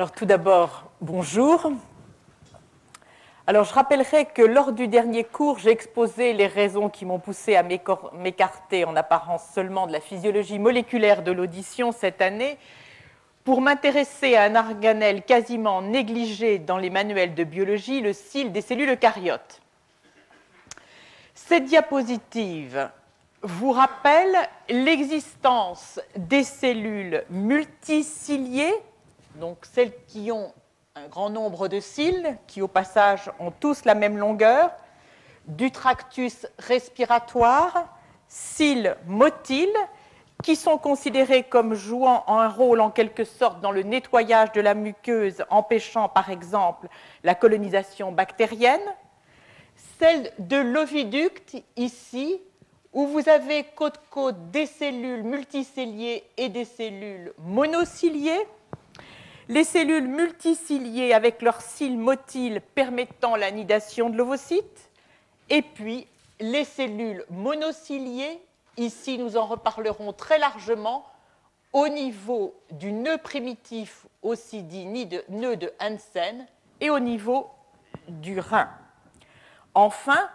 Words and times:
Alors 0.00 0.12
tout 0.12 0.24
d'abord, 0.24 0.90
bonjour. 1.02 1.72
Alors 3.46 3.64
je 3.64 3.74
rappellerai 3.74 4.24
que 4.24 4.40
lors 4.40 4.72
du 4.72 4.88
dernier 4.88 5.24
cours, 5.24 5.58
j'ai 5.58 5.68
exposé 5.68 6.32
les 6.32 6.46
raisons 6.46 6.88
qui 6.88 7.04
m'ont 7.04 7.18
poussé 7.18 7.54
à 7.54 7.62
m'écarter 7.62 8.86
en 8.86 8.96
apparence 8.96 9.44
seulement 9.52 9.86
de 9.86 9.92
la 9.92 10.00
physiologie 10.00 10.58
moléculaire 10.58 11.22
de 11.22 11.32
l'audition 11.32 11.92
cette 11.92 12.22
année 12.22 12.56
pour 13.44 13.60
m'intéresser 13.60 14.36
à 14.36 14.44
un 14.44 14.56
organelle 14.56 15.22
quasiment 15.22 15.82
négligé 15.82 16.58
dans 16.58 16.78
les 16.78 16.88
manuels 16.88 17.34
de 17.34 17.44
biologie, 17.44 18.00
le 18.00 18.14
cil 18.14 18.52
des 18.52 18.62
cellules 18.62 18.92
eucaryotes. 18.92 19.60
Cette 21.34 21.64
diapositive 21.64 22.88
vous 23.42 23.72
rappelle 23.72 24.34
l'existence 24.70 26.00
des 26.16 26.44
cellules 26.44 27.22
multiciliées, 27.28 28.72
donc 29.36 29.58
celles 29.64 29.92
qui 30.06 30.32
ont 30.32 30.52
un 30.94 31.08
grand 31.08 31.30
nombre 31.30 31.68
de 31.68 31.80
cils, 31.80 32.36
qui 32.46 32.62
au 32.62 32.68
passage 32.68 33.30
ont 33.38 33.50
tous 33.50 33.84
la 33.84 33.94
même 33.94 34.18
longueur, 34.18 34.70
du 35.46 35.70
tractus 35.70 36.46
respiratoire, 36.58 37.88
cils 38.28 38.96
motiles, 39.06 39.68
qui 40.42 40.56
sont 40.56 40.78
considérés 40.78 41.42
comme 41.42 41.74
jouant 41.74 42.24
un 42.26 42.48
rôle 42.48 42.80
en 42.80 42.90
quelque 42.90 43.24
sorte 43.24 43.60
dans 43.60 43.72
le 43.72 43.82
nettoyage 43.82 44.52
de 44.52 44.60
la 44.60 44.74
muqueuse, 44.74 45.44
empêchant 45.50 46.08
par 46.08 46.30
exemple 46.30 46.88
la 47.22 47.34
colonisation 47.34 48.12
bactérienne. 48.12 48.80
Celle 49.98 50.32
de 50.38 50.56
l'oviducte, 50.56 51.56
ici, 51.76 52.40
où 52.92 53.06
vous 53.06 53.28
avez 53.28 53.64
côte-côte 53.64 54.50
des 54.50 54.66
cellules 54.66 55.22
multiciliées 55.22 56.24
et 56.36 56.48
des 56.48 56.64
cellules 56.64 57.32
monociliées. 57.38 58.46
Les 59.50 59.64
cellules 59.64 60.06
multiciliées 60.06 61.12
avec 61.12 61.42
leurs 61.42 61.60
cils 61.60 61.98
motiles 61.98 62.62
permettant 62.76 63.34
l'anidation 63.34 64.08
de 64.08 64.16
l'ovocyte. 64.16 64.92
Et 65.48 65.60
puis 65.60 66.06
les 66.38 66.62
cellules 66.62 67.24
monociliées, 67.30 68.40
ici 68.76 69.18
nous 69.18 69.36
en 69.36 69.46
reparlerons 69.46 70.12
très 70.12 70.38
largement, 70.38 71.04
au 71.72 71.88
niveau 71.88 72.54
du 72.70 72.92
nœud 72.92 73.18
primitif, 73.18 74.06
aussi 74.22 74.62
dit 74.62 74.86
nœud 74.86 75.56
de 75.56 75.72
Hansen, 75.80 76.46
et 76.80 76.90
au 76.90 77.00
niveau 77.00 77.50
du 78.06 78.38
rein. 78.38 78.70
Enfin, 79.74 80.30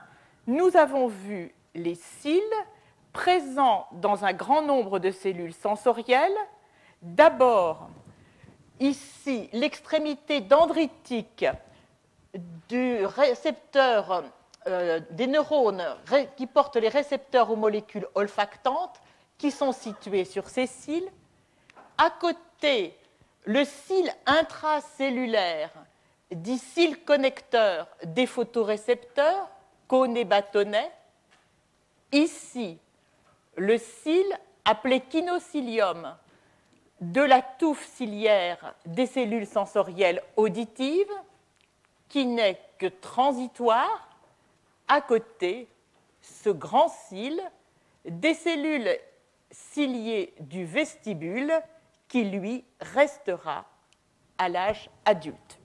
nous 0.45 0.75
avons 0.75 1.07
vu 1.07 1.55
les 1.73 1.95
cils 1.95 2.41
présents 3.13 3.87
dans 3.93 4.25
un 4.25 4.33
grand 4.33 4.61
nombre 4.61 4.99
de 4.99 5.11
cellules 5.11 5.53
sensorielles. 5.53 6.35
D'abord, 7.01 7.87
ici, 8.79 9.49
l'extrémité 9.53 10.41
dendritique 10.41 11.45
du 12.67 13.05
récepteur 13.05 14.23
euh, 14.67 14.99
des 15.11 15.27
neurones 15.27 15.83
qui 16.35 16.47
portent 16.47 16.75
les 16.75 16.89
récepteurs 16.89 17.51
aux 17.51 17.55
molécules 17.55 18.07
olfactantes 18.15 18.99
qui 19.37 19.51
sont 19.51 19.71
situés 19.71 20.25
sur 20.25 20.49
ces 20.49 20.67
cils. 20.67 21.09
À 21.97 22.09
côté, 22.09 22.97
le 23.45 23.63
cil 23.63 24.11
intracellulaire 24.25 25.71
dit 26.31 26.57
cil 26.57 27.03
connecteur 27.03 27.87
des 28.03 28.25
photorécepteurs, 28.25 29.47
cône 29.87 30.17
et 30.17 30.25
bâtonnet, 30.25 30.91
Ici, 32.11 32.77
le 33.57 33.77
cil, 33.77 34.25
appelé 34.63 35.01
kinocilium, 35.01 36.15
de 37.01 37.21
la 37.21 37.41
touffe 37.41 37.85
ciliaire 37.95 38.75
des 38.85 39.05
cellules 39.05 39.47
sensorielles 39.47 40.21
auditives, 40.37 41.11
qui 42.09 42.25
n'est 42.25 42.59
que 42.77 42.85
transitoire, 42.85 44.09
à 44.87 45.01
côté, 45.01 45.67
ce 46.21 46.49
grand 46.49 46.89
cil 47.09 47.41
des 48.05 48.33
cellules 48.33 48.89
ciliées 49.51 50.33
du 50.39 50.65
vestibule, 50.65 51.53
qui 52.07 52.23
lui 52.23 52.63
restera 52.79 53.65
à 54.37 54.47
l'âge 54.47 54.89
adulte. 55.05 55.59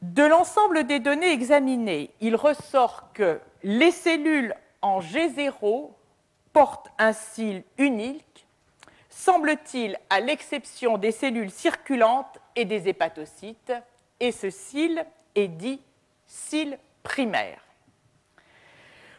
De 0.00 0.24
l'ensemble 0.24 0.84
des 0.84 0.98
données 0.98 1.30
examinées, 1.30 2.10
il 2.20 2.34
ressort 2.34 3.12
que 3.12 3.40
les 3.62 3.92
cellules 3.92 4.54
en 4.80 5.00
G0 5.00 5.90
portent 6.52 6.90
un 6.98 7.12
cil 7.12 7.64
unique, 7.78 8.46
semble-t-il, 9.08 9.98
à 10.10 10.20
l'exception 10.20 10.98
des 10.98 11.12
cellules 11.12 11.50
circulantes 11.50 12.38
et 12.56 12.64
des 12.64 12.88
hépatocytes, 12.88 13.72
et 14.20 14.32
ce 14.32 14.50
cil 14.50 15.04
est 15.34 15.48
dit 15.48 15.80
cil 16.26 16.78
primaire. 17.02 17.60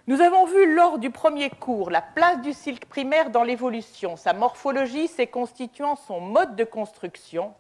Nous 0.06 0.20
avons 0.20 0.46
vu 0.46 0.76
lors 0.76 1.00
du 1.00 1.12
premier 1.12 1.50
cours 1.50 1.90
la 1.90 2.02
place 2.02 2.42
du 2.42 2.52
cil 2.52 2.80
primaire 2.80 3.30
dans 3.30 3.44
l'évolution, 3.44 4.18
sa 4.18 4.34
morphologie, 4.34 5.08
ses 5.08 5.28
constituants, 5.28 5.96
son 5.96 6.20
mode 6.20 6.56
de 6.58 6.66
construction, 6.66 7.54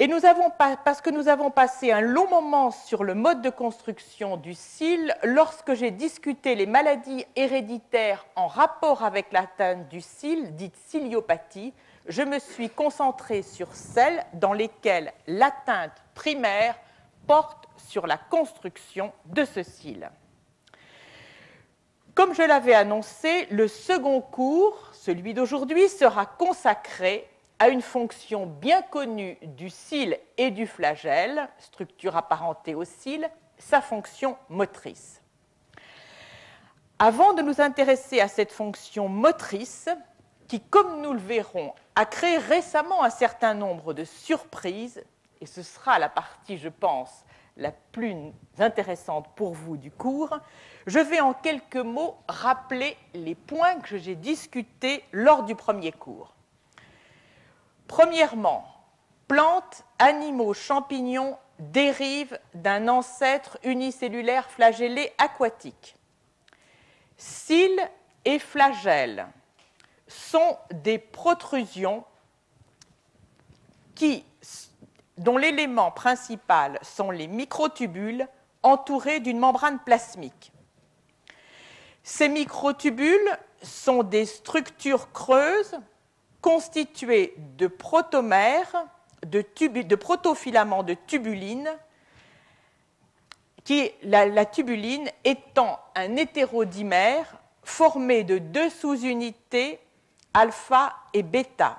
et 0.00 0.08
parce 0.84 1.00
que 1.00 1.10
nous 1.10 1.26
avons 1.26 1.50
passé 1.50 1.90
un 1.90 2.00
long 2.00 2.28
moment 2.28 2.70
sur 2.70 3.02
le 3.02 3.14
mode 3.14 3.42
de 3.42 3.50
construction 3.50 4.36
du 4.36 4.54
cil, 4.54 5.12
lorsque 5.24 5.74
j'ai 5.74 5.90
discuté 5.90 6.54
les 6.54 6.66
maladies 6.66 7.26
héréditaires 7.34 8.24
en 8.36 8.46
rapport 8.46 9.02
avec 9.02 9.32
l'atteinte 9.32 9.88
du 9.88 10.00
cil, 10.00 10.54
dite 10.54 10.76
ciliopathie, 10.86 11.74
je 12.06 12.22
me 12.22 12.38
suis 12.38 12.70
concentré 12.70 13.42
sur 13.42 13.74
celles 13.74 14.24
dans 14.34 14.52
lesquelles 14.52 15.12
l'atteinte 15.26 16.04
primaire 16.14 16.76
porte 17.26 17.68
sur 17.76 18.06
la 18.06 18.18
construction 18.18 19.12
de 19.26 19.44
ce 19.44 19.64
cil. 19.64 20.08
Comme 22.14 22.34
je 22.34 22.42
l'avais 22.42 22.74
annoncé, 22.74 23.46
le 23.50 23.66
second 23.66 24.20
cours, 24.20 24.90
celui 24.92 25.34
d'aujourd'hui, 25.34 25.88
sera 25.88 26.24
consacré 26.24 27.28
à 27.58 27.68
une 27.68 27.82
fonction 27.82 28.46
bien 28.46 28.82
connue 28.82 29.36
du 29.42 29.68
cil 29.70 30.18
et 30.36 30.50
du 30.50 30.66
flagelle, 30.66 31.48
structure 31.58 32.16
apparentée 32.16 32.74
au 32.74 32.84
cil, 32.84 33.28
sa 33.58 33.80
fonction 33.80 34.36
motrice. 34.48 35.20
Avant 37.00 37.32
de 37.32 37.42
nous 37.42 37.60
intéresser 37.60 38.20
à 38.20 38.28
cette 38.28 38.52
fonction 38.52 39.08
motrice, 39.08 39.88
qui, 40.46 40.60
comme 40.60 41.02
nous 41.02 41.12
le 41.12 41.18
verrons, 41.18 41.74
a 41.94 42.06
créé 42.06 42.38
récemment 42.38 43.04
un 43.04 43.10
certain 43.10 43.54
nombre 43.54 43.92
de 43.92 44.04
surprises, 44.04 45.02
et 45.40 45.46
ce 45.46 45.62
sera 45.62 45.98
la 45.98 46.08
partie, 46.08 46.58
je 46.58 46.68
pense, 46.68 47.24
la 47.56 47.72
plus 47.72 48.14
intéressante 48.58 49.26
pour 49.34 49.52
vous 49.52 49.76
du 49.76 49.90
cours, 49.90 50.38
je 50.86 51.00
vais 51.00 51.20
en 51.20 51.34
quelques 51.34 51.76
mots 51.76 52.16
rappeler 52.28 52.96
les 53.14 53.34
points 53.34 53.76
que 53.80 53.98
j'ai 53.98 54.14
discutés 54.14 55.04
lors 55.12 55.42
du 55.42 55.54
premier 55.54 55.92
cours. 55.92 56.34
Premièrement, 57.88 58.64
plantes, 59.26 59.84
animaux, 59.98 60.54
champignons 60.54 61.36
dérivent 61.58 62.38
d'un 62.54 62.86
ancêtre 62.86 63.58
unicellulaire 63.64 64.48
flagellé 64.50 65.12
aquatique. 65.18 65.96
Cils 67.16 67.80
et 68.24 68.38
flagelles 68.38 69.26
sont 70.06 70.56
des 70.70 70.98
protrusions 70.98 72.04
dont 75.16 75.36
l'élément 75.36 75.90
principal 75.90 76.78
sont 76.82 77.10
les 77.10 77.26
microtubules 77.26 78.28
entourés 78.62 79.20
d'une 79.20 79.38
membrane 79.38 79.80
plasmique. 79.80 80.52
Ces 82.04 82.28
microtubules 82.28 83.38
sont 83.62 84.02
des 84.02 84.24
structures 84.24 85.10
creuses 85.12 85.78
constitué 86.40 87.34
de 87.56 87.66
protomères, 87.66 88.86
de, 89.26 89.94
protofilaments 89.94 90.82
de 90.82 90.94
tubuline, 90.94 91.70
qui, 93.64 93.90
la, 94.02 94.46
tubuline 94.46 95.10
étant 95.24 95.78
un 95.94 96.16
hétérodimère 96.16 97.26
formé 97.62 98.24
de 98.24 98.38
deux 98.38 98.70
sous-unités 98.70 99.78
alpha 100.32 100.94
et 101.12 101.22
bêta. 101.22 101.78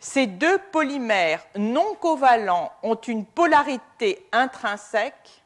Ces 0.00 0.26
deux 0.26 0.58
polymères 0.72 1.44
non 1.56 1.94
covalents 1.96 2.72
ont 2.82 2.94
une 2.94 3.26
polarité 3.26 4.26
intrinsèque 4.32 5.42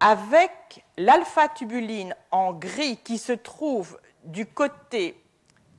avec 0.00 0.84
l'alpha-tubuline 0.98 2.14
en 2.30 2.52
gris 2.52 2.98
qui 2.98 3.18
se 3.18 3.32
trouve 3.32 3.98
du 4.24 4.46
côté 4.46 5.22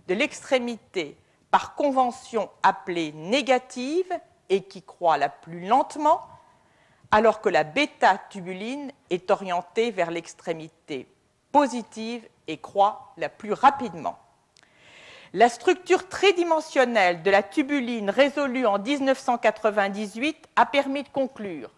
de 0.07 0.13
l'extrémité 0.13 1.17
par 1.51 1.75
convention 1.75 2.49
appelée 2.63 3.11
négative 3.13 4.11
et 4.49 4.63
qui 4.63 4.81
croît 4.81 5.17
la 5.17 5.29
plus 5.29 5.65
lentement, 5.65 6.21
alors 7.11 7.41
que 7.41 7.49
la 7.49 7.63
bêta-tubuline 7.63 8.91
est 9.09 9.31
orientée 9.31 9.91
vers 9.91 10.11
l'extrémité 10.11 11.07
positive 11.51 12.27
et 12.47 12.57
croît 12.57 13.13
la 13.17 13.29
plus 13.29 13.53
rapidement. 13.53 14.19
La 15.33 15.49
structure 15.49 16.07
tridimensionnelle 16.07 17.21
de 17.21 17.31
la 17.31 17.43
tubuline 17.43 18.09
résolue 18.09 18.65
en 18.65 18.79
1998 18.79 20.47
a 20.55 20.65
permis 20.65 21.03
de 21.03 21.09
conclure 21.09 21.69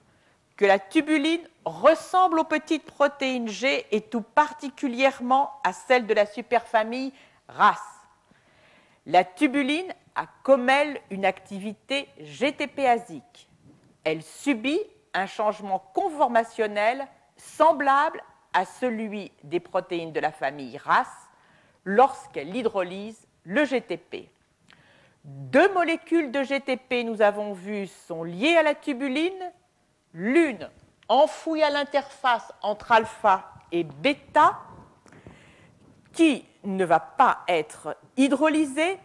que 0.56 0.66
la 0.66 0.78
tubuline 0.78 1.48
ressemble 1.66 2.40
aux 2.40 2.44
petites 2.44 2.86
protéines 2.86 3.48
G 3.48 3.86
et 3.92 4.02
tout 4.02 4.22
particulièrement 4.22 5.52
à 5.64 5.74
celles 5.74 6.06
de 6.06 6.14
la 6.14 6.26
superfamille 6.26 7.14
RAS. 7.48 7.99
La 9.10 9.24
tubuline 9.24 9.92
a 10.14 10.28
comme 10.44 10.70
elle 10.70 11.02
une 11.10 11.26
activité 11.26 12.08
GTP-asique. 12.20 13.50
Elle 14.04 14.22
subit 14.22 14.80
un 15.16 15.26
changement 15.26 15.80
conformationnel 15.96 17.08
semblable 17.36 18.22
à 18.54 18.66
celui 18.66 19.32
des 19.44 19.60
protéines 19.60 20.12
de 20.12 20.20
la 20.20 20.32
famille 20.32 20.78
RAS 20.78 21.08
lorsqu'elle 21.86 22.56
hydrolyse 22.56 23.26
le 23.46 23.66
GTP. 23.66 24.30
Deux 25.24 25.74
molécules 25.74 26.32
de 26.32 26.44
GTP, 26.44 27.04
nous 27.04 27.24
avons 27.24 27.54
vu, 27.54 27.88
sont 27.88 28.24
liées 28.24 28.58
à 28.58 28.64
la 28.64 28.76
tubuline. 28.76 29.52
L'une 30.14 30.70
enfouie 31.08 31.64
à 31.64 31.72
l'interface 31.72 32.54
entre 32.62 32.92
alpha 32.92 33.52
et 33.72 33.84
bêta, 33.84 34.60
qui 36.14 36.46
ne 36.64 36.86
va 36.86 37.00
pas 37.00 37.40
être 37.48 37.98
hydrolysée, 38.18 39.00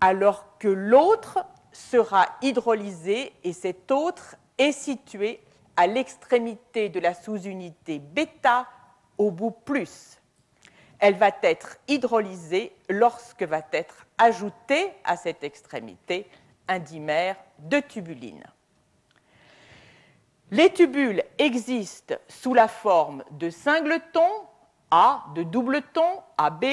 alors 0.00 0.58
que 0.58 0.68
l'autre 0.68 1.44
sera 1.72 2.26
hydrolysée 2.42 3.32
et 3.44 3.52
cet 3.52 3.90
autre 3.90 4.36
est 4.56 4.72
situé 4.72 5.40
à 5.76 5.86
l'extrémité 5.86 6.88
de 6.88 7.00
la 7.00 7.14
sous-unité 7.14 7.98
bêta 7.98 8.66
au 9.16 9.30
bout 9.30 9.50
plus. 9.50 10.20
Elle 10.98 11.14
va 11.14 11.30
être 11.42 11.78
hydrolysée 11.86 12.74
lorsque 12.88 13.44
va 13.44 13.62
être 13.72 14.06
ajouté 14.18 14.92
à 15.04 15.16
cette 15.16 15.44
extrémité 15.44 16.28
un 16.66 16.80
dimère 16.80 17.36
de 17.60 17.78
tubuline. 17.78 18.44
Les 20.50 20.72
tubules 20.72 21.22
existent 21.38 22.16
sous 22.26 22.54
la 22.54 22.68
forme 22.68 23.22
de 23.32 23.50
singletons, 23.50 24.47
A, 24.90 25.24
de 25.34 25.42
doubletons, 25.42 26.22
AB, 26.36 26.64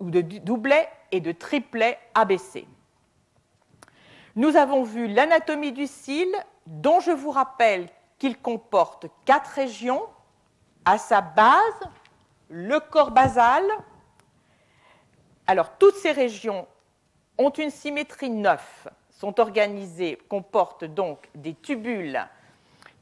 ou 0.00 0.10
de 0.10 0.20
doublets 0.20 0.88
et 1.12 1.20
de 1.20 1.32
triplets 1.32 1.98
ABC. 2.14 2.66
Nous 4.36 4.56
avons 4.56 4.84
vu 4.84 5.08
l'anatomie 5.08 5.72
du 5.72 5.86
cil, 5.86 6.28
dont 6.66 7.00
je 7.00 7.10
vous 7.10 7.30
rappelle 7.30 7.88
qu'il 8.18 8.38
comporte 8.38 9.06
quatre 9.24 9.50
régions. 9.50 10.02
À 10.84 10.96
sa 10.96 11.20
base, 11.20 11.88
le 12.48 12.78
corps 12.78 13.10
basal. 13.10 13.64
Alors, 15.46 15.76
toutes 15.78 15.96
ces 15.96 16.12
régions 16.12 16.66
ont 17.36 17.50
une 17.50 17.70
symétrie 17.70 18.30
9, 18.30 18.88
sont 19.10 19.40
organisées, 19.40 20.18
comportent 20.28 20.84
donc 20.84 21.28
des 21.34 21.54
tubules 21.54 22.20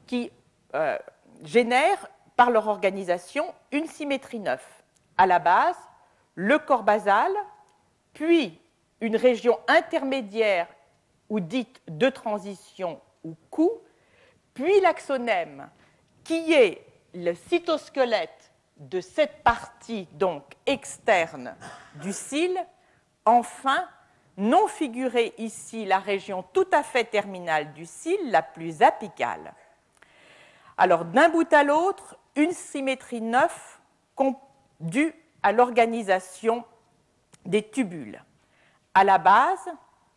qui 0.05 0.31
euh, 0.75 0.97
génèrent 1.43 2.07
par 2.37 2.51
leur 2.51 2.67
organisation 2.67 3.53
une 3.73 3.87
symétrie 3.87 4.39
9. 4.39 4.63
À 5.17 5.25
la 5.25 5.39
base, 5.39 5.75
le 6.35 6.59
corps 6.59 6.83
basal, 6.83 7.31
puis 8.13 8.61
une 9.01 9.17
région 9.17 9.59
intermédiaire 9.67 10.67
ou 11.29 11.39
dite 11.39 11.81
de 11.89 12.09
transition 12.09 13.01
ou 13.23 13.35
cou, 13.49 13.71
puis 14.53 14.79
l'axonème, 14.81 15.69
qui 16.23 16.53
est 16.53 16.85
le 17.13 17.33
cytosquelette 17.33 18.51
de 18.77 19.01
cette 19.01 19.43
partie 19.43 20.07
donc 20.13 20.43
externe 20.65 21.55
du 21.95 22.13
cil, 22.13 22.55
enfin, 23.25 23.87
non 24.37 24.67
figurée 24.67 25.33
ici 25.39 25.85
la 25.85 25.97
région 25.97 26.43
tout 26.53 26.67
à 26.71 26.83
fait 26.83 27.05
terminale 27.05 27.73
du 27.73 27.85
cil, 27.85 28.17
la 28.29 28.43
plus 28.43 28.83
apicale. 28.83 29.53
Alors, 30.77 31.05
d'un 31.05 31.29
bout 31.29 31.51
à 31.51 31.63
l'autre, 31.63 32.17
une 32.37 32.53
symétrie 32.53 33.21
9 33.21 33.81
due 34.79 35.13
à 35.43 35.51
l'organisation 35.51 36.63
des 37.45 37.67
tubules. 37.67 38.23
À 38.93 39.03
la 39.03 39.17
base, 39.17 39.67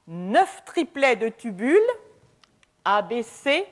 neuf 0.06 0.62
triplets 0.64 1.16
de 1.16 1.28
tubules 1.28 1.80
ABC 2.84 3.66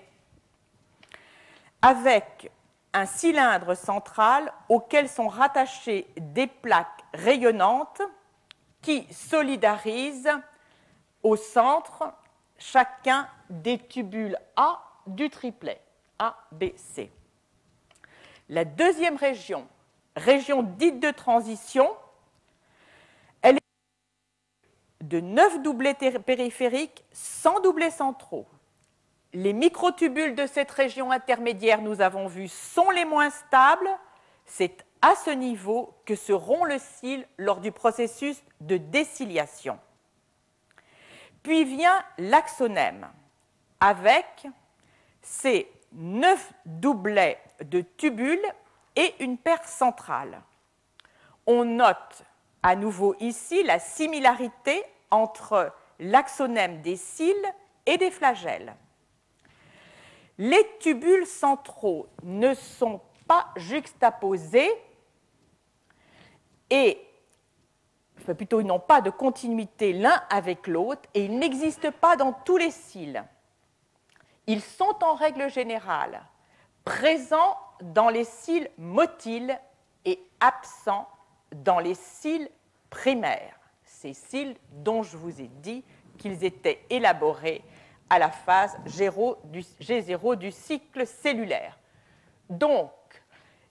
avec 1.82 2.50
un 2.92 3.06
cylindre 3.06 3.74
central 3.74 4.52
auquel 4.68 5.08
sont 5.08 5.28
rattachées 5.28 6.08
des 6.16 6.46
plaques 6.46 7.04
rayonnantes 7.12 8.02
qui 8.80 9.06
solidarisent 9.12 10.30
au 11.22 11.36
centre 11.36 12.12
chacun 12.56 13.28
des 13.50 13.78
tubules 13.78 14.38
A 14.56 14.82
du 15.06 15.28
triplet 15.28 15.80
ABC. 16.18 17.10
La 18.48 18.64
deuxième 18.64 19.16
région, 19.16 19.66
région 20.16 20.62
dite 20.62 21.00
de 21.00 21.10
transition, 21.10 21.88
elle 23.42 23.56
est 23.56 25.04
de 25.04 25.20
neuf 25.20 25.60
doublets 25.62 25.94
périphériques 25.94 27.04
sans 27.12 27.60
doublets 27.60 27.90
centraux. 27.90 28.46
Les 29.34 29.52
microtubules 29.52 30.34
de 30.34 30.46
cette 30.46 30.70
région 30.70 31.10
intermédiaire, 31.10 31.82
nous 31.82 32.00
avons 32.00 32.26
vu, 32.26 32.48
sont 32.48 32.90
les 32.90 33.04
moins 33.04 33.28
stables. 33.28 33.90
C'est 34.46 34.84
à 35.02 35.14
ce 35.14 35.30
niveau 35.30 35.94
que 36.06 36.14
se 36.14 36.32
rompt 36.32 36.64
le 36.64 36.78
cil 36.78 37.26
lors 37.36 37.60
du 37.60 37.70
processus 37.70 38.42
de 38.62 38.78
déciliation. 38.78 39.78
Puis 41.42 41.64
vient 41.64 42.02
l'axonème 42.16 43.06
avec 43.80 44.46
ses 45.20 45.70
neuf 45.92 46.52
doublets 46.64 47.38
de 47.62 47.80
tubules 47.80 48.46
et 48.96 49.14
une 49.20 49.38
paire 49.38 49.66
centrale. 49.66 50.40
On 51.46 51.64
note 51.64 52.22
à 52.62 52.76
nouveau 52.76 53.14
ici 53.20 53.62
la 53.62 53.78
similarité 53.78 54.84
entre 55.10 55.72
l'axonème 55.98 56.82
des 56.82 56.96
cils 56.96 57.34
et 57.86 57.96
des 57.96 58.10
flagelles. 58.10 58.74
Les 60.36 60.64
tubules 60.78 61.26
centraux 61.26 62.06
ne 62.22 62.54
sont 62.54 63.00
pas 63.26 63.48
juxtaposés 63.56 64.70
et 66.70 67.00
plutôt 68.34 68.60
ils 68.60 68.66
n'ont 68.66 68.78
pas 68.78 69.00
de 69.00 69.10
continuité 69.10 69.92
l'un 69.92 70.22
avec 70.30 70.66
l'autre 70.66 71.08
et 71.14 71.24
ils 71.24 71.38
n'existent 71.38 71.92
pas 71.92 72.16
dans 72.16 72.32
tous 72.32 72.56
les 72.56 72.70
cils. 72.70 73.24
Ils 74.46 74.60
sont 74.60 74.96
en 75.02 75.14
règle 75.14 75.50
générale 75.50 76.22
présents 76.88 77.58
dans 77.82 78.08
les 78.08 78.24
cils 78.24 78.70
motiles 78.78 79.60
et 80.06 80.18
absents 80.40 81.06
dans 81.54 81.80
les 81.80 81.94
cils 81.94 82.48
primaires, 82.88 83.60
ces 83.84 84.14
cils 84.14 84.56
dont 84.72 85.02
je 85.02 85.18
vous 85.18 85.38
ai 85.38 85.50
dit 85.62 85.84
qu'ils 86.16 86.44
étaient 86.44 86.82
élaborés 86.88 87.62
à 88.08 88.18
la 88.18 88.30
phase 88.30 88.78
G0 88.86 90.36
du, 90.36 90.50
cycle 90.50 91.06
cellulaire. 91.06 91.78
Donc, 92.48 92.90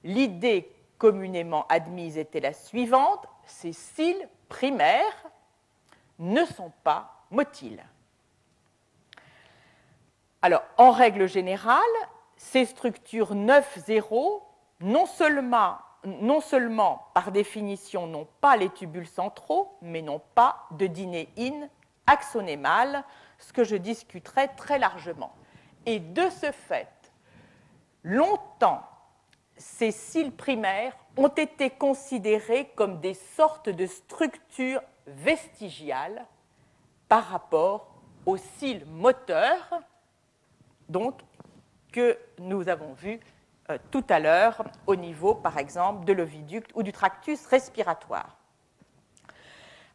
l'idée 0.03 0.71
communément 0.99 1.65
admise 1.69 2.19
était 2.19 2.39
la 2.39 2.53
suivante, 2.53 3.25
ces 3.47 3.73
cils 3.73 4.29
primaires 4.47 5.25
ne 6.19 6.45
sont 6.45 6.71
pas 6.83 7.23
motiles. 7.31 7.83
Alors, 10.43 10.63
en 10.77 10.91
règle 10.91 11.27
générale, 11.27 11.81
ces 12.37 12.65
structures 12.65 13.35
9-0, 13.35 14.41
non 14.81 15.05
seulement, 15.05 15.77
non 16.05 16.39
seulement 16.39 17.07
par 17.13 17.31
définition 17.31 18.07
n'ont 18.07 18.27
pas 18.39 18.55
les 18.55 18.69
tubules 18.69 19.07
centraux, 19.07 19.77
mais 19.81 20.01
n'ont 20.01 20.21
pas 20.35 20.67
de 20.71 20.87
dinéine 20.87 21.69
axonémale, 22.05 23.03
ce 23.39 23.51
que 23.51 23.63
je 23.63 23.75
discuterai 23.75 24.49
très 24.55 24.79
largement. 24.79 25.33
Et 25.85 25.99
de 25.99 26.29
ce 26.29 26.51
fait, 26.51 27.11
longtemps, 28.03 28.83
ces 29.57 29.91
cils 29.91 30.31
primaires 30.31 30.95
ont 31.17 31.27
été 31.27 31.69
considérés 31.69 32.71
comme 32.75 32.99
des 32.99 33.15
sortes 33.15 33.69
de 33.69 33.87
structures 33.87 34.81
vestigiales 35.07 36.25
par 37.09 37.25
rapport 37.25 37.87
aux 38.25 38.37
cils 38.37 38.85
moteurs, 38.85 39.81
donc 40.89 41.19
que 41.97 42.15
nous 42.37 42.69
avons 42.69 42.93
vus 42.93 43.19
euh, 43.71 43.79
tout 43.89 44.05
à 44.07 44.19
l'heure 44.19 44.63
au 44.85 44.95
niveau, 44.95 45.33
par 45.33 45.57
exemple, 45.57 46.05
de 46.05 46.13
l'oviducte 46.13 46.69
ou 46.75 46.83
du 46.83 46.91
tractus 46.91 47.43
respiratoire. 47.47 48.37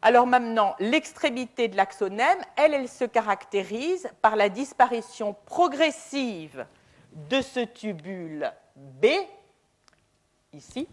Alors 0.01 0.27
maintenant, 0.27 0.75
l'extrémité 0.79 1.69
de 1.69 1.77
l'axonème, 1.77 2.39
elle, 2.57 2.73
elle 2.73 2.89
se 2.89 3.05
caractérise 3.05 4.09
par 4.21 4.35
la 4.35 4.49
disparition 4.49 5.33
progressive 5.45 6.65
de 7.29 7.39
ce 7.39 7.61
tubule 7.61 8.51
B, 8.75 9.05
ici, 10.51 10.89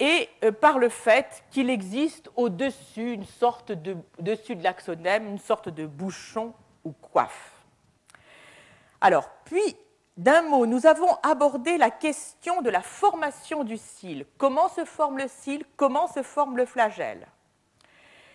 et 0.00 0.28
euh, 0.42 0.50
par 0.50 0.80
le 0.80 0.88
fait 0.88 1.44
qu'il 1.52 1.70
existe 1.70 2.30
de, 2.36 3.96
dessus 4.18 4.56
de 4.56 4.64
l'axonème, 4.64 5.28
une 5.28 5.38
sorte 5.38 5.68
de 5.68 5.86
bouchon 5.86 6.52
ou 6.82 6.90
coiffe. 6.90 7.51
Alors, 9.04 9.28
puis, 9.44 9.76
d'un 10.16 10.42
mot, 10.42 10.64
nous 10.64 10.86
avons 10.86 11.12
abordé 11.24 11.76
la 11.76 11.90
question 11.90 12.62
de 12.62 12.70
la 12.70 12.82
formation 12.82 13.64
du 13.64 13.76
cil. 13.76 14.24
Comment 14.38 14.68
se 14.68 14.84
forme 14.84 15.18
le 15.18 15.26
cil? 15.26 15.64
Comment 15.76 16.06
se 16.06 16.22
forme 16.22 16.56
le 16.56 16.66
flagelle? 16.66 17.26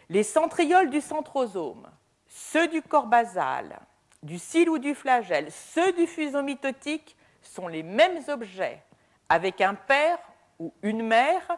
Les 0.10 0.24
centrioles 0.24 0.90
du 0.90 1.00
centrosome, 1.00 1.88
ceux 2.28 2.68
du 2.68 2.82
corps 2.82 3.08
basal, 3.08 3.80
du 4.24 4.38
cil 4.38 4.70
ou 4.70 4.78
du 4.78 4.94
flagelle, 4.94 5.54
ceux 5.54 5.94
du 5.94 6.06
fuseau 6.06 6.44
mitotique 6.44 7.16
sont 7.42 7.70
les 7.70 7.84
mêmes 7.84 8.22
objets, 8.28 8.84
avec 9.30 9.62
un 9.62 9.74
père 9.74 10.20
ou 10.60 10.74
une 10.82 11.02
mère 11.02 11.58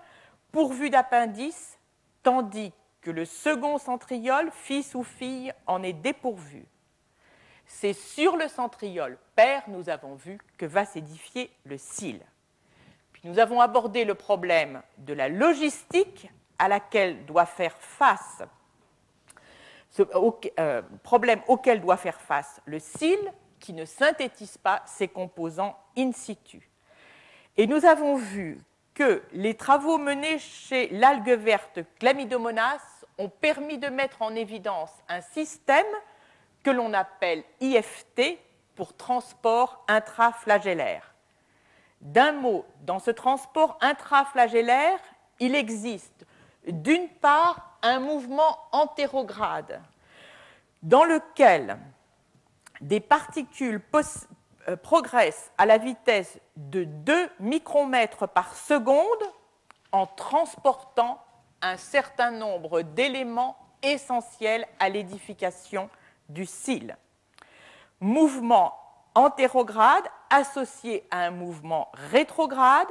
pourvu 0.52 0.92
d'appendices, 0.92 1.80
tandis 2.22 2.74
que 3.02 3.10
le 3.10 3.26
second 3.26 3.80
centriole, 3.80 4.52
fils 4.52 4.94
ou 4.94 5.02
fille, 5.02 5.52
en 5.66 5.82
est 5.82 5.94
dépourvu. 5.94 6.68
C'est 7.72 7.94
sur 7.94 8.36
le 8.36 8.48
centriole 8.48 9.18
père, 9.36 9.62
nous 9.68 9.90
avons 9.90 10.16
vu, 10.16 10.40
que 10.58 10.66
va 10.66 10.86
s'édifier 10.86 11.52
le 11.66 11.78
cil. 11.78 12.20
Puis 13.14 13.22
nous 13.26 13.38
avons 13.38 13.62
abordé 13.62 14.06
le 14.06 14.16
problème 14.16 14.82
de 14.98 15.14
la 15.14 15.30
logistique 15.30 16.30
à 16.58 16.68
laquelle 16.68 17.26
doit 17.26 17.46
faire 17.46 17.78
face 17.78 18.42
ce 19.92 20.04
euh, 20.60 20.82
problème 21.04 21.42
auquel 21.48 21.80
doit 21.80 21.98
faire 21.98 22.20
face 22.20 22.60
le 22.66 22.80
cil 22.80 23.20
qui 23.60 23.74
ne 23.74 23.86
synthétise 23.86 24.58
pas 24.58 24.82
ses 24.86 25.08
composants 25.08 25.78
in 25.98 26.12
situ. 26.12 26.70
Et 27.56 27.68
nous 27.68 27.86
avons 27.86 28.16
vu 28.16 28.60
que 28.94 29.22
les 29.32 29.56
travaux 29.56 29.98
menés 29.98 30.40
chez 30.40 30.90
l'algue 30.90 31.32
verte 31.32 31.80
Chlamydomonas 32.00 33.06
ont 33.18 33.30
permis 33.30 33.78
de 33.78 33.88
mettre 33.88 34.22
en 34.22 34.36
évidence 34.36 34.92
un 35.08 35.22
système 35.22 35.86
que 36.64 36.70
l'on 36.70 36.94
appelle 36.94 37.44
IFT 37.62 38.40
pour 38.76 38.96
transport 38.96 39.84
intraflagellaire. 39.88 41.14
D'un 42.02 42.32
mot, 42.32 42.66
dans 42.82 43.00
ce 43.00 43.12
transport 43.12 43.78
intraflagellaire, 43.82 45.00
il 45.40 45.56
existe 45.56 46.26
d'une 46.68 47.10
part 47.10 47.78
un 47.82 48.00
mouvement 48.00 48.58
antérograde 48.72 49.82
dans 50.84 51.04
lequel 51.04 51.78
des 52.82 53.00
particules 53.00 53.82
euh, 54.68 54.76
progressent 54.78 55.52
à 55.58 55.66
la 55.66 55.78
vitesse 55.78 56.40
de 56.56 56.84
2 56.84 57.30
micromètres 57.40 58.28
par 58.28 58.56
seconde 58.56 59.24
en 59.92 60.06
transportant 60.06 61.22
un 61.62 61.78
certain 61.78 62.32
nombre 62.32 62.82
d'éléments 62.82 63.58
essentiels 63.82 64.66
à 64.80 64.90
l'édification 64.90 65.90
du 66.30 66.46
cil. 66.46 66.96
Mouvement 68.00 68.76
antérograde 69.16 70.06
associé 70.30 71.06
à 71.12 71.26
un 71.26 71.32
mouvement 71.32 71.92
rétrograde, 71.94 72.88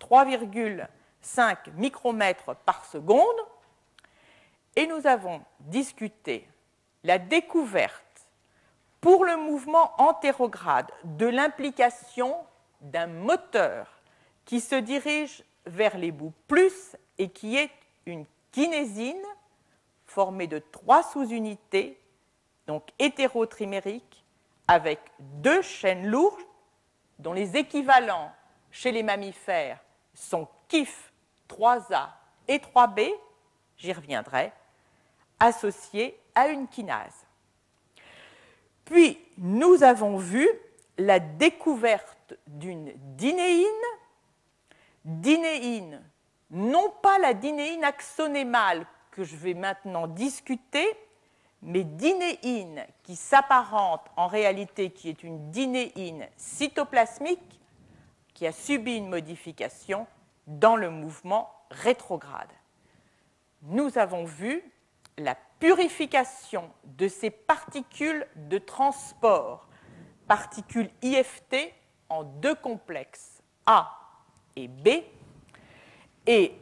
3,5 0.00 1.72
micromètres 1.74 2.54
par 2.64 2.84
seconde, 2.84 3.26
et 4.76 4.86
nous 4.86 5.06
avons 5.06 5.42
discuté 5.60 6.48
la 7.04 7.18
découverte 7.18 8.02
pour 9.00 9.24
le 9.24 9.36
mouvement 9.36 9.92
antérograde 10.00 10.90
de 11.04 11.26
l'implication 11.26 12.36
d'un 12.80 13.06
moteur 13.08 14.00
qui 14.44 14.60
se 14.60 14.76
dirige 14.76 15.42
vers 15.66 15.98
les 15.98 16.12
bouts 16.12 16.32
plus 16.48 16.96
et 17.18 17.28
qui 17.28 17.56
est 17.56 17.70
une 18.06 18.24
kinésine 18.52 19.22
formée 20.06 20.46
de 20.46 20.58
trois 20.58 21.02
sous-unités, 21.02 21.98
donc 22.66 22.88
hétérotrimériques, 22.98 24.24
avec 24.68 25.00
deux 25.18 25.62
chaînes 25.62 26.06
lourdes 26.06 26.40
dont 27.18 27.32
les 27.32 27.56
équivalents 27.56 28.32
chez 28.70 28.92
les 28.92 29.02
mammifères 29.02 29.78
sont 30.14 30.48
KIF 30.68 31.12
3A 31.48 32.08
et 32.48 32.58
3B, 32.58 33.12
j'y 33.76 33.92
reviendrai, 33.92 34.52
associés 35.38 36.18
à 36.34 36.48
une 36.48 36.68
kinase. 36.68 37.26
Puis, 38.84 39.18
nous 39.38 39.82
avons 39.82 40.16
vu 40.16 40.48
la 40.98 41.18
découverte 41.18 42.34
d'une 42.46 42.92
dinéine, 43.16 43.66
dinéine, 45.04 46.02
non 46.50 46.92
pas 47.02 47.18
la 47.18 47.34
dinéine 47.34 47.84
axonémale 47.84 48.86
que 49.10 49.24
je 49.24 49.36
vais 49.36 49.54
maintenant 49.54 50.06
discuter, 50.06 50.86
mais 51.62 51.84
dinéine 51.84 52.84
qui 53.04 53.16
s'apparente 53.16 54.04
en 54.16 54.26
réalité, 54.26 54.90
qui 54.90 55.08
est 55.08 55.22
une 55.22 55.50
dinéine 55.50 56.26
cytoplasmique 56.36 57.60
qui 58.34 58.46
a 58.46 58.52
subi 58.52 58.96
une 58.96 59.08
modification 59.08 60.06
dans 60.46 60.76
le 60.76 60.90
mouvement 60.90 61.54
rétrograde. 61.70 62.50
Nous 63.62 63.96
avons 63.96 64.24
vu 64.24 64.62
la 65.18 65.36
purification 65.60 66.70
de 66.84 67.06
ces 67.06 67.30
particules 67.30 68.26
de 68.34 68.58
transport, 68.58 69.68
particules 70.26 70.90
IFT, 71.02 71.72
en 72.08 72.24
deux 72.24 72.54
complexes, 72.56 73.42
A 73.66 73.98
et 74.56 74.66
B, 74.68 74.88
et 76.26 76.56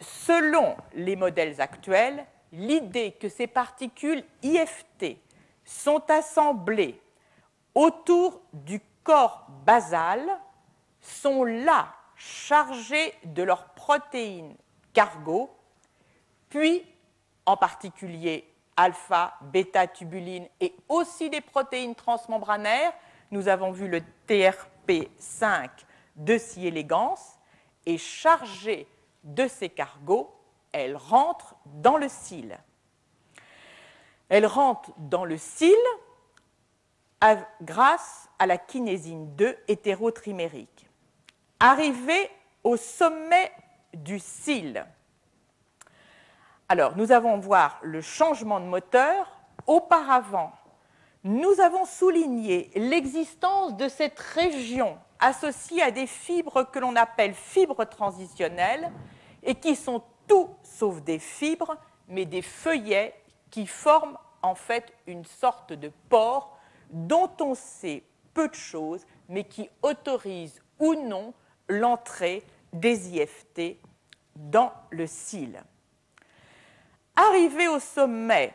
selon 0.00 0.76
les 0.94 1.16
modèles 1.16 1.60
actuels, 1.60 2.24
l'idée 2.52 3.12
que 3.12 3.28
ces 3.28 3.46
particules 3.46 4.24
IFT 4.42 5.16
sont 5.64 6.02
assemblées 6.10 7.00
autour 7.74 8.40
du 8.52 8.80
corps 9.02 9.46
basal 9.64 10.22
sont 11.00 11.44
là 11.44 11.94
chargées 12.16 13.14
de 13.24 13.42
leurs 13.42 13.68
protéines 13.74 14.56
cargo, 14.92 15.50
puis 16.48 16.84
en 17.46 17.56
particulier 17.56 18.52
alpha, 18.76 19.34
bêta-tubuline 19.40 20.48
et 20.60 20.74
aussi 20.88 21.30
des 21.30 21.40
protéines 21.40 21.94
transmembranaires. 21.94 22.92
Nous 23.30 23.48
avons 23.48 23.70
vu 23.70 23.88
le 23.88 24.00
TRP5 24.28 25.68
de 26.16 26.38
si 26.38 26.66
élégance 26.66 27.38
et 27.86 27.98
chargée 27.98 28.86
de 29.24 29.48
ces 29.48 29.68
cargos, 29.68 30.34
elle 30.84 30.96
rentre 30.96 31.54
dans 31.66 31.96
le 31.96 32.08
cil. 32.08 32.58
Elle 34.28 34.46
rentre 34.46 34.92
dans 34.98 35.24
le 35.24 35.36
cil 35.36 35.76
grâce 37.62 38.28
à 38.38 38.46
la 38.46 38.58
kinésine 38.58 39.34
2 39.36 39.56
hétérotrimérique. 39.68 40.88
Arrivée 41.60 42.30
au 42.62 42.76
sommet 42.76 43.50
du 43.94 44.18
cil, 44.18 44.86
alors, 46.70 46.96
nous 46.98 47.12
allons 47.12 47.38
voir 47.38 47.78
le 47.82 48.02
changement 48.02 48.60
de 48.60 48.66
moteur. 48.66 49.32
Auparavant, 49.66 50.52
nous 51.24 51.60
avons 51.60 51.86
souligné 51.86 52.70
l'existence 52.74 53.76
de 53.76 53.88
cette 53.88 54.18
région 54.18 54.98
associée 55.18 55.82
à 55.82 55.90
des 55.90 56.06
fibres 56.06 56.64
que 56.64 56.78
l'on 56.78 56.94
appelle 56.94 57.34
fibres 57.34 57.84
transitionnelles 57.84 58.92
et 59.42 59.54
qui 59.54 59.76
sont 59.76 60.02
tout 60.28 60.50
sauf 60.62 61.02
des 61.02 61.18
fibres, 61.18 61.76
mais 62.06 62.24
des 62.24 62.42
feuillets 62.42 63.14
qui 63.50 63.66
forment 63.66 64.18
en 64.42 64.54
fait 64.54 64.92
une 65.06 65.24
sorte 65.24 65.72
de 65.72 65.90
pore 66.08 66.56
dont 66.90 67.30
on 67.40 67.54
sait 67.54 68.04
peu 68.34 68.48
de 68.48 68.54
choses, 68.54 69.04
mais 69.28 69.44
qui 69.44 69.68
autorisent 69.82 70.62
ou 70.78 70.94
non 70.94 71.34
l'entrée 71.68 72.44
des 72.72 73.16
IFT 73.16 73.78
dans 74.36 74.72
le 74.90 75.06
cil. 75.06 75.62
Arrivés 77.16 77.68
au 77.68 77.80
sommet, 77.80 78.52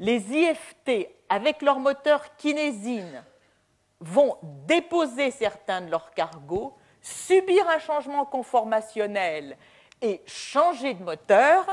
les 0.00 0.20
IFT, 0.32 1.08
avec 1.28 1.62
leur 1.62 1.78
moteur 1.78 2.36
kinésine, 2.36 3.22
vont 4.00 4.36
déposer 4.66 5.30
certains 5.30 5.82
de 5.82 5.90
leurs 5.90 6.10
cargos, 6.12 6.76
subir 7.00 7.68
un 7.68 7.78
changement 7.78 8.24
conformationnel 8.24 9.56
et 10.02 10.22
changer 10.26 10.94
de 10.94 11.02
moteur 11.02 11.66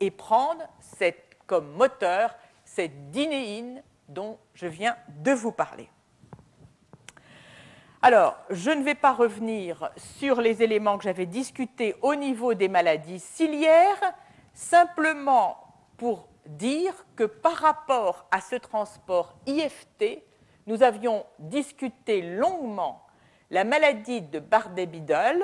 et 0.00 0.10
prendre 0.10 0.62
comme 1.46 1.72
moteur 1.72 2.34
cette 2.64 3.10
dinéine 3.10 3.82
dont 4.08 4.38
je 4.54 4.66
viens 4.66 4.96
de 5.08 5.32
vous 5.32 5.52
parler. 5.52 5.88
Alors, 8.00 8.36
je 8.50 8.70
ne 8.70 8.84
vais 8.84 8.94
pas 8.94 9.12
revenir 9.12 9.90
sur 9.96 10.40
les 10.40 10.62
éléments 10.62 10.98
que 10.98 11.04
j'avais 11.04 11.26
discutés 11.26 11.96
au 12.02 12.14
niveau 12.14 12.54
des 12.54 12.68
maladies 12.68 13.18
ciliaires 13.18 14.14
simplement 14.54 15.56
pour 15.96 16.28
dire 16.46 16.94
que 17.16 17.24
par 17.24 17.54
rapport 17.54 18.26
à 18.30 18.40
ce 18.40 18.54
transport 18.54 19.34
IFT, 19.46 20.22
nous 20.66 20.82
avions 20.82 21.24
discuté 21.38 22.22
longuement 22.22 23.04
la 23.50 23.64
maladie 23.64 24.20
de 24.20 24.38
Bardet-Biedl, 24.38 25.42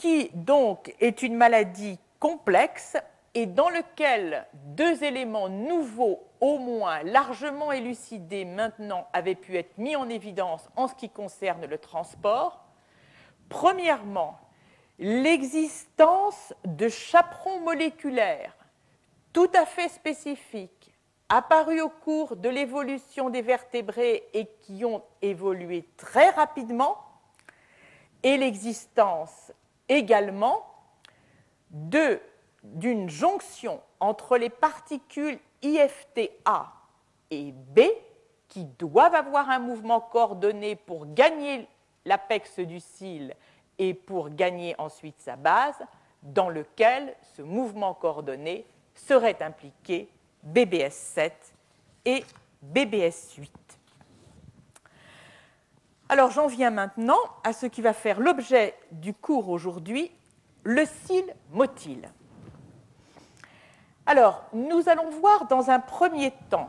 qui 0.00 0.30
donc 0.32 0.94
est 0.98 1.22
une 1.22 1.34
maladie 1.34 1.98
complexe 2.18 2.96
et 3.34 3.44
dans 3.44 3.68
lequel 3.68 4.46
deux 4.54 5.04
éléments 5.04 5.50
nouveaux, 5.50 6.22
au 6.40 6.58
moins 6.58 7.02
largement 7.02 7.70
élucidés 7.70 8.46
maintenant, 8.46 9.06
avaient 9.12 9.34
pu 9.34 9.58
être 9.58 9.76
mis 9.76 9.96
en 9.96 10.08
évidence 10.08 10.68
en 10.74 10.88
ce 10.88 10.94
qui 10.94 11.10
concerne 11.10 11.66
le 11.66 11.76
transport. 11.76 12.64
Premièrement, 13.50 14.38
l'existence 14.98 16.54
de 16.64 16.88
chaperons 16.88 17.60
moléculaires 17.60 18.56
tout 19.34 19.50
à 19.54 19.66
fait 19.66 19.90
spécifiques, 19.90 20.94
apparus 21.28 21.82
au 21.82 21.90
cours 21.90 22.36
de 22.36 22.48
l'évolution 22.48 23.28
des 23.28 23.42
vertébrés 23.42 24.24
et 24.32 24.46
qui 24.62 24.82
ont 24.84 25.02
évolué 25.20 25.84
très 25.98 26.30
rapidement, 26.30 26.96
et 28.22 28.38
l'existence 28.38 29.52
également 29.90 30.64
d'une 31.70 33.10
jonction 33.10 33.82
entre 33.98 34.38
les 34.38 34.48
particules 34.48 35.38
IFTA 35.62 36.72
et 37.30 37.52
B 37.52 37.80
qui 38.48 38.64
doivent 38.64 39.14
avoir 39.14 39.50
un 39.50 39.58
mouvement 39.58 40.00
coordonné 40.00 40.74
pour 40.76 41.12
gagner 41.12 41.68
l'apex 42.04 42.58
du 42.60 42.80
cil 42.80 43.34
et 43.78 43.94
pour 43.94 44.30
gagner 44.30 44.74
ensuite 44.78 45.20
sa 45.20 45.36
base, 45.36 45.76
dans 46.22 46.48
lequel 46.48 47.14
ce 47.36 47.42
mouvement 47.42 47.94
coordonné 47.94 48.66
serait 48.94 49.42
impliqué 49.42 50.08
BBS7 50.46 51.32
et 52.04 52.24
BBS8. 52.74 53.59
Alors 56.12 56.32
j'en 56.32 56.48
viens 56.48 56.70
maintenant 56.70 57.20
à 57.44 57.52
ce 57.52 57.66
qui 57.66 57.82
va 57.82 57.92
faire 57.92 58.18
l'objet 58.18 58.74
du 58.90 59.14
cours 59.14 59.48
aujourd'hui, 59.48 60.10
le 60.64 60.84
cil 61.06 61.22
motile. 61.52 62.10
Alors, 64.06 64.42
nous 64.52 64.88
allons 64.88 65.08
voir 65.10 65.46
dans 65.46 65.70
un 65.70 65.78
premier 65.78 66.32
temps 66.50 66.68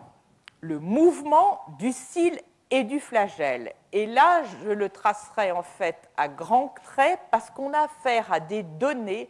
le 0.59 0.77
mouvement 0.77 1.61
du 1.79 1.91
cil 1.91 2.39
et 2.69 2.83
du 2.83 2.99
flagelle. 2.99 3.73
Et 3.93 4.05
là, 4.05 4.43
je 4.43 4.69
le 4.69 4.89
tracerai 4.89 5.51
en 5.51 5.63
fait 5.63 6.11
à 6.17 6.27
grands 6.27 6.75
traits 6.83 7.19
parce 7.31 7.49
qu'on 7.49 7.73
a 7.73 7.85
affaire 7.85 8.31
à 8.31 8.39
des 8.39 8.61
données 8.61 9.27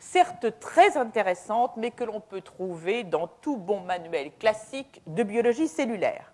certes 0.00 0.58
très 0.58 0.96
intéressantes, 0.96 1.76
mais 1.76 1.92
que 1.92 2.02
l'on 2.02 2.18
peut 2.18 2.40
trouver 2.40 3.04
dans 3.04 3.28
tout 3.28 3.58
bon 3.58 3.82
manuel 3.82 4.32
classique 4.40 5.02
de 5.06 5.22
biologie 5.22 5.68
cellulaire. 5.68 6.31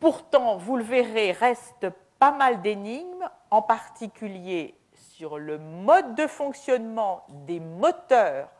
Pourtant, 0.00 0.56
vous 0.56 0.76
le 0.76 0.84
verrez, 0.84 1.32
reste 1.32 1.88
pas 2.18 2.32
mal 2.32 2.62
d'énigmes, 2.62 3.28
en 3.50 3.62
particulier 3.62 4.78
sur 4.94 5.38
le 5.38 5.58
mode 5.58 6.14
de 6.14 6.26
fonctionnement 6.26 7.24
des 7.28 7.60
moteurs 7.60 8.50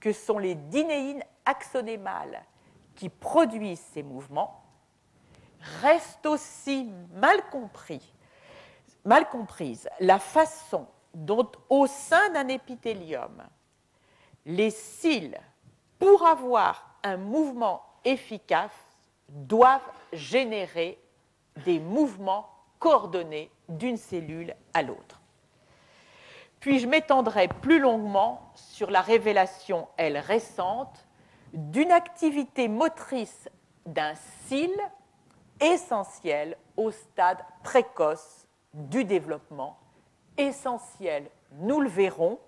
que 0.00 0.12
sont 0.12 0.38
les 0.38 0.54
dinéines 0.54 1.24
axonémales 1.44 2.44
qui 2.94 3.08
produisent 3.08 3.84
ces 3.92 4.02
mouvements. 4.02 4.62
Reste 5.82 6.26
aussi 6.26 6.92
mal 7.14 7.42
compris, 7.50 8.14
mal 9.04 9.28
comprise 9.28 9.88
la 9.98 10.18
façon 10.18 10.86
dont 11.14 11.50
au 11.68 11.86
sein 11.86 12.30
d'un 12.30 12.48
épithélium, 12.48 13.42
les 14.46 14.70
cils, 14.70 15.38
pour 15.98 16.24
avoir 16.26 16.94
un 17.02 17.16
mouvement 17.16 17.82
efficace, 18.04 18.87
doivent 19.28 19.80
générer 20.12 20.98
des 21.64 21.78
mouvements 21.78 22.48
coordonnés 22.78 23.50
d'une 23.68 23.96
cellule 23.96 24.54
à 24.74 24.82
l'autre. 24.82 25.20
Puis 26.60 26.78
je 26.78 26.86
m'étendrai 26.86 27.48
plus 27.48 27.78
longuement 27.78 28.52
sur 28.54 28.90
la 28.90 29.00
révélation, 29.00 29.88
elle 29.96 30.18
récente, 30.18 31.06
d'une 31.52 31.92
activité 31.92 32.68
motrice 32.68 33.48
d'un 33.86 34.14
cil 34.46 34.72
essentiel 35.60 36.56
au 36.76 36.90
stade 36.90 37.38
précoce 37.62 38.46
du 38.74 39.04
développement 39.04 39.78
essentiel, 40.36 41.30
nous 41.52 41.80
le 41.80 41.88
verrons, 41.88 42.38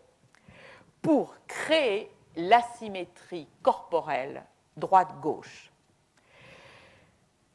pour 1.03 1.35
créer 1.47 2.11
l'asymétrie 2.37 3.49
corporelle 3.63 4.45
droite-gauche. 4.77 5.73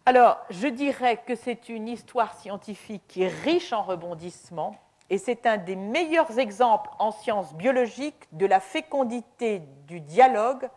Alors, 0.07 0.37
je 0.51 0.67
dirais 0.67 1.19
que 1.25 1.33
c'est 1.33 1.67
une 1.67 1.87
histoire 1.87 2.35
scientifique 2.35 3.01
qui 3.07 3.23
est 3.23 3.43
riche 3.43 3.73
en 3.73 3.81
rebondissements 3.81 4.75
et 5.09 5.17
c'est 5.17 5.47
un 5.47 5.57
des 5.57 5.75
meilleurs 5.75 6.37
exemples 6.37 6.91
en 6.99 7.11
sciences 7.11 7.55
biologiques 7.55 8.27
de 8.31 8.45
la 8.45 8.59
fécondité 8.59 9.63
du 9.87 10.01
dialogue 10.01 10.69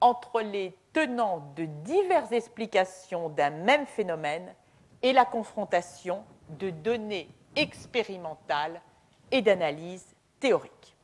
entre 0.00 0.40
les 0.40 0.76
tenants 0.92 1.52
de 1.54 1.64
diverses 1.64 2.32
explications 2.32 3.28
d'un 3.28 3.50
même 3.50 3.86
phénomène 3.86 4.52
et 5.02 5.12
la 5.12 5.24
confrontation 5.24 6.24
de 6.48 6.70
données 6.70 7.28
expérimentales 7.54 8.80
et 9.30 9.42
d'analyse 9.42 10.04
théorique. 10.40 10.96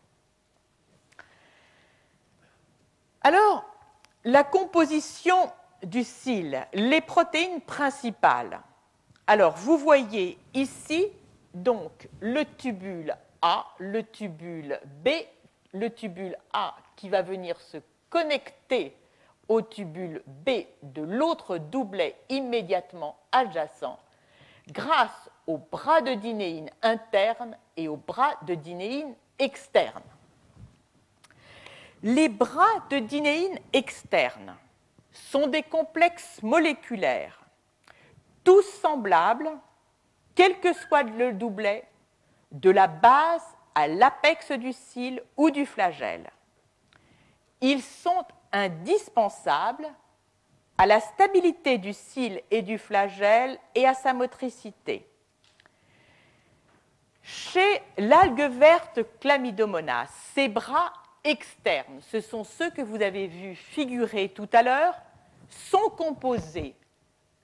Alors, 3.22 3.64
la 4.24 4.42
composition 4.42 5.52
du 5.82 6.04
cil, 6.04 6.66
les 6.72 7.00
protéines 7.00 7.60
principales. 7.60 8.60
Alors, 9.26 9.54
vous 9.56 9.76
voyez 9.78 10.38
ici 10.54 11.06
donc 11.54 12.08
le 12.20 12.44
tubule 12.44 13.16
A, 13.42 13.66
le 13.78 14.02
tubule 14.02 14.80
B, 15.04 15.08
le 15.72 15.90
tubule 15.90 16.36
A 16.52 16.74
qui 16.96 17.08
va 17.08 17.22
venir 17.22 17.60
se 17.60 17.78
connecter 18.10 18.96
au 19.48 19.62
tubule 19.62 20.22
B 20.26 20.50
de 20.82 21.02
l'autre 21.02 21.58
doublet 21.58 22.16
immédiatement 22.28 23.16
adjacent 23.32 23.98
grâce 24.68 25.30
au 25.46 25.58
bras 25.58 26.02
de 26.02 26.12
dinéine 26.12 26.70
interne 26.82 27.56
et 27.76 27.88
au 27.88 27.96
bras 27.96 28.34
de 28.42 28.54
dinéine 28.54 29.14
externe. 29.38 30.02
Les 32.02 32.28
bras 32.28 32.84
de 32.90 32.98
dinéine 32.98 33.58
externe 33.72 34.54
sont 35.30 35.46
des 35.46 35.62
complexes 35.62 36.42
moléculaires, 36.42 37.40
tous 38.44 38.62
semblables, 38.62 39.50
quel 40.34 40.58
que 40.60 40.72
soit 40.72 41.02
le 41.02 41.32
doublet, 41.32 41.86
de 42.52 42.70
la 42.70 42.86
base 42.86 43.44
à 43.74 43.88
l'apex 43.88 44.52
du 44.52 44.72
cil 44.72 45.22
ou 45.36 45.50
du 45.50 45.66
flagelle. 45.66 46.30
Ils 47.60 47.82
sont 47.82 48.24
indispensables 48.52 49.88
à 50.78 50.86
la 50.86 51.00
stabilité 51.00 51.76
du 51.78 51.92
cil 51.92 52.40
et 52.50 52.62
du 52.62 52.78
flagelle 52.78 53.58
et 53.74 53.86
à 53.86 53.94
sa 53.94 54.14
motricité. 54.14 55.06
Chez 57.22 57.82
l'algue 57.98 58.50
verte 58.50 59.00
Chlamydomonas, 59.20 60.08
ses 60.34 60.48
bras 60.48 60.92
externes, 61.24 62.00
ce 62.00 62.20
sont 62.20 62.44
ceux 62.44 62.70
que 62.70 62.80
vous 62.80 63.02
avez 63.02 63.26
vus 63.26 63.54
figurer 63.54 64.30
tout 64.30 64.48
à 64.52 64.62
l'heure, 64.62 64.94
sont 65.48 65.90
composés 65.90 66.74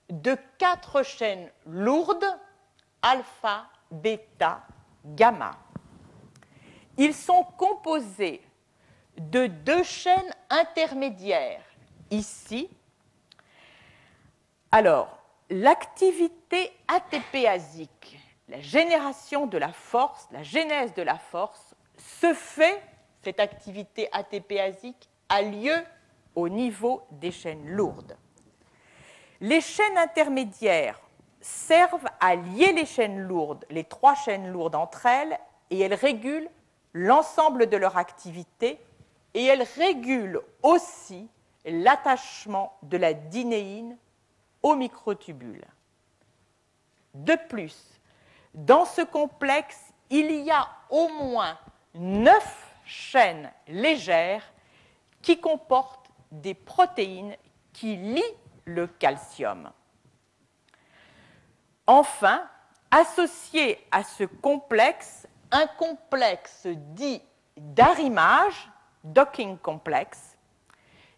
de 0.09 0.37
quatre 0.57 1.03
chaînes 1.03 1.49
lourdes, 1.65 2.25
alpha, 3.01 3.67
bêta, 3.91 4.63
gamma. 5.03 5.57
Ils 6.97 7.13
sont 7.13 7.43
composés 7.57 8.41
de 9.17 9.47
deux 9.47 9.83
chaînes 9.83 10.33
intermédiaires, 10.49 11.63
ici. 12.11 12.69
Alors, 14.71 15.17
l'activité 15.49 16.71
ATPasique 16.87 18.19
la 18.49 18.61
génération 18.61 19.47
de 19.47 19.57
la 19.57 19.71
force, 19.71 20.27
la 20.31 20.43
genèse 20.43 20.93
de 20.93 21.01
la 21.01 21.17
force, 21.17 21.75
se 21.97 22.33
fait, 22.33 22.81
cette 23.23 23.39
activité 23.39 24.07
ATPasique 24.11 25.09
a 25.29 25.41
lieu 25.41 25.83
au 26.35 26.49
niveau 26.49 27.01
des 27.11 27.31
chaînes 27.31 27.67
lourdes. 27.69 28.17
Les 29.41 29.61
chaînes 29.61 29.97
intermédiaires 29.97 30.99
servent 31.41 32.09
à 32.19 32.35
lier 32.35 32.71
les 32.73 32.85
chaînes 32.85 33.21
lourdes, 33.21 33.65
les 33.69 33.83
trois 33.83 34.15
chaînes 34.15 34.51
lourdes 34.51 34.75
entre 34.75 35.05
elles, 35.05 35.37
et 35.69 35.79
elles 35.79 35.93
régulent 35.93 36.49
l'ensemble 36.93 37.67
de 37.67 37.77
leur 37.77 37.97
activité, 37.97 38.79
et 39.33 39.45
elles 39.45 39.67
régulent 39.77 40.41
aussi 40.63 41.27
l'attachement 41.65 42.77
de 42.83 42.97
la 42.97 43.13
dinéine 43.13 43.97
au 44.63 44.75
microtubule. 44.75 45.65
De 47.13 47.35
plus, 47.49 47.99
dans 48.53 48.85
ce 48.85 49.01
complexe, 49.01 49.93
il 50.09 50.31
y 50.31 50.51
a 50.51 50.67
au 50.89 51.09
moins 51.09 51.57
neuf 51.93 52.73
chaînes 52.85 53.51
légères 53.67 54.43
qui 55.21 55.39
comportent 55.39 56.04
des 56.41 56.53
protéines 56.53 57.35
qui 57.73 57.95
lient 57.95 58.23
le 58.65 58.87
calcium. 58.87 59.71
Enfin, 61.87 62.43
associé 62.89 63.85
à 63.91 64.03
ce 64.03 64.23
complexe, 64.23 65.27
un 65.51 65.67
complexe 65.67 66.67
dit 66.67 67.21
d'arrimage, 67.55 68.69
docking 69.03 69.57
complex, 69.57 70.37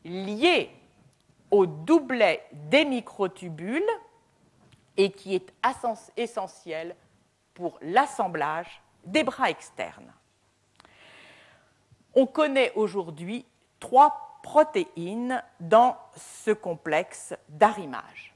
lié 0.03 0.71
au 1.49 1.65
doublet 1.65 2.45
des 2.51 2.85
microtubules 2.85 3.89
et 4.97 5.11
qui 5.11 5.35
est 5.35 5.53
essentiel 6.17 6.95
pour 7.53 7.77
l'assemblage 7.81 8.81
des 9.05 9.23
bras 9.23 9.49
externes. 9.49 10.11
On 12.13 12.25
connaît 12.25 12.73
aujourd'hui 12.75 13.45
trois 13.79 14.26
protéines 14.47 15.43
dans 15.59 15.97
ce 16.15 16.51
complexe 16.51 17.35
d'arrimage. 17.49 18.33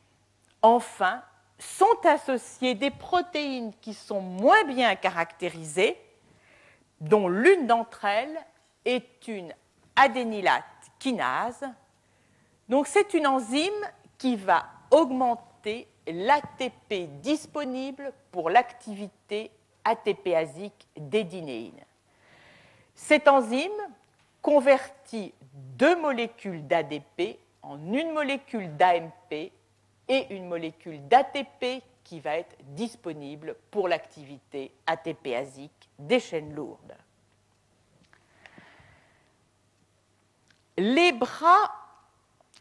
Enfin, 0.61 1.21
sont 1.57 2.05
associées 2.05 2.75
des 2.75 2.91
protéines 2.91 3.71
qui 3.79 3.93
sont 3.93 4.19
moins 4.19 4.65
bien 4.65 4.93
caractérisées, 4.95 5.97
dont 6.99 7.29
l'une 7.29 7.65
d'entre 7.65 8.03
elles 8.03 8.37
est 8.83 9.25
une 9.29 9.53
adénylate 9.95 10.65
kinase. 10.99 11.63
Donc 12.67 12.87
c'est 12.87 13.13
une 13.13 13.27
enzyme 13.27 13.85
qui 14.17 14.35
va 14.35 14.65
augmenter 14.91 15.87
l'ATP 16.07 17.21
disponible 17.21 18.11
pour 18.33 18.49
l'activité 18.49 19.49
ATPasique 19.85 20.87
des 20.97 21.23
dinéines. 21.23 21.85
Cette 22.95 23.29
enzyme 23.29 23.71
convertit 24.41 25.33
deux 25.53 25.99
molécules 25.99 26.65
d'ADP 26.67 27.39
en 27.61 27.93
une 27.93 28.11
molécule 28.11 28.75
d'AMP 28.75 29.51
et 30.07 30.33
une 30.33 30.47
molécule 30.47 31.07
d'ATP 31.07 31.83
qui 32.03 32.19
va 32.19 32.37
être 32.37 32.55
disponible 32.73 33.55
pour 33.69 33.87
l'activité 33.87 34.71
ATPasique 34.87 35.89
des 35.99 36.19
chaînes 36.19 36.53
lourdes. 36.53 36.95
Les 40.77 41.11
bras 41.11 41.71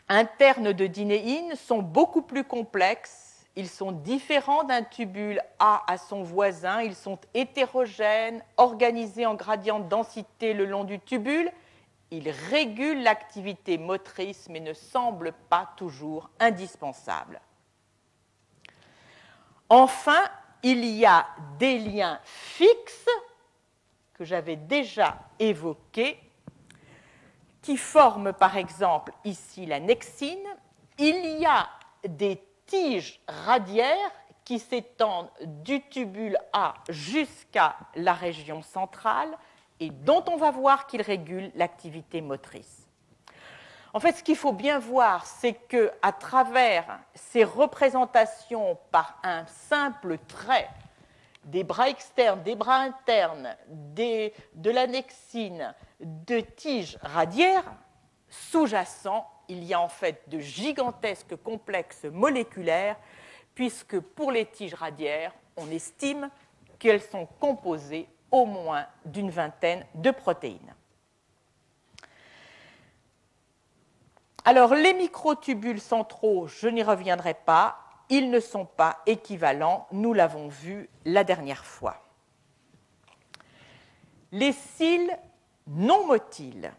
internes 0.09 0.73
de 0.73 0.87
dinéine 0.87 1.55
sont 1.55 1.81
beaucoup 1.81 2.23
plus 2.23 2.45
complexes. 2.45 3.47
Ils 3.57 3.69
sont 3.69 3.93
différents 3.93 4.65
d'un 4.65 4.83
tubule 4.83 5.41
A 5.59 5.83
à 5.87 5.97
son 5.97 6.23
voisin. 6.23 6.83
Ils 6.83 6.95
sont 6.95 7.19
hétérogènes, 7.35 8.43
organisés 8.57 9.27
en 9.27 9.35
gradient 9.35 9.81
de 9.81 9.89
densité 9.89 10.53
le 10.53 10.67
long 10.67 10.85
du 10.85 11.01
tubule. 11.01 11.51
Ils 12.11 12.31
régulent 12.31 13.03
l'activité 13.03 13.79
motrice 13.79 14.49
mais 14.49 14.61
ne 14.61 14.73
semblent 14.73 15.35
pas 15.49 15.71
toujours 15.77 16.31
indispensables. 16.41 17.41
Enfin, 19.69 20.23
il 20.63 20.85
y 20.85 21.07
a 21.07 21.27
des 21.59 21.79
liens 21.79 22.21
fixes 22.25 23.09
que 24.15 24.25
j'avais 24.25 24.57
déjà 24.57 25.19
évoqués 25.39 26.19
qui 27.63 27.77
forment 27.77 28.33
par 28.33 28.57
exemple 28.57 29.13
ici 29.25 29.67
la 29.67 29.81
nexine. 29.81 30.49
Il 30.99 31.39
y 31.39 31.47
a 31.47 31.69
des 32.07 32.43
tiges 32.67 33.21
radiaires 33.29 34.13
qui 34.45 34.59
s'étendent 34.59 35.31
du 35.45 35.81
tubule 35.89 36.37
A 36.53 36.75
jusqu'à 36.89 37.77
la 37.95 38.13
région 38.13 38.63
centrale 38.63 39.37
et 39.81 39.91
dont 39.91 40.23
on 40.29 40.37
va 40.37 40.51
voir 40.51 40.87
qu'ils 40.87 41.03
régulent 41.03 41.51
l'activité 41.55 42.21
motrice. 42.21 42.87
En 43.93 43.99
fait, 43.99 44.13
ce 44.13 44.23
qu'il 44.23 44.37
faut 44.37 44.53
bien 44.53 44.79
voir, 44.79 45.27
c'est 45.27 45.55
que 45.55 45.91
à 46.03 46.13
travers 46.13 47.01
ces 47.15 47.43
représentations 47.43 48.79
par 48.93 49.19
un 49.25 49.45
simple 49.47 50.19
trait 50.29 50.69
des 51.45 51.65
bras 51.65 51.89
externes, 51.89 52.43
des 52.43 52.55
bras 52.55 52.77
internes, 52.77 53.57
de 53.67 54.71
l'annexine, 54.71 55.75
de 55.99 56.41
tiges 56.41 56.99
radiaires, 57.03 57.65
sous-jacents, 58.29 59.27
il 59.49 59.65
y 59.65 59.75
a 59.75 59.81
en 59.81 59.89
fait 59.89 60.23
de 60.29 60.39
gigantesques 60.39 61.37
complexes 61.43 62.05
moléculaires, 62.05 62.97
puisque 63.55 63.99
pour 63.99 64.31
les 64.31 64.47
tiges 64.47 64.75
radiaires, 64.75 65.33
on 65.57 65.69
estime 65.71 66.31
qu'elles 66.79 67.03
sont 67.03 67.27
composées 67.41 68.09
au 68.31 68.47
moins 68.47 68.87
d'une 69.05 69.31
vingtaine 69.31 69.85
de 69.95 70.11
protéines. 70.11 70.75
Alors, 74.45 74.75
les 74.75 74.95
microtubules 74.95 75.81
centraux, 75.81 76.47
je 76.47 76.69
n'y 76.69 76.83
reviendrai 76.83 77.35
pas, 77.35 77.79
ils 78.09 78.31
ne 78.31 78.41
sont 78.41 78.65
pas 78.65 78.99
équivalents, 79.07 79.87
nous 79.93 80.13
l'avons 80.13 80.49
vu 80.49 80.89
la 81.05 81.25
dernière 81.25 81.65
fois. 81.65 82.03
Les 84.33 84.53
cils 84.53 85.11
non 85.67 86.07
motiles, 86.07 86.73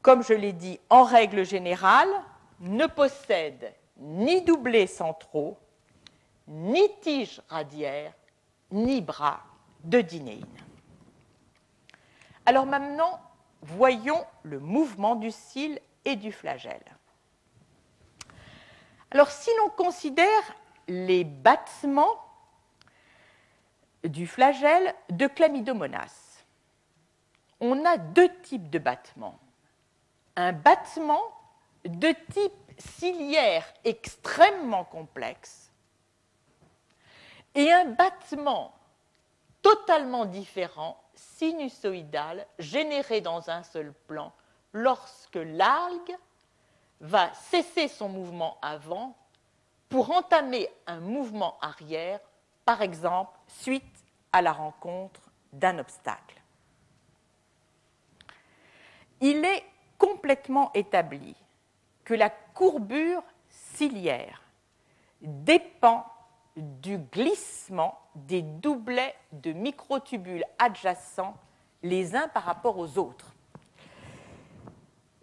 comme 0.00 0.22
je 0.22 0.32
l'ai 0.32 0.52
dit 0.52 0.78
en 0.90 1.04
règle 1.04 1.44
générale, 1.44 2.08
ne 2.60 2.86
possèdent 2.86 3.74
ni 3.98 4.42
doublés 4.42 4.86
centraux, 4.86 5.58
ni 6.46 6.82
tiges 7.00 7.42
radiaires, 7.48 8.14
ni 8.70 9.00
bras 9.00 9.40
de 9.84 10.00
dinéine. 10.00 10.46
Alors 12.46 12.66
maintenant, 12.66 13.20
voyons 13.62 14.24
le 14.42 14.58
mouvement 14.58 15.14
du 15.14 15.30
cil 15.30 15.80
et 16.04 16.16
du 16.16 16.32
flagelle. 16.32 16.84
Alors 19.10 19.30
si 19.30 19.50
l'on 19.58 19.70
considère 19.70 20.42
les 20.88 21.24
battements 21.24 22.16
du 24.04 24.26
flagelle 24.26 24.94
de 25.10 25.26
Chlamydomonas, 25.26 26.44
on 27.60 27.84
a 27.84 27.96
deux 27.96 28.34
types 28.40 28.70
de 28.70 28.78
battements. 28.78 29.38
Un 30.34 30.52
battement 30.52 31.22
de 31.84 32.12
type 32.32 32.52
ciliaire 32.78 33.64
extrêmement 33.84 34.84
complexe 34.84 35.70
et 37.54 37.70
un 37.70 37.84
battement 37.84 38.74
totalement 39.60 40.24
différent, 40.24 41.01
sinusoïdal, 41.36 42.46
généré 42.58 43.20
dans 43.20 43.50
un 43.50 43.62
seul 43.62 43.92
plan 44.06 44.32
lorsque 44.72 45.36
l'algue 45.36 46.16
va 47.00 47.32
cesser 47.34 47.88
son 47.88 48.08
mouvement 48.08 48.58
avant 48.62 49.16
pour 49.88 50.10
entamer 50.10 50.68
un 50.86 51.00
mouvement 51.00 51.58
arrière, 51.60 52.20
par 52.64 52.80
exemple 52.80 53.38
suite 53.46 54.04
à 54.32 54.40
la 54.40 54.52
rencontre 54.52 55.20
d'un 55.52 55.78
obstacle. 55.78 56.40
Il 59.20 59.44
est 59.44 59.64
complètement 59.98 60.72
établi 60.72 61.36
que 62.04 62.14
la 62.14 62.30
courbure 62.30 63.22
ciliaire 63.48 64.42
dépend 65.20 66.11
du 66.56 66.98
glissement 66.98 67.98
des 68.14 68.42
doublets 68.42 69.14
de 69.32 69.52
microtubules 69.52 70.44
adjacents 70.58 71.36
les 71.82 72.14
uns 72.14 72.28
par 72.28 72.44
rapport 72.44 72.78
aux 72.78 72.98
autres. 72.98 73.32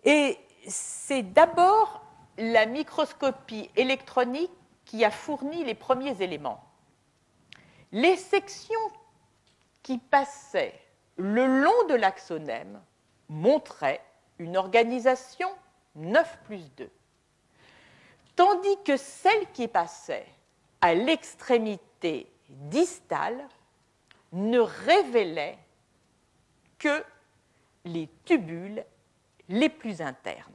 Et 0.04 0.38
c'est 0.68 1.24
d'abord 1.24 2.02
la 2.38 2.65
microscopie 2.65 3.70
électronique 3.76 4.52
qui 4.86 5.06
a 5.06 5.12
fourni 5.12 5.63
les 5.63 5.76
premiers 5.76 6.22
éléments. 6.22 6.63
Les 7.92 8.18
sections 8.18 8.80
qui 9.84 9.98
passaient 9.98 10.80
le 11.18 11.46
long 11.63 11.88
de 11.89 11.96
l'axonème 11.96 12.82
montraient 13.28 14.02
une 14.39 14.58
organisation 14.58 15.50
9 15.96 16.39
plus 16.46 16.74
2, 16.76 16.89
tandis 18.36 18.78
que 18.86 18.96
celles 18.96 19.52
qui 19.52 19.68
passaient 19.68 20.28
à 20.82 20.94
l'extrémité 20.94 22.32
distale 22.50 23.48
ne 24.32 24.60
révélaient 24.60 25.58
que 26.78 27.04
les 27.86 28.10
tubules 28.26 28.84
les 29.50 29.70
plus 29.70 30.02
internes. 30.02 30.54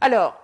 Alors, 0.00 0.36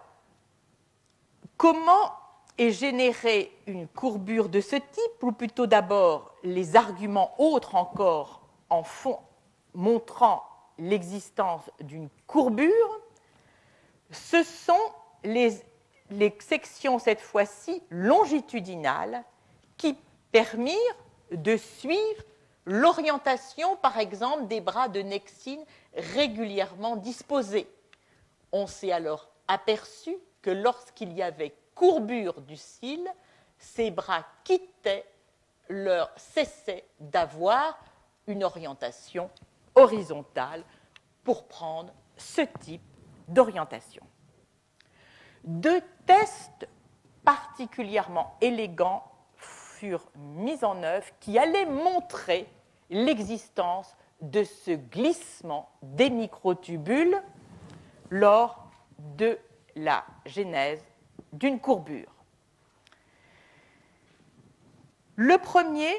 comment 1.57 2.15
est 2.57 2.71
générée 2.71 3.53
une 3.67 3.89
courbure 3.89 4.49
de 4.49 4.61
ce 4.61 4.77
type, 4.77 5.23
ou 5.23 5.33
plutôt 5.33 5.67
d'abord 5.67 6.35
les 6.43 6.77
arguments 6.77 7.35
autres 7.39 7.75
encore 7.75 8.43
en 8.69 8.83
fond 8.83 9.19
montrant 9.75 10.45
l'existence 10.79 11.71
d'une 11.81 12.09
courbure, 12.27 13.01
ce 14.11 14.43
sont 14.43 14.93
les, 15.25 15.61
les 16.11 16.37
sections, 16.41 16.99
cette 16.99 17.21
fois-ci, 17.21 17.83
longitudinales, 17.91 19.25
qui 19.77 19.97
permirent 20.33 20.77
de 21.33 21.57
suivre 21.57 22.23
l'orientation, 22.67 23.77
par 23.77 23.99
exemple, 23.99 24.47
des 24.47 24.61
bras 24.61 24.89
de 24.89 25.01
Nexine 25.01 25.65
régulièrement 25.95 26.97
disposés. 26.97 27.69
On 28.53 28.67
s'est 28.67 28.93
alors 28.93 29.31
aperçu 29.49 30.17
que 30.43 30.51
lorsqu'il 30.51 31.13
y 31.13 31.23
avait 31.23 31.55
courbure 31.75 32.41
du 32.43 32.57
cil, 32.57 33.07
ces 33.59 33.91
bras 33.91 34.25
quittaient 34.45 35.07
leur 35.69 36.11
cessait 36.17 36.85
d'avoir 36.99 37.79
une 38.27 38.45
orientation 38.45 39.31
horizontale 39.75 40.65
pour 41.25 41.47
prendre 41.47 41.93
ce 42.17 42.43
type 42.61 42.83
d'orientation. 43.29 44.03
Deux 45.45 45.81
tests 46.11 46.67
particulièrement 47.25 48.37
élégants 48.41 49.05
furent 49.37 50.11
mis 50.17 50.65
en 50.65 50.83
œuvre 50.83 51.07
qui 51.21 51.39
allaient 51.39 51.67
montrer 51.67 52.49
l'existence 52.91 53.97
de 54.21 54.43
ce 54.43 54.73
glissement 54.73 55.71
des 55.83 56.11
microtubules 56.11 57.23
lors 58.11 58.67
de 58.99 59.39
la 59.77 60.05
genèse 60.27 60.85
d'une 61.33 61.61
courbure. 61.61 62.13
Le 65.15 65.39
premier 65.39 65.93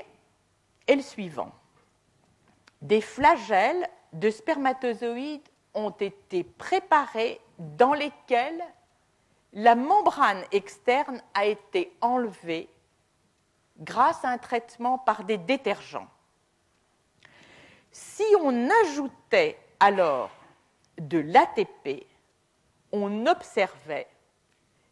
est 0.88 0.96
le 0.96 1.02
suivant. 1.02 1.52
Des 2.82 3.00
flagelles 3.00 3.88
de 4.12 4.30
spermatozoïdes 4.30 5.48
ont 5.74 5.92
été 5.92 6.44
préparés 6.44 7.40
dans 7.58 7.94
lesquels 7.94 8.62
la 9.54 9.76
membrane 9.76 10.44
externe 10.52 11.22
a 11.34 11.46
été 11.46 11.96
enlevée 12.02 12.70
grâce 13.80 14.24
à 14.24 14.30
un 14.30 14.38
traitement 14.38 14.98
par 14.98 15.24
des 15.24 15.38
détergents. 15.38 16.08
Si 17.92 18.24
on 18.40 18.70
ajoutait 18.84 19.58
alors 19.80 20.32
de 20.98 21.18
l'ATP, 21.18 22.06
on 22.92 23.26
observait 23.26 24.08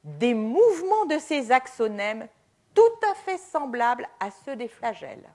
des 0.03 0.33
mouvements 0.33 1.05
de 1.05 1.19
ces 1.19 1.51
axonèmes 1.51 2.27
tout 2.73 3.07
à 3.09 3.13
fait 3.15 3.37
semblables 3.37 4.07
à 4.19 4.31
ceux 4.31 4.55
des 4.55 4.67
flagelles. 4.67 5.29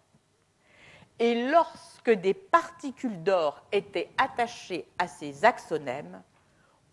Et 1.18 1.48
lorsque 1.48 2.10
des 2.10 2.34
particules 2.34 3.22
d'or 3.22 3.62
étaient 3.70 4.10
attachées 4.18 4.86
à 4.98 5.06
ces 5.06 5.44
axonèmes, 5.44 6.22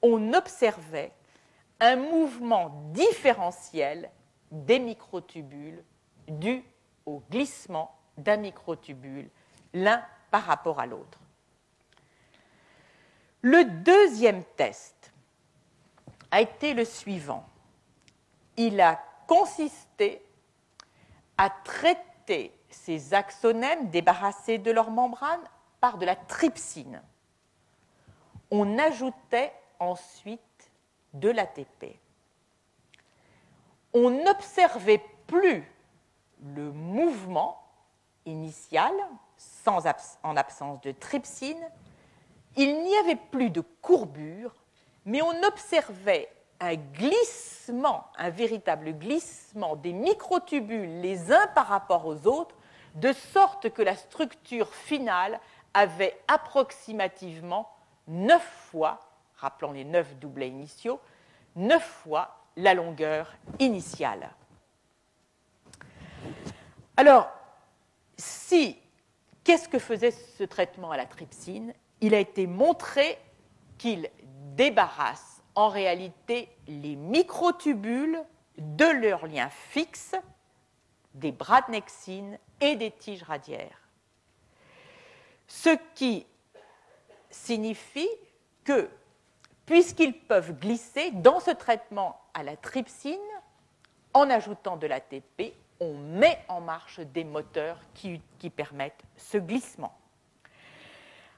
on 0.02 0.34
observait 0.34 1.12
un 1.82 1.96
mouvement 1.96 2.70
différentiel 2.94 4.10
des 4.52 4.80
microtubules 4.80 5.84
dû 6.28 6.64
au 7.06 7.24
glissement 7.32 7.98
d'un 8.18 8.38
microtubule 8.38 9.30
l'un 9.74 10.06
par 10.30 10.44
rapport 10.44 10.80
à 10.80 10.86
l'autre. 10.86 11.20
Le 13.42 13.66
deuxième 13.66 14.44
test 14.56 15.12
a 16.30 16.42
été 16.42 16.76
le 16.76 16.86
suivant. 16.86 17.46
Il 18.56 18.80
a 18.80 19.02
consisté 19.28 20.24
à 21.38 21.50
traiter 21.50 22.54
ces 22.70 23.16
axonèmes 23.16 23.90
débarrassés 23.90 24.60
de 24.60 24.70
leur 24.70 24.92
membrane 24.92 25.42
par 25.80 25.98
de 25.98 26.06
la 26.06 26.16
trypsine. 26.16 27.02
On 28.52 28.78
ajoutait 28.78 29.52
ensuite 29.80 30.42
de 31.14 31.30
l'ATP. 31.30 31.98
On 33.94 34.10
n'observait 34.10 35.04
plus 35.28 35.70
le 36.56 36.72
mouvement 36.72 37.62
initial 38.26 38.94
en 39.66 40.38
absence 40.38 40.82
de 40.82 40.92
trypsine. 40.92 41.70
Il 42.56 42.84
n'y 42.84 42.96
avait 42.98 43.16
plus 43.16 43.50
de 43.50 43.62
courbure, 43.82 44.54
mais 45.06 45.22
on 45.22 45.44
observait 45.44 46.30
un 46.60 46.76
glissement, 46.76 48.06
un 48.18 48.30
véritable 48.30 48.98
glissement 48.98 49.76
des 49.76 49.94
microtubules 49.94 51.02
les 51.02 51.32
uns 51.32 51.48
par 51.56 51.68
rapport 51.68 52.06
aux 52.06 52.28
autres, 52.28 52.56
de 52.96 53.14
sorte 53.14 53.70
que 53.70 53.82
la 53.82 53.96
structure 53.96 54.74
finale 54.74 55.40
avait 55.74 56.18
approximativement 56.28 57.70
neuf 58.08 58.44
fois 58.72 59.00
rappelant 59.42 59.72
les 59.72 59.84
neuf 59.84 60.16
doublets 60.18 60.50
initiaux, 60.50 61.02
neuf 61.56 61.84
fois 61.84 62.38
la 62.56 62.74
longueur 62.74 63.34
initiale. 63.60 64.30
Alors, 66.96 67.30
si, 68.18 68.78
qu'est-ce 69.44 69.68
que 69.68 69.80
faisait 69.80 70.12
ce 70.12 70.44
traitement 70.44 70.92
à 70.92 70.98
la 70.98 71.06
trypsine? 71.06 71.74
Il 72.02 72.14
a 72.14 72.20
été 72.20 72.46
montré 72.46 73.18
qu'il 73.78 74.10
débarrasse 74.56 75.42
en 75.56 75.70
réalité 75.70 76.50
les 76.68 76.96
microtubules 76.96 78.22
de 78.58 78.86
leur 78.86 79.26
lien 79.26 79.50
fixe, 79.50 80.16
des 81.16 81.32
bras 81.32 81.62
de 81.62 81.72
nexine 81.72 82.38
et 82.60 82.76
des 82.76 82.92
tiges 82.92 83.24
radiaires. 83.24 83.82
Ce 85.48 85.76
qui 85.96 86.26
signifie 87.30 88.10
que 88.64 88.90
puisqu'ils 89.72 90.20
peuvent 90.20 90.60
glisser 90.60 91.12
dans 91.12 91.40
ce 91.40 91.52
traitement 91.52 92.20
à 92.34 92.44
la 92.44 92.58
trypsine, 92.58 93.16
en 94.14 94.30
ajoutant 94.30 94.76
de 94.76 94.86
l'ATP, 94.86 95.54
on 95.80 95.94
met 95.94 96.44
en 96.50 96.60
marche 96.60 97.00
des 97.00 97.24
moteurs 97.24 97.80
qui, 97.94 98.20
permettent 98.50 99.02
ce 99.16 99.38
glissement. 99.38 99.98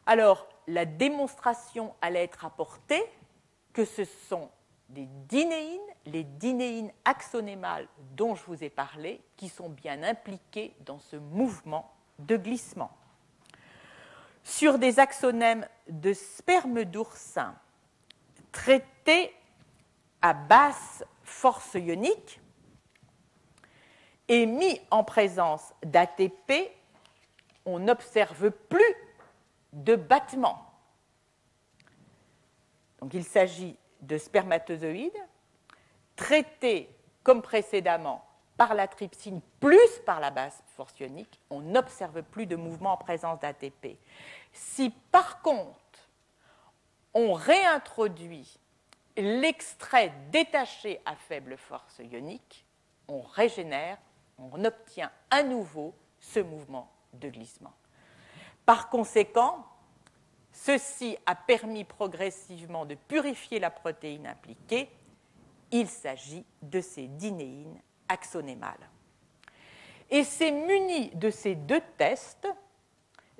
Alors, 0.07 0.47
la 0.65 0.85
démonstration 0.85 1.93
allait 2.01 2.23
être 2.23 2.43
apportée 2.43 3.03
que 3.71 3.85
ce 3.85 4.03
sont 4.03 4.49
des 4.89 5.05
dinéines, 5.29 5.79
les 6.07 6.23
dinéines 6.23 6.91
axonémales 7.05 7.87
dont 8.17 8.33
je 8.33 8.43
vous 8.45 8.63
ai 8.63 8.71
parlé, 8.71 9.21
qui 9.37 9.47
sont 9.47 9.69
bien 9.69 10.01
impliquées 10.01 10.75
dans 10.87 10.97
ce 10.97 11.17
mouvement 11.17 11.93
de 12.17 12.35
glissement. 12.35 12.89
Sur 14.43 14.79
des 14.79 14.99
axonèmes 14.99 15.67
de 15.87 16.13
sperme 16.13 16.83
d'oursin 16.83 17.53
traité 18.53 19.35
à 20.21 20.33
basse 20.33 21.03
force 21.23 21.73
ionique 21.73 22.39
et 24.29 24.45
mis 24.45 24.79
en 24.89 25.03
présence 25.03 25.73
d'ATP, 25.83 26.71
on 27.65 27.79
n'observe 27.79 28.51
plus 28.51 28.95
de 29.73 29.95
battement. 29.95 30.65
Donc 32.99 33.13
il 33.13 33.25
s'agit 33.25 33.75
de 34.01 34.17
spermatozoïdes 34.17 35.11
traités 36.15 36.89
comme 37.23 37.41
précédemment 37.41 38.23
par 38.55 38.75
la 38.75 38.87
trypsine 38.87 39.41
plus 39.59 39.99
par 40.05 40.19
la 40.19 40.29
basse 40.29 40.63
force 40.75 40.97
ionique, 40.99 41.39
on 41.49 41.59
n'observe 41.61 42.21
plus 42.21 42.45
de 42.45 42.55
mouvement 42.55 42.93
en 42.93 42.97
présence 42.97 43.39
d'ATP. 43.39 43.97
Si 44.51 44.91
par 45.11 45.41
contre 45.41 45.82
on 47.13 47.34
réintroduit 47.34 48.60
l'extrait 49.17 50.13
détaché 50.32 50.99
à 51.06 51.15
faible 51.15 51.58
force 51.58 51.99
ionique, 51.99 52.65
on 53.08 53.21
régénère, 53.21 53.97
on 54.38 54.65
obtient 54.65 55.12
à 55.30 55.43
nouveau 55.43 55.93
ce 56.19 56.39
mouvement 56.39 56.91
de 57.13 57.30
glissement. 57.30 57.73
Par 58.65 58.89
conséquent, 58.89 59.65
ceci 60.52 61.17
a 61.26 61.36
permis 61.36 61.84
progressivement 61.84 62.86
de 62.86 62.95
purifier 62.95 63.60
la 63.60 63.69
protéine 63.69 64.28
impliquée. 64.28 64.89
Il 65.71 65.88
s'agit 65.88 66.45
de 66.62 66.82
ces 66.82 67.08
dinéines 67.08 67.80
axonémales. 68.08 68.89
Et 70.10 70.23
c'est 70.23 70.52
muni 70.52 71.10
de 71.10 71.30
ces 71.30 71.56
deux 71.56 71.82
tests 71.97 72.47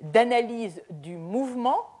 d'analyse 0.00 0.82
du 0.90 1.16
mouvement 1.16 1.93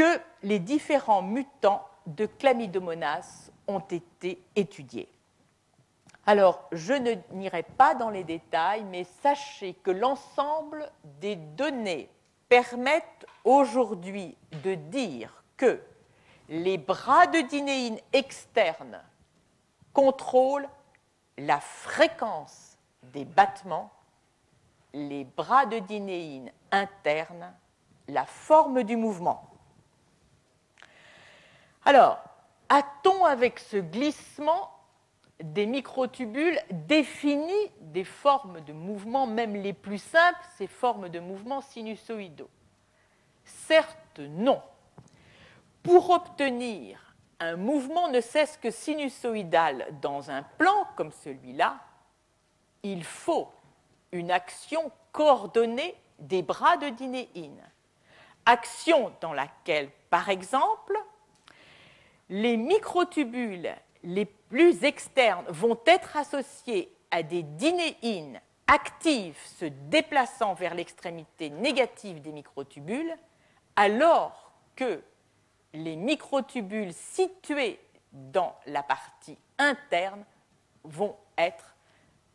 que 0.00 0.18
les 0.44 0.60
différents 0.60 1.20
mutants 1.20 1.86
de 2.06 2.24
chlamydomonas 2.24 3.50
ont 3.68 3.80
été 3.80 4.42
étudiés. 4.56 5.10
Alors, 6.24 6.66
je 6.72 6.94
n'irai 7.34 7.62
pas 7.64 7.94
dans 7.94 8.08
les 8.08 8.24
détails, 8.24 8.82
mais 8.84 9.04
sachez 9.22 9.74
que 9.74 9.90
l'ensemble 9.90 10.90
des 11.20 11.36
données 11.36 12.08
permettent 12.48 13.26
aujourd'hui 13.44 14.38
de 14.64 14.74
dire 14.74 15.44
que 15.58 15.82
les 16.48 16.78
bras 16.78 17.26
de 17.26 17.40
dinéine 17.40 17.98
externes 18.14 19.02
contrôlent 19.92 20.70
la 21.36 21.60
fréquence 21.60 22.78
des 23.02 23.26
battements, 23.26 23.92
les 24.94 25.24
bras 25.24 25.66
de 25.66 25.78
dinéine 25.78 26.50
internes 26.72 27.52
la 28.08 28.24
forme 28.24 28.82
du 28.82 28.96
mouvement. 28.96 29.49
Alors, 31.84 32.18
a-t-on 32.68 33.24
avec 33.24 33.58
ce 33.58 33.76
glissement 33.76 34.70
des 35.42 35.66
microtubules 35.66 36.58
défini 36.70 37.70
des 37.80 38.04
formes 38.04 38.60
de 38.60 38.72
mouvement, 38.72 39.26
même 39.26 39.56
les 39.56 39.72
plus 39.72 39.98
simples, 39.98 40.38
ces 40.56 40.66
formes 40.66 41.08
de 41.08 41.18
mouvement 41.18 41.60
sinusoïdaux? 41.60 42.50
Certes, 43.44 44.18
non. 44.18 44.62
Pour 45.82 46.10
obtenir 46.10 47.14
un 47.40 47.56
mouvement 47.56 48.08
ne 48.08 48.20
cesse 48.20 48.58
que 48.58 48.70
sinusoïdal 48.70 49.86
dans 50.02 50.30
un 50.30 50.42
plan 50.42 50.86
comme 50.96 51.10
celui-là, 51.10 51.78
il 52.82 53.02
faut 53.02 53.50
une 54.12 54.30
action 54.30 54.92
coordonnée 55.12 55.94
des 56.18 56.42
bras 56.42 56.76
de 56.76 56.90
dinéine. 56.90 57.62
Action 58.44 59.12
dans 59.20 59.32
laquelle, 59.32 59.90
par 60.10 60.28
exemple, 60.28 60.98
les 62.30 62.56
microtubules 62.56 63.74
les 64.04 64.24
plus 64.24 64.84
externes 64.84 65.44
vont 65.48 65.78
être 65.84 66.16
associés 66.16 66.96
à 67.10 67.22
des 67.22 67.42
dinéines 67.42 68.40
actives 68.66 69.38
se 69.58 69.64
déplaçant 69.64 70.54
vers 70.54 70.74
l'extrémité 70.74 71.50
négative 71.50 72.22
des 72.22 72.30
microtubules, 72.30 73.12
alors 73.74 74.52
que 74.76 75.02
les 75.74 75.96
microtubules 75.96 76.94
situés 76.94 77.80
dans 78.12 78.56
la 78.66 78.82
partie 78.82 79.36
interne 79.58 80.24
vont 80.84 81.16
être 81.36 81.76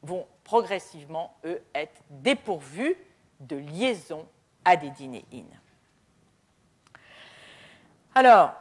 vont 0.04 0.28
progressivement, 0.44 1.36
eux, 1.46 1.64
être 1.74 2.00
dépourvus 2.12 2.96
de 3.40 3.56
liaison 3.56 4.28
à 4.64 4.76
des 4.76 4.92
dinéines. 4.92 5.60
Alors, 8.14 8.54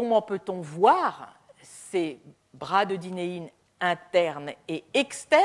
comment 0.00 0.22
peut-on 0.22 0.62
voir 0.62 1.34
ces 1.60 2.18
bras 2.54 2.86
de 2.86 2.96
dinéine 2.96 3.50
internes 3.82 4.52
et 4.66 4.82
externes? 4.94 5.44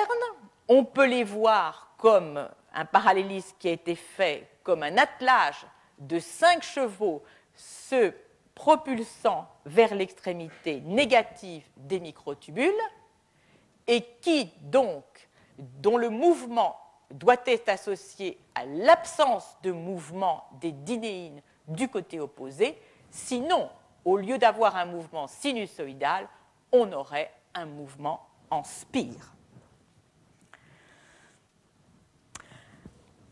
On 0.69 0.85
peut 0.85 1.07
les 1.07 1.25
voir 1.25 1.91
comme 1.97 2.47
un 2.73 2.85
parallélisme 2.85 3.53
qui 3.59 3.67
a 3.67 3.73
été 3.73 3.95
fait 3.95 4.47
comme 4.63 4.83
un 4.83 4.97
attelage 4.97 5.65
de 5.99 6.19
cinq 6.19 6.63
chevaux 6.63 7.21
se 7.53 8.13
propulsant 8.53 9.45
vers 9.65 9.93
l'extrémité 9.93 10.79
négative 10.79 11.65
des 11.75 11.99
microtubules 11.99 12.71
et 13.87 14.05
qui 14.21 14.53
donc, 14.61 15.03
dont 15.57 15.97
le 15.97 16.09
mouvement 16.09 16.79
doit 17.11 17.43
être 17.45 17.67
associé 17.67 18.39
à 18.55 18.65
l'absence 18.65 19.57
de 19.63 19.73
mouvement 19.73 20.45
des 20.61 20.71
dinéines 20.71 21.41
du 21.67 21.89
côté 21.89 22.21
opposé, 22.21 22.81
sinon, 23.11 23.69
au 24.05 24.17
lieu 24.17 24.37
d'avoir 24.37 24.77
un 24.77 24.85
mouvement 24.85 25.27
sinusoïdal, 25.27 26.27
on 26.71 26.91
aurait 26.93 27.31
un 27.53 27.65
mouvement 27.65 28.27
en 28.49 28.63
spire. 28.63 29.33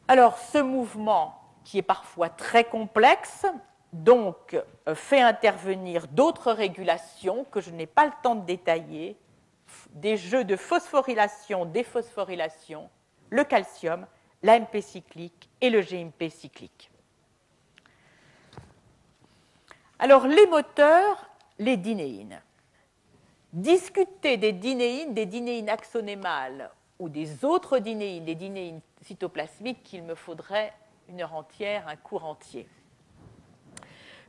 Alors, 0.07 0.38
ce 0.38 0.57
mouvement, 0.57 1.39
qui 1.63 1.77
est 1.77 1.83
parfois 1.83 2.29
très 2.29 2.65
complexe, 2.65 3.45
euh, 4.07 4.95
fait 4.95 5.21
intervenir 5.21 6.07
d'autres 6.07 6.51
régulations 6.51 7.45
que 7.45 7.62
je 7.62 7.69
n'ai 7.69 7.86
pas 7.86 8.05
le 8.05 8.12
temps 8.21 8.36
de 8.36 8.45
détailler, 8.45 9.17
des 9.91 10.17
jeux 10.17 10.43
de 10.43 10.55
phosphorylation, 10.55 11.65
déphosphorylation, 11.65 12.89
le 13.29 13.43
calcium, 13.43 14.05
l'AMP 14.41 14.81
cyclique 14.81 15.49
et 15.62 15.69
le 15.69 15.81
GMP 15.81 16.29
cyclique. 16.29 16.91
Alors, 20.03 20.27
les 20.27 20.47
moteurs, 20.47 21.29
les 21.59 21.77
dinéines. 21.77 22.41
Discuter 23.53 24.35
des 24.35 24.51
dinéines, 24.51 25.13
des 25.13 25.25
dinéines 25.25 25.69
axonémales 25.69 26.71
ou 26.99 27.07
des 27.07 27.45
autres 27.45 27.79
dinéines, 27.79 28.25
des 28.25 28.35
dinéines 28.35 28.81
cytoplasmiques, 29.01 29.81
qu'il 29.81 30.03
me 30.03 30.15
faudrait 30.15 30.73
une 31.07 31.21
heure 31.21 31.33
entière, 31.33 31.87
un 31.87 31.95
cours 31.95 32.25
entier. 32.25 32.67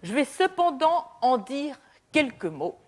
Je 0.05 0.15
vais 0.15 0.25
cependant 0.25 1.09
en 1.21 1.39
dire 1.39 1.81
quelques 2.13 2.45
mots 2.45 2.79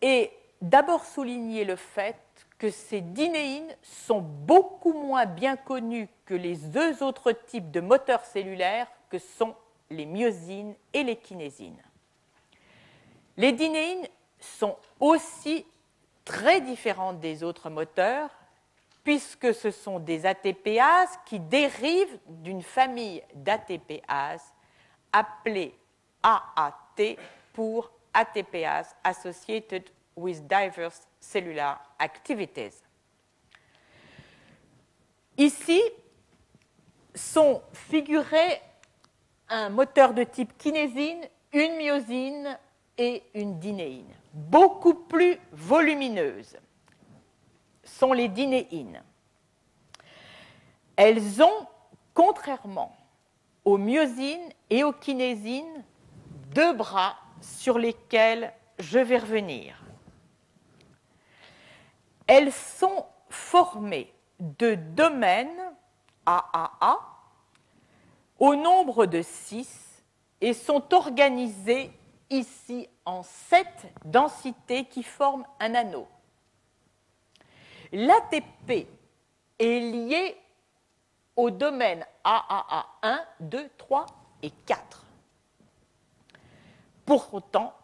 et 0.00 0.32
d'abord 0.62 1.04
souligner 1.04 1.66
le 1.66 1.76
fait 1.76 2.16
que 2.56 2.70
ces 2.70 3.02
dinéines 3.02 3.76
sont 3.82 4.22
beaucoup 4.22 4.94
moins 4.94 5.26
bien 5.26 5.58
connus 5.58 6.08
que 6.24 6.32
les 6.32 6.56
deux 6.56 7.02
autres 7.02 7.32
types 7.32 7.70
de 7.70 7.82
moteurs 7.82 8.24
cellulaires 8.24 8.88
que 9.10 9.18
sont 9.18 9.54
les 9.90 10.06
myosines 10.06 10.74
et 10.92 11.02
les 11.02 11.16
kinésines. 11.16 11.82
Les 13.36 13.52
dinéines 13.52 14.06
sont 14.40 14.76
aussi 15.00 15.64
très 16.24 16.60
différentes 16.60 17.20
des 17.20 17.42
autres 17.42 17.70
moteurs 17.70 18.30
puisque 19.04 19.54
ce 19.54 19.70
sont 19.70 19.98
des 19.98 20.26
ATPases 20.26 21.18
qui 21.24 21.40
dérivent 21.40 22.18
d'une 22.26 22.62
famille 22.62 23.22
d'ATPases 23.34 24.52
appelée 25.12 25.74
AAT 26.22 27.16
pour 27.52 27.90
ATPase 28.12 28.94
Associated 29.02 29.84
with 30.16 30.46
Diverse 30.46 31.00
Cellular 31.20 31.80
Activities. 31.98 32.82
Ici 35.38 35.80
sont 37.14 37.62
figurés 37.72 38.60
un 39.48 39.68
moteur 39.70 40.14
de 40.14 40.24
type 40.24 40.56
kinésine, 40.58 41.24
une 41.52 41.76
myosine 41.76 42.58
et 42.96 43.22
une 43.34 43.58
dinéine, 43.58 44.12
beaucoup 44.32 44.94
plus 44.94 45.38
volumineuses 45.52 46.56
sont 47.84 48.12
les 48.12 48.28
dinéines. 48.28 49.02
Elles 50.96 51.42
ont, 51.42 51.66
contrairement 52.12 52.96
aux 53.64 53.78
myosines 53.78 54.50
et 54.70 54.84
aux 54.84 54.92
kinésines, 54.92 55.84
deux 56.54 56.72
bras 56.72 57.16
sur 57.40 57.78
lesquels 57.78 58.52
je 58.78 58.98
vais 58.98 59.18
revenir. 59.18 59.80
Elles 62.26 62.52
sont 62.52 63.06
formées 63.30 64.12
de 64.38 64.74
domaines 64.74 65.72
AAA 66.26 67.17
au 68.38 68.54
nombre 68.54 69.06
de 69.06 69.22
six 69.22 70.02
et 70.40 70.52
sont 70.52 70.94
organisées 70.94 71.90
ici 72.30 72.88
en 73.04 73.22
sept 73.22 73.92
densités 74.04 74.84
qui 74.84 75.02
forment 75.02 75.46
un 75.60 75.74
anneau. 75.74 76.06
L'ATP 77.92 78.86
est 79.58 79.80
lié 79.80 80.36
au 81.36 81.50
domaine 81.50 82.04
AAA 82.24 82.86
1, 83.02 83.20
2, 83.40 83.70
3 83.78 84.06
et 84.42 84.50
4. 84.66 85.04
Pour 87.06 87.32
autant, 87.32 87.74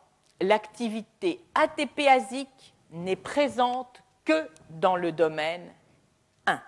l'activité 0.41 1.41
ATPasique 1.55 2.75
n'est 2.91 3.17
présente 3.17 4.03
que 4.25 4.49
dans 4.71 4.97
le 4.97 5.13
domaine 5.13 5.73
1. 6.47 6.61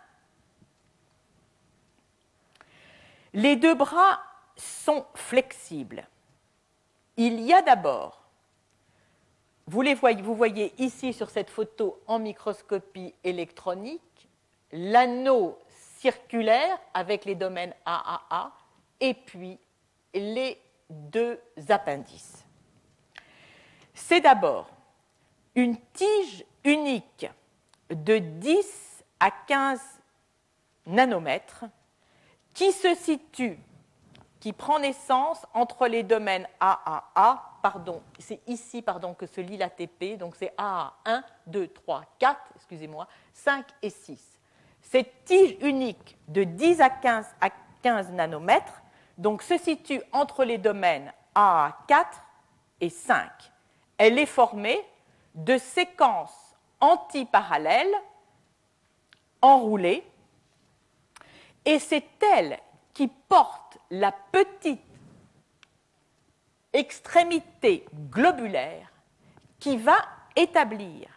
Les 3.36 3.54
deux 3.54 3.74
bras 3.76 4.20
sont 4.56 5.06
flexibles. 5.14 6.04
Il 7.16 7.40
y 7.40 7.52
a 7.52 7.62
d'abord, 7.62 8.24
vous, 9.68 9.84
voyez, 9.94 10.22
vous 10.22 10.34
voyez 10.34 10.74
ici 10.82 11.12
sur 11.12 11.30
cette 11.30 11.50
photo 11.50 12.00
en 12.08 12.18
microscopie 12.18 13.14
électronique, 13.22 14.28
l'anneau 14.72 15.56
circulaire 15.98 16.76
avec 16.94 17.24
les 17.24 17.36
domaines 17.36 17.74
AAA 17.84 18.50
et 18.98 19.14
puis 19.14 19.58
les 20.12 20.60
deux 20.90 21.40
appendices 21.68 22.46
c'est 23.96 24.20
d'abord 24.20 24.68
une 25.54 25.76
tige 25.94 26.44
unique 26.64 27.26
de 27.90 28.18
10 28.18 29.04
à 29.18 29.30
15 29.30 29.80
nanomètres 30.86 31.64
qui 32.56 32.72
se 32.72 32.94
situe, 32.96 33.58
qui 34.40 34.52
prend 34.52 34.80
naissance 34.80 35.46
entre 35.54 35.86
les 35.86 36.02
domaines 36.02 36.48
AAA, 36.58 37.58
pardon, 37.62 38.02
c'est 38.18 38.40
ici 38.48 38.82
pardon, 38.82 39.14
que 39.14 39.26
se 39.26 39.40
lit 39.40 39.56
l'ATP, 39.56 40.18
donc 40.18 40.34
c'est 40.36 40.52
AA 40.56 40.92
1, 41.04 41.22
2, 41.46 41.68
3, 41.68 42.02
4, 42.18 42.40
excusez-moi, 42.56 43.06
5 43.32 43.64
et 43.82 43.90
6. 43.90 44.20
Cette 44.82 45.24
tige 45.24 45.56
unique 45.60 46.16
de 46.26 46.42
10 46.42 46.80
à 46.80 46.90
15, 46.90 47.26
à 47.40 47.50
15 47.82 48.10
nanomètres 48.10 48.82
donc, 49.18 49.42
se 49.42 49.56
situe 49.56 50.02
entre 50.12 50.44
les 50.44 50.58
domaines 50.58 51.12
AA4 51.34 52.06
et 52.80 52.90
5 52.90 53.30
elle 53.98 54.18
est 54.18 54.26
formée 54.26 54.80
de 55.34 55.58
séquences 55.58 56.56
antiparallèles 56.80 57.94
enroulées, 59.40 60.04
et 61.66 61.78
c'est 61.78 62.22
elle 62.22 62.58
qui 62.94 63.08
porte 63.08 63.78
la 63.90 64.12
petite 64.12 64.80
extrémité 66.72 67.84
globulaire 68.10 68.90
qui 69.58 69.76
va 69.76 69.98
établir 70.36 71.08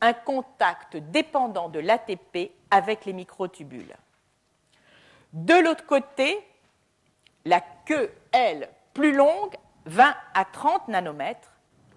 un 0.00 0.12
contact 0.12 0.96
dépendant 0.96 1.68
de 1.68 1.78
l'ATP 1.78 2.50
avec 2.70 3.06
les 3.06 3.12
microtubules. 3.12 3.96
De 5.32 5.54
l'autre 5.54 5.86
côté, 5.86 6.46
la 7.44 7.60
queue, 7.86 8.12
elle, 8.32 8.68
plus 8.92 9.14
longue, 9.14 9.54
20 9.86 10.14
à 10.34 10.44
30 10.44 10.88
nanomètres, 10.88 11.52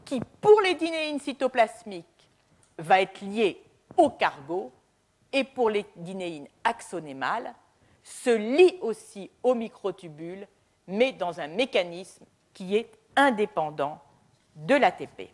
qui, 0.06 0.22
pour 0.42 0.62
les 0.62 0.76
dinéines 0.76 1.20
cytoplasmiques, 1.20 2.30
va 2.78 3.02
être 3.02 3.22
lié 3.22 3.62
au 3.98 4.10
cargo, 4.10 4.72
et 5.34 5.44
pour 5.44 5.70
les 5.70 5.86
dinéines 5.96 6.48
axonémales 6.64 7.54
se 8.08 8.30
lie 8.30 8.78
aussi 8.82 9.30
au 9.44 9.54
microtubule, 9.54 10.48
mais 10.88 11.12
dans 11.12 11.42
un 11.42 11.48
mécanisme 11.48 12.26
qui 12.54 12.78
est 12.78 12.90
indépendant 13.18 14.00
de 14.56 14.76
l'ATP. 14.76 15.30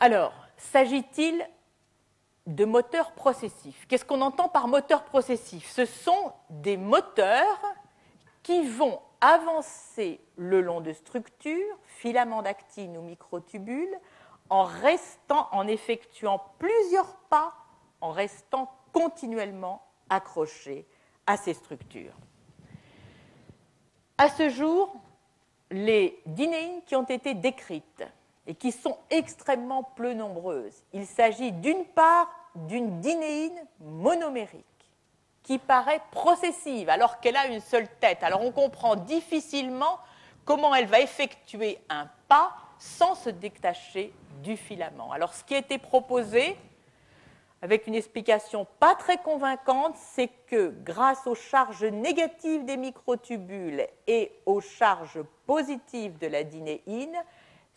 Alors, 0.00 0.34
s'agit-il 0.56 1.48
de 2.48 2.64
moteurs 2.64 3.12
processifs? 3.12 3.86
Qu'est-ce 3.86 4.04
qu'on 4.04 4.20
entend 4.20 4.48
par 4.48 4.66
moteur 4.66 5.04
processif 5.04 5.70
Ce 5.70 5.84
sont 5.84 6.32
des 6.50 6.76
moteurs 6.76 7.62
qui 8.42 8.66
vont 8.66 9.00
avancer 9.20 10.20
le 10.36 10.60
long 10.60 10.80
de 10.80 10.92
structures, 10.92 11.78
filaments 11.84 12.42
d'actine 12.42 12.96
ou 12.96 13.02
microtubules, 13.02 13.96
en 14.50 14.64
restant, 14.64 15.48
en 15.52 15.66
effectuant 15.68 16.42
plusieurs 16.58 17.16
pas, 17.30 17.54
en 18.06 18.12
restant 18.12 18.70
continuellement 18.92 19.82
accrochés 20.08 20.86
à 21.26 21.36
ces 21.36 21.54
structures. 21.54 22.14
À 24.16 24.28
ce 24.28 24.48
jour, 24.48 24.94
les 25.70 26.22
dinéines 26.24 26.82
qui 26.86 26.94
ont 26.94 27.04
été 27.04 27.34
décrites 27.34 28.04
et 28.46 28.54
qui 28.54 28.70
sont 28.70 28.96
extrêmement 29.10 29.82
peu 29.82 30.12
nombreuses, 30.12 30.84
il 30.92 31.04
s'agit 31.04 31.50
d'une 31.50 31.84
part 31.84 32.30
d'une 32.54 33.00
dinéine 33.00 33.66
monomérique 33.80 34.64
qui 35.42 35.58
paraît 35.58 36.00
processive 36.12 36.88
alors 36.88 37.18
qu'elle 37.20 37.36
a 37.36 37.46
une 37.46 37.60
seule 37.60 37.88
tête. 38.00 38.22
Alors 38.22 38.42
on 38.42 38.52
comprend 38.52 38.94
difficilement 38.94 39.98
comment 40.44 40.74
elle 40.74 40.86
va 40.86 41.00
effectuer 41.00 41.78
un 41.88 42.08
pas 42.28 42.52
sans 42.78 43.16
se 43.16 43.30
détacher 43.30 44.12
du 44.44 44.56
filament. 44.56 45.10
Alors 45.12 45.34
ce 45.34 45.42
qui 45.42 45.54
a 45.54 45.58
été 45.58 45.78
proposé, 45.78 46.56
avec 47.66 47.88
une 47.88 47.96
explication 47.96 48.64
pas 48.78 48.94
très 48.94 49.18
convaincante, 49.18 49.96
c'est 49.96 50.30
que 50.46 50.72
grâce 50.84 51.26
aux 51.26 51.34
charges 51.34 51.82
négatives 51.82 52.64
des 52.64 52.76
microtubules 52.76 53.84
et 54.06 54.30
aux 54.46 54.60
charges 54.60 55.20
positives 55.46 56.16
de 56.18 56.28
la 56.28 56.44
dinéine, 56.44 57.16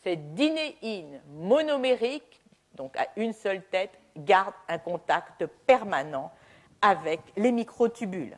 cette 0.03 0.35
dinéine 0.35 1.19
monomérique, 1.39 2.39
donc 2.75 2.95
à 2.97 3.07
une 3.15 3.33
seule 3.33 3.63
tête, 3.63 3.89
garde 4.15 4.53
un 4.67 4.77
contact 4.77 5.47
permanent 5.65 6.31
avec 6.83 7.21
les 7.35 7.51
microtubules. 7.51 8.37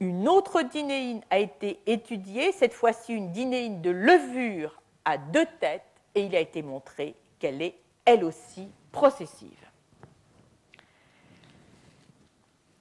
Une 0.00 0.28
autre 0.28 0.60
dinéine 0.60 1.22
a 1.30 1.38
été 1.38 1.80
étudiée, 1.86 2.52
cette 2.52 2.74
fois-ci 2.74 3.14
une 3.14 3.32
dinéine 3.32 3.80
de 3.80 3.90
levure 3.90 4.82
à 5.06 5.16
deux 5.16 5.46
têtes, 5.60 5.82
et 6.14 6.24
il 6.24 6.36
a 6.36 6.40
été 6.40 6.60
montré 6.60 7.14
qu'elle 7.38 7.62
est 7.62 7.76
elle 8.04 8.22
aussi 8.22 8.68
processive. 8.92 9.66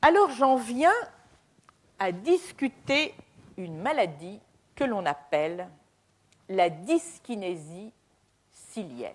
Alors 0.02 0.32
j'en 0.32 0.56
viens 0.56 0.94
à 2.00 2.12
discuter 2.12 3.14
une 3.58 3.78
maladie 3.78 4.40
que 4.76 4.86
l'on 4.86 5.06
appelle 5.06 5.68
la 6.48 6.70
dyskinésie 6.70 7.92
ciliaire. 8.52 9.14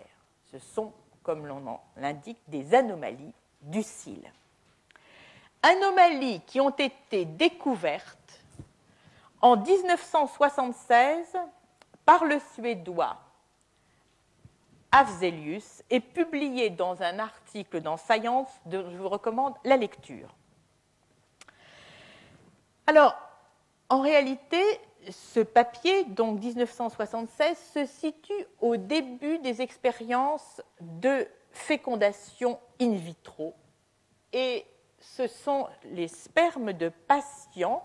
Ce 0.53 0.59
sont, 0.59 0.92
comme 1.22 1.47
l'on 1.47 1.80
l'indique, 1.97 2.38
des 2.49 2.74
anomalies 2.74 3.32
du 3.62 3.82
cil. 3.82 4.22
Anomalies 5.62 6.42
qui 6.47 6.61
ont 6.61 6.70
été 6.70 7.24
découvertes 7.24 8.40
en 9.40 9.57
1976 9.57 11.36
par 12.05 12.24
le 12.24 12.38
Suédois 12.55 13.16
Afzelius 14.97 15.82
et 15.90 15.99
publiées 15.99 16.70
dans 16.70 17.03
un 17.03 17.18
article 17.18 17.80
dans 17.80 17.97
Science 17.97 18.49
dont 18.64 18.88
je 18.88 18.97
vous 18.97 19.09
recommande 19.09 19.55
la 19.64 19.76
lecture. 19.76 20.36
Alors, 22.86 23.16
en 23.88 24.01
réalité, 24.01 24.62
ce 25.11 25.40
papier, 25.40 26.05
donc 26.05 26.40
1976, 26.40 27.59
se 27.74 27.86
situe 27.86 28.47
au 28.61 28.76
début 28.76 29.40
des 29.40 29.62
expériences 29.62 30.62
de 30.80 31.26
fécondation 31.51 32.61
in 32.80 32.92
vitro. 32.92 33.57
Et 34.32 34.64
ce 35.01 35.26
sont 35.26 35.66
les 35.86 36.07
spermes 36.07 36.72
de 36.72 36.88
patients 36.88 37.84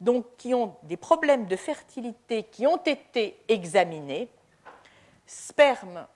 donc, 0.00 0.26
qui 0.36 0.52
ont 0.52 0.74
des 0.82 0.96
problèmes 0.96 1.46
de 1.46 1.54
fertilité 1.54 2.42
qui 2.42 2.66
ont 2.66 2.82
été 2.82 3.40
examinés, 3.46 4.28
spermes 5.26 6.08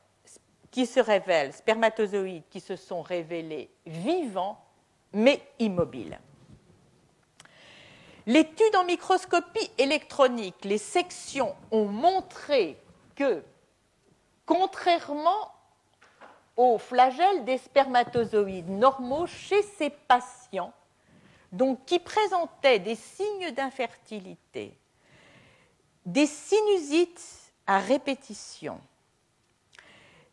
qui 0.71 0.87
se 0.87 1.01
révèlent, 1.01 1.53
spermatozoïdes 1.53 2.49
qui 2.51 2.61
se 2.61 2.77
sont 2.77 3.03
révélés 3.03 3.71
vivants 3.87 4.63
mais 5.13 5.43
immobiles. 5.59 6.19
L'étude 8.27 8.77
en 8.77 8.85
microscopie 8.85 9.71
électronique, 9.79 10.65
les 10.65 10.79
sections 10.79 11.57
ont 11.71 11.87
montré 11.87 12.79
que, 13.17 13.43
contrairement 14.45 15.55
aux 16.57 16.77
flagelles 16.77 17.45
des 17.45 17.57
spermatozoïdes 17.57 18.69
normaux 18.69 19.27
chez 19.27 19.63
ces 19.63 19.89
patients, 19.89 20.75
qui 21.87 21.99
présentaient 21.99 22.81
des 22.81 22.97
signes 22.97 23.53
d'infertilité, 23.53 24.77
des 26.05 26.27
sinusites 26.27 27.53
à 27.67 27.79
répétition, 27.79 28.79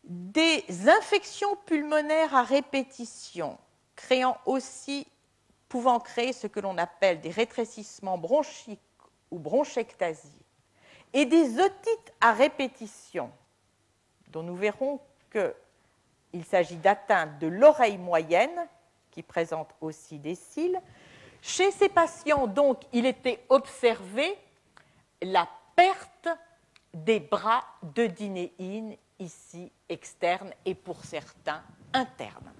des 0.06 0.64
infections 0.88 1.56
pulmonaires 1.66 2.34
à 2.34 2.42
répétition, 2.42 3.58
créant 3.96 4.38
aussi 4.46 5.06
pouvant 5.68 5.98
créer 5.98 6.32
ce 6.32 6.46
que 6.46 6.60
l'on 6.60 6.78
appelle 6.78 7.20
des 7.20 7.30
rétrécissements 7.30 8.18
bronchiques 8.18 8.80
ou 9.30 9.38
bronchectasie, 9.38 10.30
et 11.12 11.24
des 11.24 11.58
otites 11.58 12.12
à 12.20 12.32
répétition, 12.32 13.30
dont 14.28 14.42
nous 14.42 14.54
verrons 14.54 15.00
qu'il 15.30 16.44
s'agit 16.44 16.76
d'atteintes 16.76 17.38
de 17.40 17.48
l'oreille 17.48 17.98
moyenne, 17.98 18.68
qui 19.10 19.22
présente 19.22 19.74
aussi 19.80 20.18
des 20.18 20.34
cils. 20.34 20.80
Chez 21.42 21.70
ces 21.70 21.88
patients, 21.88 22.46
donc, 22.46 22.82
il 22.92 23.06
était 23.06 23.42
observé 23.48 24.36
la 25.22 25.48
perte 25.74 26.28
des 26.92 27.20
bras 27.20 27.64
de 27.94 28.06
dinéine, 28.06 28.96
ici 29.18 29.70
externes 29.88 30.52
et 30.64 30.74
pour 30.74 31.04
certains 31.04 31.62
internes. 31.92 32.52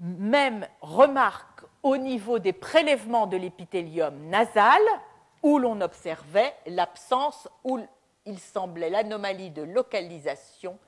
Même 0.00 0.66
remarque 0.80 1.62
au 1.82 1.96
niveau 1.96 2.38
des 2.38 2.52
prélèvements 2.52 3.26
de 3.26 3.36
l'épithélium 3.36 4.28
nasal, 4.28 4.82
où 5.42 5.58
l'on 5.58 5.80
observait 5.80 6.54
l'absence, 6.66 7.48
où 7.64 7.78
il 8.24 8.38
semblait 8.38 8.90
l'anomalie 8.90 9.50
de 9.50 9.62
localisation 9.62 10.78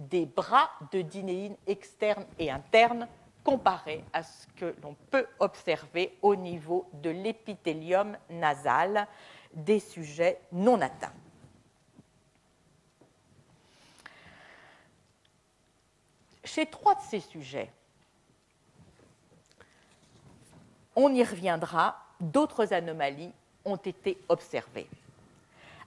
des 0.00 0.26
bras 0.26 0.70
de 0.92 1.02
dinéine 1.02 1.56
externes 1.66 2.26
et 2.38 2.50
internes 2.50 3.08
comparé 3.44 4.04
à 4.12 4.22
ce 4.22 4.46
que 4.56 4.74
l'on 4.82 4.94
peut 5.10 5.26
observer 5.38 6.18
au 6.22 6.36
niveau 6.36 6.86
de 6.94 7.10
l'épithélium 7.10 8.16
nasal 8.28 9.06
des 9.54 9.80
sujets 9.80 10.40
non 10.52 10.80
atteints. 10.80 11.14
Chez 16.48 16.64
trois 16.64 16.94
de 16.94 17.00
ces 17.02 17.20
sujets, 17.20 17.70
on 20.96 21.12
y 21.12 21.22
reviendra, 21.22 21.96
d'autres 22.20 22.72
anomalies 22.72 23.32
ont 23.66 23.76
été 23.76 24.18
observées. 24.30 24.88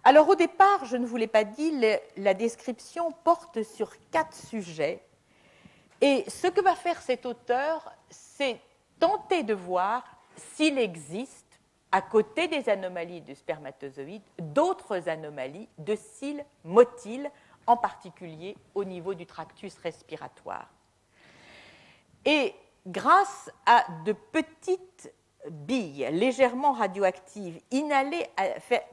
Alors 0.04 0.30
au 0.30 0.36
départ, 0.36 0.86
je 0.86 0.98
ne 0.98 1.06
vous 1.08 1.18
l'ai 1.18 1.26
pas 1.26 1.44
dit, 1.44 1.74
la 2.16 2.34
description 2.36 3.12
porte 3.12 3.64
sur 3.64 3.92
quatre 4.12 4.36
sujets. 4.36 5.04
Et 6.00 6.30
ce 6.30 6.46
que 6.46 6.62
va 6.62 6.76
faire 6.76 7.02
cet 7.02 7.26
auteur, 7.26 7.92
c'est 8.12 8.62
tenter 9.00 9.42
de 9.42 9.56
voir 9.56 10.04
s'il 10.36 10.78
existe, 10.78 11.60
à 11.92 12.02
côté 12.02 12.48
des 12.48 12.70
anomalies 12.70 13.22
de 13.22 13.34
spermatozoïdes, 13.34 14.22
d'autres 14.38 15.10
anomalies 15.10 15.68
de 15.80 15.96
cils 15.96 16.46
motiles, 16.64 17.30
en 17.68 17.78
particulier 17.78 18.56
au 18.76 18.84
niveau 18.84 19.14
du 19.14 19.26
tractus 19.26 19.76
respiratoire. 19.78 20.70
Et 22.26 22.54
grâce 22.86 23.52
à 23.66 23.86
de 24.06 24.14
petites 24.14 25.14
billes 25.50 26.08
légèrement 26.12 26.74
radioactives 26.74 27.60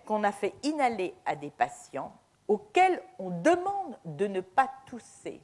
qu'on 0.07 0.25
a 0.25 0.33
fait 0.33 0.55
inhaler 0.63 1.15
à 1.27 1.37
des 1.37 1.51
patients 1.51 2.15
auxquels 2.47 3.03
on 3.19 3.31
demande 3.31 3.99
de 4.05 4.27
ne 4.27 4.41
pas 4.41 4.71
tousser, 4.87 5.41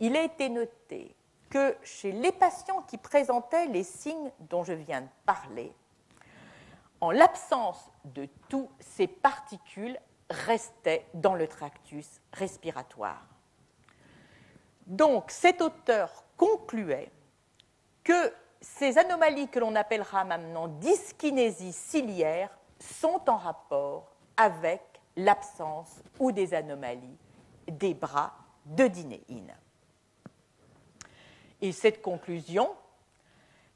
il 0.00 0.16
a 0.16 0.22
été 0.22 0.48
noté 0.48 1.14
que 1.48 1.76
chez 1.82 2.10
les 2.10 2.32
patients 2.32 2.82
qui 2.82 2.98
présentaient 2.98 3.66
les 3.66 3.84
signes 3.84 4.32
dont 4.40 4.64
je 4.64 4.72
viens 4.72 5.02
de 5.02 5.08
parler, 5.24 5.72
en 7.00 7.12
l'absence 7.12 7.90
de 8.04 8.28
tous 8.48 8.68
ces 8.80 9.06
particules, 9.06 9.98
restaient 10.34 11.06
dans 11.14 11.34
le 11.34 11.46
tractus 11.46 12.20
respiratoire. 12.32 13.26
Donc 14.86 15.30
cet 15.30 15.62
auteur 15.62 16.24
concluait 16.36 17.10
que 18.02 18.32
ces 18.60 18.98
anomalies 18.98 19.48
que 19.48 19.58
l'on 19.58 19.74
appellera 19.74 20.24
maintenant 20.24 20.68
dyskinésie 20.68 21.72
ciliaire 21.72 22.50
sont 22.78 23.22
en 23.28 23.36
rapport 23.36 24.14
avec 24.36 24.82
l'absence 25.16 26.02
ou 26.18 26.32
des 26.32 26.54
anomalies 26.54 27.18
des 27.68 27.94
bras 27.94 28.34
de 28.66 28.86
dinéine. 28.86 29.54
Et 31.60 31.72
cette 31.72 32.02
conclusion 32.02 32.70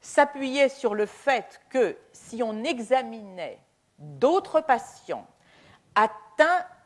s'appuyait 0.01 0.69
sur 0.69 0.95
le 0.95 1.05
fait 1.05 1.61
que 1.69 1.97
si 2.11 2.43
on 2.43 2.63
examinait 2.63 3.59
d'autres 3.97 4.61
patients 4.61 5.27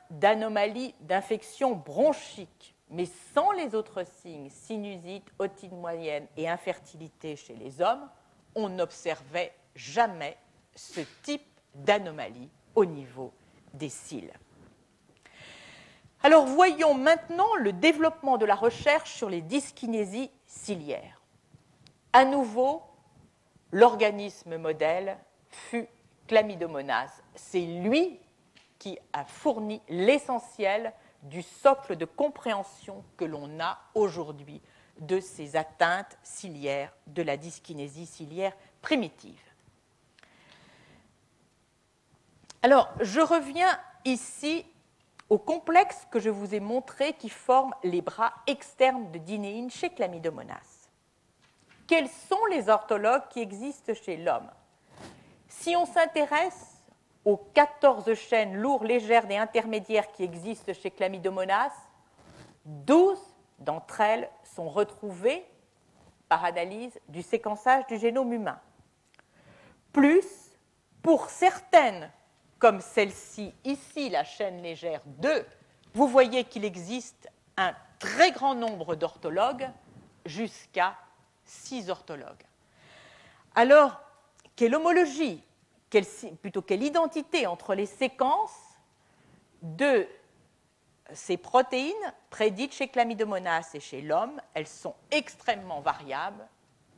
d'anomalies 0.10 0.96
d'infection 1.02 1.76
bronchique, 1.76 2.76
mais 2.90 3.08
sans 3.34 3.52
les 3.52 3.76
autres 3.76 4.06
signes, 4.22 4.50
sinusite, 4.50 5.26
otite 5.40 5.72
moyenne 5.72 6.28
et 6.38 6.48
infertilité 6.50 7.36
chez 7.36 7.56
les 7.56 7.82
hommes, 7.82 8.08
on 8.56 8.70
n'observait 8.70 9.54
jamais 9.76 10.38
ce 10.76 11.02
type 11.24 11.46
d'anomalie 11.74 12.50
au 12.76 12.86
niveau 12.86 13.34
des 13.74 13.90
cils. 13.90 14.32
Alors 16.22 16.46
voyons 16.46 16.94
maintenant 16.94 17.54
le 17.60 17.74
développement 17.74 18.38
de 18.38 18.46
la 18.46 18.56
recherche 18.56 19.12
sur 19.12 19.30
les 19.30 19.42
dyskinésies 19.42 20.32
ciliaires. 20.46 21.22
À 22.14 22.24
nouveau, 22.26 22.82
l'organisme 23.72 24.58
modèle 24.58 25.18
fut 25.50 25.88
Chlamydomonas. 26.28 27.22
C'est 27.36 27.66
lui 27.66 28.20
qui 28.84 29.00
a 29.14 29.24
fourni 29.24 29.82
l'essentiel 29.88 30.92
du 31.22 31.42
socle 31.42 31.96
de 31.96 32.04
compréhension 32.04 33.02
que 33.16 33.24
l'on 33.24 33.62
a 33.62 33.80
aujourd'hui 33.96 34.62
de 35.00 35.22
ces 35.22 35.56
atteintes 35.56 36.18
ciliaires 36.22 36.92
de 37.08 37.22
la 37.22 37.38
dyskinésie 37.38 38.06
ciliaire 38.06 38.52
primitive. 38.82 39.40
Alors, 42.62 42.90
je 43.00 43.22
reviens 43.22 43.80
ici 44.04 44.66
au 45.30 45.38
complexe 45.38 46.06
que 46.12 46.20
je 46.20 46.30
vous 46.30 46.54
ai 46.54 46.60
montré 46.60 47.14
qui 47.14 47.30
forme 47.30 47.74
les 47.86 48.02
bras 48.02 48.34
externes 48.48 49.10
de 49.14 49.18
dinéine 49.18 49.72
chez 49.72 49.92
Chlamydomonas. 49.92 50.90
Quels 51.88 52.10
sont 52.10 52.46
les 52.52 52.68
orthologues 52.68 53.30
qui 53.30 53.40
existent 53.40 53.94
chez 53.94 54.18
l'homme? 54.18 54.52
Si 55.48 55.74
on 55.74 55.86
s'intéresse 55.86 56.73
aux 57.26 57.38
14 57.38 58.14
chaînes 58.16 58.58
lourdes, 58.58 58.84
légères 58.84 59.30
et 59.30 59.38
intermédiaires 59.38 60.12
qui 60.12 60.24
existent 60.24 60.74
chez 60.74 60.92
Chlamydomonas, 60.92 61.72
12 62.66 63.20
d'entre 63.60 64.02
elles 64.02 64.30
sont 64.44 64.70
retrouvées 64.70 65.46
par 66.28 66.44
analyse 66.44 67.00
du 67.08 67.22
séquençage 67.22 67.86
du 67.88 67.98
génome 67.98 68.34
humain. 68.34 68.60
Plus, 69.92 70.26
pour 71.02 71.30
certaines 71.30 72.12
comme 72.60 72.80
celle-ci, 72.80 73.54
ici 73.66 74.10
la 74.10 74.24
chaîne 74.24 74.62
légère 74.62 75.02
2, 75.06 75.46
vous 75.94 76.08
voyez 76.08 76.46
qu'il 76.46 76.64
existe 76.64 77.30
un 77.58 77.74
très 78.00 78.32
grand 78.32 78.56
nombre 78.56 78.96
d'orthologues, 78.96 79.70
jusqu'à 80.26 80.96
6 81.46 81.90
orthologues. 81.90 82.46
Alors, 83.56 84.00
quelle 84.56 84.76
homologie, 84.76 85.44
plutôt 86.42 86.62
quelle 86.62 86.84
identité 86.84 87.48
entre 87.48 87.76
les 87.76 87.86
séquences 87.86 88.78
de 89.62 90.08
ces 91.14 91.38
protéines 91.38 92.14
prédites 92.30 92.74
chez 92.74 92.88
Chlamydomonas 92.88 93.72
et 93.74 93.80
chez 93.80 94.02
l'homme, 94.02 94.42
elles 94.54 94.68
sont 94.68 94.96
extrêmement 95.12 95.82
variables, 95.82 96.48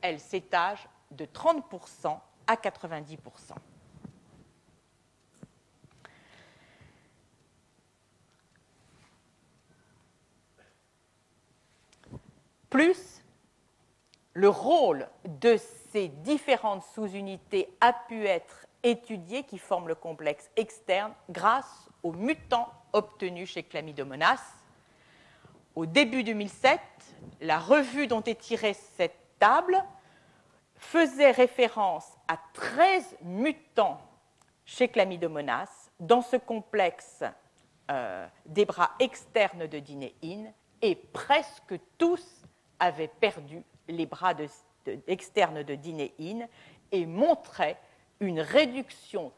elles 0.02 0.20
s'étagent 0.20 0.88
de 1.12 1.26
30% 1.26 2.18
à 2.48 2.56
90%. 2.56 3.18
Plus, 12.70 13.24
le 14.34 14.50
rôle 14.50 15.08
de 15.24 15.58
ces 15.92 16.10
différentes 16.10 16.84
sous-unités 16.94 17.70
a 17.80 17.94
pu 17.94 18.26
être 18.26 18.66
étudié 18.86 19.44
qui 19.44 19.58
forment 19.58 19.88
le 19.88 19.96
complexe 19.96 20.50
externe 20.56 21.12
grâce 21.30 21.90
aux 22.04 22.14
mutants 22.14 22.72
obtenus 22.94 23.50
chez 23.50 23.64
Chlamydomonas. 23.64 24.42
Au 25.76 25.86
début 25.86 26.24
2007, 26.24 26.80
la 27.42 27.60
revue 27.60 28.08
dont 28.08 28.22
est 28.24 28.40
tirée 28.40 28.76
cette 28.96 29.18
table 29.40 29.84
faisait 30.78 31.32
référence 31.32 32.06
à 32.28 32.38
13 32.54 33.18
mutants 33.24 34.00
chez 34.66 34.88
Chlamydomonas 34.88 35.90
dans 36.00 36.22
ce 36.22 36.38
complexe 36.38 37.24
euh, 37.90 38.28
des 38.46 38.66
bras 38.66 38.92
externes 39.00 39.68
de 39.68 39.80
dinéine 39.80 40.54
et 40.82 40.96
presque 40.96 41.74
tous 41.98 42.44
avait 42.80 43.08
perdu 43.08 43.64
les 43.88 44.06
bras 44.06 44.34
externes 45.08 45.64
de 45.64 45.76
dinéine 45.76 46.48
et 46.92 47.06
montrait 47.06 47.80
une 48.20 48.40
réduction 48.40 49.32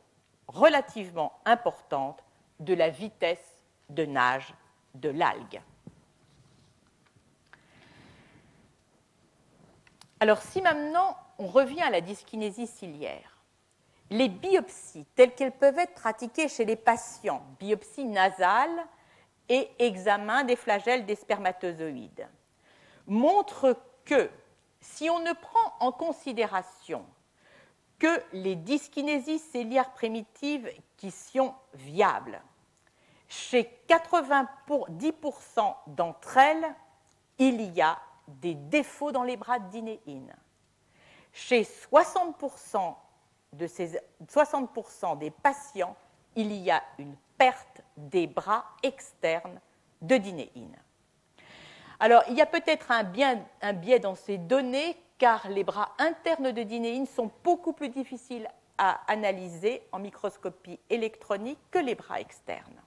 relativement 0.47 1.33
importante 1.45 2.23
de 2.59 2.73
la 2.73 2.89
vitesse 2.89 3.63
de 3.89 4.05
nage 4.05 4.53
de 4.95 5.09
l'algue. 5.09 5.61
Alors 10.19 10.41
si 10.41 10.61
maintenant 10.61 11.15
on 11.37 11.47
revient 11.47 11.81
à 11.81 11.89
la 11.89 12.01
dyskinésie 12.01 12.67
ciliaire, 12.67 13.37
les 14.09 14.29
biopsies 14.29 15.05
telles 15.15 15.35
qu'elles 15.35 15.51
peuvent 15.51 15.77
être 15.77 15.93
pratiquées 15.93 16.47
chez 16.47 16.65
les 16.65 16.75
patients, 16.75 17.45
biopsies 17.59 18.05
nasales 18.05 18.85
et 19.49 19.69
examen 19.79 20.43
des 20.43 20.55
flagelles 20.55 21.05
des 21.05 21.15
spermatozoïdes, 21.15 22.27
montre 23.05 23.77
que 24.05 24.29
si 24.81 25.09
on 25.09 25.19
ne 25.19 25.33
prend 25.33 25.73
en 25.79 25.91
considération 25.91 27.05
que 27.99 28.21
les 28.33 28.55
dyskinésies 28.55 29.39
cellulaires 29.39 29.91
primitives 29.93 30.69
qui 30.97 31.11
sont 31.11 31.53
viables, 31.73 32.41
chez 33.27 33.69
90% 33.89 35.75
d'entre 35.87 36.37
elles, 36.37 36.75
il 37.37 37.61
y 37.73 37.81
a 37.81 37.97
des 38.27 38.55
défauts 38.55 39.11
dans 39.11 39.23
les 39.23 39.37
bras 39.37 39.59
de 39.59 39.69
dinéine. 39.69 40.33
Chez 41.33 41.63
60%, 41.63 42.95
de 43.53 43.67
ces, 43.67 43.99
60 44.27 45.19
des 45.19 45.31
patients, 45.31 45.95
il 46.35 46.51
y 46.53 46.69
a 46.71 46.83
une 46.97 47.15
perte 47.37 47.81
des 47.95 48.27
bras 48.27 48.65
externes 48.83 49.59
de 50.01 50.17
dinéine. 50.17 50.75
Alors, 51.99 52.23
il 52.29 52.35
y 52.35 52.41
a 52.41 52.45
peut-être 52.45 52.91
un, 52.91 53.03
biais 53.73 53.99
dans 53.99 54.15
ces 54.15 54.37
données, 54.37 54.97
car 55.17 55.49
les 55.49 55.63
bras 55.63 55.93
internes 55.97 56.51
de 56.51 56.63
dinéine 56.63 57.07
sont 57.07 57.31
beaucoup 57.43 57.73
plus 57.73 57.89
difficiles 57.89 58.47
à 58.77 59.01
analyser 59.11 59.81
en 59.91 59.99
microscopie 59.99 60.79
électronique 60.89 61.59
que 61.71 61.79
les 61.79 61.95
bras 61.95 62.21
externes. 62.21 62.81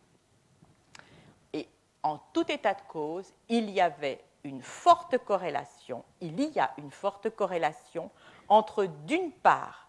Et 1.53 1.69
en 2.03 2.19
tout 2.33 2.51
état 2.51 2.75
de 2.75 2.83
cause, 2.89 3.33
il 3.49 3.71
y 3.71 3.81
avait 3.81 4.23
une 4.45 4.63
forte 4.63 5.19
corrélation, 5.19 6.05
il 6.21 6.41
y 6.41 6.59
a 6.61 6.71
une 6.79 6.91
forte 6.91 7.31
corrélation 7.31 8.11
entre, 8.49 8.85
d'une 8.85 9.33
part, 9.33 9.89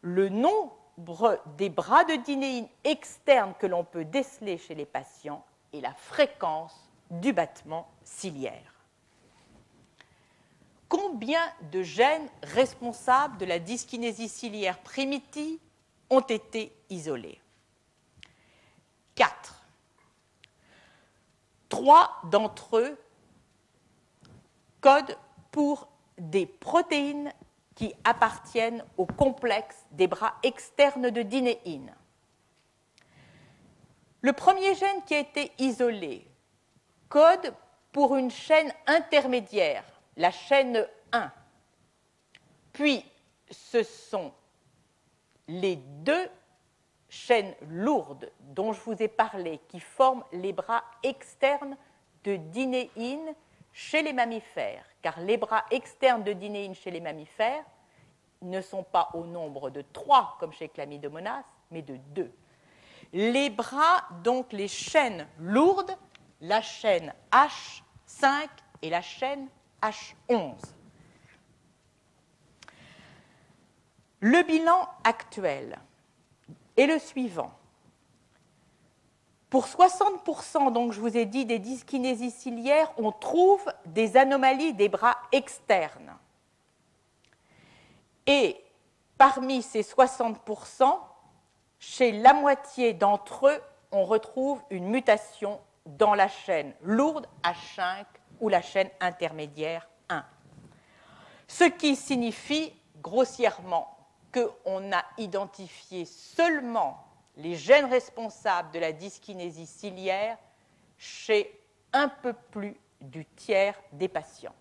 le 0.00 0.28
nombre 0.28 1.40
des 1.56 1.68
bras 1.68 2.04
de 2.04 2.14
dinéine 2.14 2.68
externes 2.84 3.54
que 3.58 3.66
l'on 3.66 3.84
peut 3.84 4.04
déceler 4.04 4.58
chez 4.58 4.74
les 4.74 4.86
patients 4.86 5.44
et 5.72 5.80
la 5.80 5.92
fréquence 5.94 6.90
du 7.10 7.32
battement 7.32 7.88
ciliaire. 8.04 8.69
Combien 10.90 11.40
de 11.70 11.84
gènes 11.84 12.28
responsables 12.42 13.38
de 13.38 13.44
la 13.44 13.60
dyskinésie 13.60 14.28
ciliaire 14.28 14.80
primitive 14.80 15.60
ont 16.10 16.20
été 16.20 16.76
isolés? 16.90 17.40
Quatre. 19.14 19.64
Trois 21.68 22.10
d'entre 22.24 22.78
eux 22.78 22.98
codent 24.80 25.16
pour 25.52 25.86
des 26.18 26.44
protéines 26.44 27.32
qui 27.76 27.94
appartiennent 28.02 28.84
au 28.96 29.06
complexe 29.06 29.86
des 29.92 30.08
bras 30.08 30.34
externes 30.42 31.10
de 31.10 31.22
dinéine. 31.22 31.94
Le 34.22 34.32
premier 34.32 34.74
gène 34.74 35.04
qui 35.06 35.14
a 35.14 35.20
été 35.20 35.52
isolé, 35.58 36.26
code 37.08 37.54
pour 37.92 38.16
une 38.16 38.32
chaîne 38.32 38.72
intermédiaire, 38.88 39.84
la 40.20 40.30
chaîne 40.30 40.86
1. 41.12 41.32
Puis, 42.74 43.04
ce 43.50 43.82
sont 43.82 44.32
les 45.48 45.76
deux 45.76 46.28
chaînes 47.08 47.54
lourdes 47.70 48.30
dont 48.40 48.74
je 48.74 48.80
vous 48.82 49.02
ai 49.02 49.08
parlé, 49.08 49.60
qui 49.68 49.80
forment 49.80 50.22
les 50.32 50.52
bras 50.52 50.84
externes 51.02 51.74
de 52.24 52.36
dinéine 52.36 53.34
chez 53.72 54.02
les 54.02 54.12
mammifères, 54.12 54.84
car 55.00 55.18
les 55.20 55.38
bras 55.38 55.64
externes 55.70 56.22
de 56.22 56.34
dinéine 56.34 56.74
chez 56.74 56.90
les 56.90 57.00
mammifères 57.00 57.64
ne 58.42 58.60
sont 58.60 58.82
pas 58.82 59.08
au 59.14 59.24
nombre 59.24 59.70
de 59.70 59.80
trois 59.80 60.36
comme 60.38 60.52
chez 60.52 60.68
Chlamydomonas, 60.68 61.44
mais 61.70 61.80
de 61.80 61.96
deux. 61.96 62.32
Les 63.14 63.48
bras, 63.48 64.06
donc 64.22 64.52
les 64.52 64.68
chaînes 64.68 65.26
lourdes, 65.38 65.96
la 66.42 66.60
chaîne 66.60 67.14
H5 67.32 68.48
et 68.82 68.90
la 68.90 69.00
chaîne 69.00 69.48
H11. 69.82 70.54
Le 74.20 74.42
bilan 74.42 74.88
actuel 75.04 75.78
est 76.76 76.86
le 76.86 76.98
suivant. 76.98 77.52
Pour 79.48 79.66
60%, 79.66 80.72
donc 80.72 80.92
je 80.92 81.00
vous 81.00 81.16
ai 81.16 81.24
dit, 81.24 81.44
des 81.44 81.58
dyskinésies 81.58 82.30
ciliaires, 82.30 82.92
on 82.98 83.10
trouve 83.10 83.64
des 83.86 84.16
anomalies 84.16 84.74
des 84.74 84.88
bras 84.88 85.16
externes. 85.32 86.16
Et 88.26 88.62
parmi 89.18 89.62
ces 89.62 89.82
60%, 89.82 90.98
chez 91.80 92.12
la 92.12 92.32
moitié 92.32 92.92
d'entre 92.92 93.48
eux, 93.48 93.60
on 93.90 94.04
retrouve 94.04 94.62
une 94.70 94.88
mutation 94.88 95.60
dans 95.86 96.14
la 96.14 96.28
chaîne 96.28 96.72
lourde 96.82 97.26
H5 97.42 98.04
ou 98.40 98.48
la 98.48 98.62
chaîne 98.62 98.90
intermédiaire 99.00 99.88
1. 100.08 100.24
Ce 101.48 101.64
qui 101.64 101.96
signifie 101.96 102.72
grossièrement 103.00 103.96
qu'on 104.32 104.92
a 104.92 105.04
identifié 105.18 106.04
seulement 106.04 107.04
les 107.36 107.56
gènes 107.56 107.86
responsables 107.86 108.70
de 108.70 108.78
la 108.78 108.92
dyskinésie 108.92 109.66
ciliaire 109.66 110.38
chez 110.98 111.60
un 111.92 112.08
peu 112.08 112.32
plus 112.32 112.76
du 113.00 113.24
tiers 113.24 113.80
des 113.92 114.08
patients. 114.08 114.54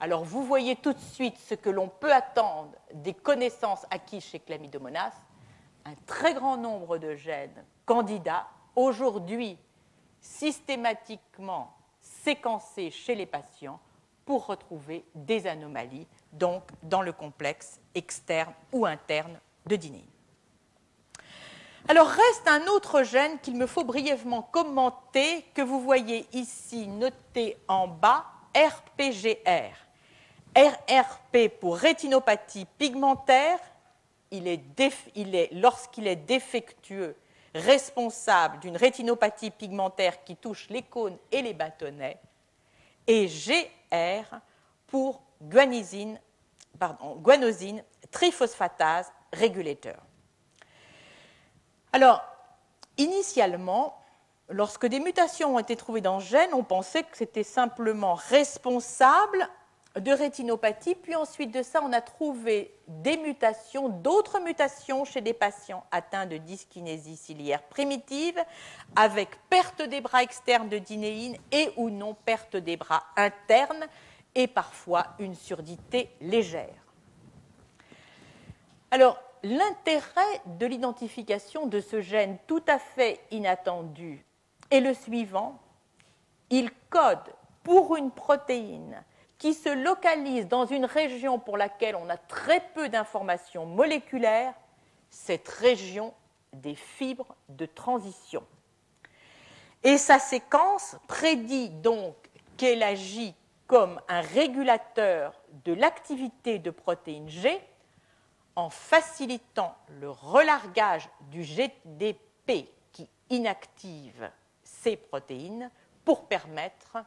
Alors 0.00 0.24
vous 0.24 0.44
voyez 0.44 0.76
tout 0.76 0.92
de 0.92 0.98
suite 0.98 1.38
ce 1.38 1.54
que 1.54 1.70
l'on 1.70 1.88
peut 1.88 2.12
attendre 2.12 2.72
des 2.92 3.14
connaissances 3.14 3.86
acquises 3.90 4.24
chez 4.24 4.38
Chlamydomonas, 4.40 5.12
un 5.84 5.94
très 6.06 6.34
grand 6.34 6.56
nombre 6.56 6.98
de 6.98 7.14
gènes 7.14 7.64
candidats, 7.84 8.46
aujourd'hui 8.76 9.58
systématiquement 10.20 11.77
séquencés 12.28 12.90
chez 12.90 13.14
les 13.14 13.24
patients 13.24 13.80
pour 14.26 14.44
retrouver 14.44 15.02
des 15.14 15.46
anomalies, 15.46 16.06
donc 16.34 16.62
dans 16.82 17.00
le 17.00 17.12
complexe 17.12 17.80
externe 17.94 18.52
ou 18.70 18.84
interne 18.84 19.40
de 19.64 19.76
Diné. 19.76 20.04
Alors 21.88 22.08
reste 22.08 22.46
un 22.46 22.66
autre 22.66 23.02
gène 23.02 23.38
qu'il 23.38 23.56
me 23.56 23.66
faut 23.66 23.82
brièvement 23.82 24.42
commenter, 24.42 25.42
que 25.54 25.62
vous 25.62 25.80
voyez 25.80 26.26
ici 26.34 26.86
noté 26.86 27.56
en 27.66 27.88
bas, 27.88 28.26
RPGR. 28.54 29.74
RRP 30.54 31.48
pour 31.58 31.78
rétinopathie 31.78 32.66
pigmentaire, 32.76 33.58
il 34.30 34.46
est 34.48 35.50
lorsqu'il 35.52 36.06
est 36.06 36.16
défectueux, 36.16 37.16
responsable 37.54 38.58
d'une 38.60 38.76
rétinopathie 38.76 39.50
pigmentaire 39.50 40.24
qui 40.24 40.36
touche 40.36 40.68
les 40.70 40.82
cônes 40.82 41.16
et 41.32 41.42
les 41.42 41.54
bâtonnets, 41.54 42.18
et 43.06 43.26
GR 43.26 44.36
pour 44.86 45.22
guanosine, 45.42 46.18
triphosphatase 48.10 49.12
régulateur. 49.32 50.00
Alors, 51.92 52.22
initialement, 52.96 53.98
lorsque 54.48 54.86
des 54.86 55.00
mutations 55.00 55.56
ont 55.56 55.58
été 55.58 55.76
trouvées 55.76 56.00
dans 56.00 56.18
le 56.18 56.24
gène, 56.24 56.50
on 56.52 56.64
pensait 56.64 57.02
que 57.02 57.16
c'était 57.16 57.42
simplement 57.42 58.14
responsable 58.14 59.48
de 59.96 60.12
rétinopathie, 60.12 60.94
puis 60.94 61.14
ensuite 61.14 61.52
de 61.52 61.62
ça, 61.62 61.80
on 61.82 61.92
a 61.92 62.00
trouvé 62.00 62.74
des 62.86 63.16
mutations, 63.16 63.88
d'autres 63.88 64.40
mutations 64.40 65.04
chez 65.04 65.20
des 65.20 65.32
patients 65.32 65.84
atteints 65.90 66.26
de 66.26 66.36
dyskinésie 66.36 67.16
ciliaire 67.16 67.62
primitive, 67.64 68.38
avec 68.94 69.30
perte 69.48 69.82
des 69.82 70.00
bras 70.00 70.22
externes 70.22 70.68
de 70.68 70.78
dinéine 70.78 71.36
et 71.50 71.72
ou 71.76 71.90
non 71.90 72.14
perte 72.14 72.56
des 72.56 72.76
bras 72.76 73.04
internes, 73.16 73.86
et 74.34 74.46
parfois 74.46 75.06
une 75.18 75.34
surdité 75.34 76.10
légère. 76.20 76.74
Alors, 78.90 79.20
l'intérêt 79.42 80.42
de 80.46 80.66
l'identification 80.66 81.66
de 81.66 81.80
ce 81.80 82.00
gène 82.00 82.38
tout 82.46 82.62
à 82.68 82.78
fait 82.78 83.20
inattendu 83.30 84.24
est 84.70 84.80
le 84.80 84.94
suivant. 84.94 85.58
Il 86.50 86.70
code 86.88 87.34
pour 87.62 87.96
une 87.96 88.10
protéine 88.10 89.02
qui 89.38 89.54
se 89.54 89.68
localise 89.68 90.48
dans 90.48 90.66
une 90.66 90.84
région 90.84 91.38
pour 91.38 91.56
laquelle 91.56 91.96
on 91.96 92.08
a 92.08 92.16
très 92.16 92.60
peu 92.74 92.88
d'informations 92.88 93.66
moléculaires, 93.66 94.54
cette 95.10 95.48
région 95.48 96.12
des 96.52 96.74
fibres 96.74 97.36
de 97.48 97.66
transition. 97.66 98.44
Et 99.84 99.96
sa 99.96 100.18
séquence 100.18 100.96
prédit 101.06 101.70
donc 101.70 102.16
qu'elle 102.56 102.82
agit 102.82 103.34
comme 103.68 104.00
un 104.08 104.22
régulateur 104.22 105.34
de 105.64 105.72
l'activité 105.72 106.58
de 106.58 106.70
protéine 106.70 107.28
G 107.28 107.60
en 108.56 108.70
facilitant 108.70 109.76
le 110.00 110.10
relargage 110.10 111.08
du 111.30 111.44
GDP 111.44 112.68
qui 112.90 113.08
inactive 113.30 114.30
ces 114.64 114.96
protéines 114.96 115.70
pour 116.04 116.26
permettre 116.26 116.98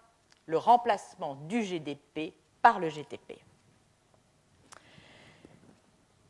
le 0.46 0.58
remplacement 0.58 1.36
du 1.36 1.64
GDP 1.64 2.34
par 2.62 2.80
le 2.80 2.90
GTP. 2.90 3.40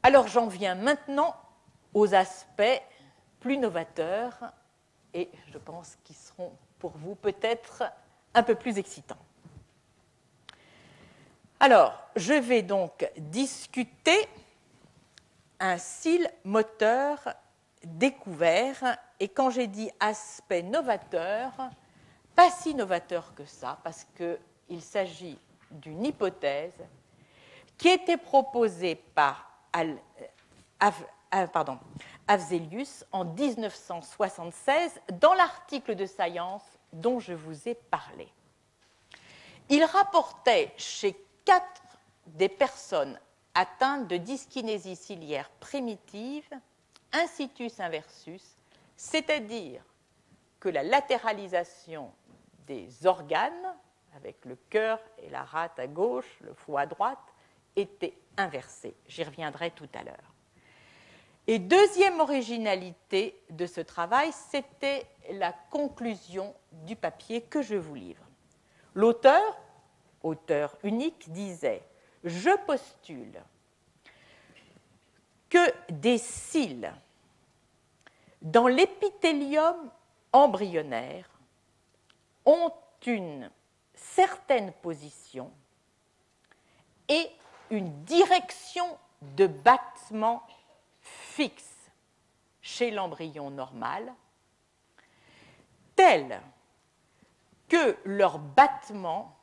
Alors 0.03 0.27
j'en 0.27 0.47
viens 0.47 0.75
maintenant 0.75 1.35
aux 1.93 2.13
aspects 2.13 2.81
plus 3.39 3.57
novateurs 3.57 4.51
et 5.13 5.29
je 5.51 5.57
pense 5.57 5.97
qu'ils 6.03 6.15
seront 6.15 6.51
pour 6.79 6.91
vous 6.97 7.15
peut-être 7.15 7.83
un 8.33 8.43
peu 8.43 8.55
plus 8.55 8.77
excitants. 8.77 9.17
Alors, 11.59 11.93
je 12.15 12.33
vais 12.33 12.63
donc 12.63 13.07
discuter 13.17 14.27
un 15.59 15.77
cil 15.77 16.27
moteur 16.43 17.19
découvert 17.83 18.97
et 19.19 19.27
quand 19.27 19.51
j'ai 19.51 19.67
dit 19.67 19.91
aspect 19.99 20.63
novateur, 20.63 21.51
pas 22.41 22.49
si 22.49 22.73
novateur 22.73 23.35
que 23.35 23.45
ça, 23.45 23.77
parce 23.83 24.07
qu'il 24.17 24.81
s'agit 24.81 25.37
d'une 25.69 26.03
hypothèse 26.03 26.73
qui 27.77 27.87
été 27.87 28.17
proposée 28.17 28.95
par 28.95 29.47
euh, 29.75 29.93
Avzelius 32.27 33.05
en 33.11 33.25
1976 33.25 35.01
dans 35.19 35.35
l'article 35.35 35.93
de 35.93 36.07
Science 36.07 36.63
dont 36.91 37.19
je 37.19 37.33
vous 37.33 37.69
ai 37.69 37.75
parlé. 37.75 38.27
Il 39.69 39.83
rapportait 39.83 40.73
chez 40.77 41.15
quatre 41.45 41.83
des 42.25 42.49
personnes 42.49 43.19
atteintes 43.53 44.07
de 44.07 44.17
dyskinésie 44.17 44.95
ciliaire 44.95 45.51
primitive 45.59 46.49
un 47.13 47.27
situs 47.27 47.79
inversus, 47.79 48.57
c'est-à-dire 48.97 49.83
que 50.59 50.69
la 50.69 50.81
latéralisation 50.81 52.11
des 52.71 53.05
organes, 53.05 53.75
avec 54.15 54.45
le 54.45 54.55
cœur 54.69 54.97
et 55.17 55.29
la 55.29 55.43
rate 55.43 55.77
à 55.77 55.87
gauche, 55.87 56.37
le 56.39 56.53
foie 56.53 56.81
à 56.81 56.85
droite, 56.85 57.33
était 57.75 58.17
inversée. 58.37 58.95
J'y 59.07 59.25
reviendrai 59.25 59.71
tout 59.71 59.89
à 59.93 60.03
l'heure. 60.03 60.33
Et 61.47 61.59
deuxième 61.59 62.21
originalité 62.21 63.37
de 63.49 63.65
ce 63.65 63.81
travail, 63.81 64.31
c'était 64.31 65.05
la 65.31 65.51
conclusion 65.51 66.55
du 66.71 66.95
papier 66.95 67.41
que 67.41 67.61
je 67.61 67.75
vous 67.75 67.95
livre. 67.95 68.23
L'auteur, 68.95 69.57
auteur 70.23 70.77
unique, 70.83 71.29
disait 71.29 71.83
Je 72.23 72.55
postule 72.65 73.41
que 75.49 75.91
des 75.91 76.17
cils 76.17 76.93
dans 78.41 78.67
l'épithélium 78.67 79.91
embryonnaire 80.31 81.30
ont 82.45 82.73
une 83.05 83.49
certaine 83.93 84.71
position 84.73 85.51
et 87.07 87.29
une 87.69 88.03
direction 88.03 88.85
de 89.21 89.47
battement 89.47 90.43
fixe 91.01 91.91
chez 92.61 92.91
l'embryon 92.91 93.49
normal, 93.49 94.13
tel 95.95 96.41
que 97.67 97.97
leur 98.05 98.39
battement 98.39 99.35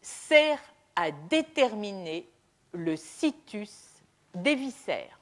sert 0.00 0.60
à 0.94 1.10
déterminer 1.10 2.30
le 2.72 2.96
situs 2.96 4.02
des 4.34 4.54
viscères. 4.54 5.18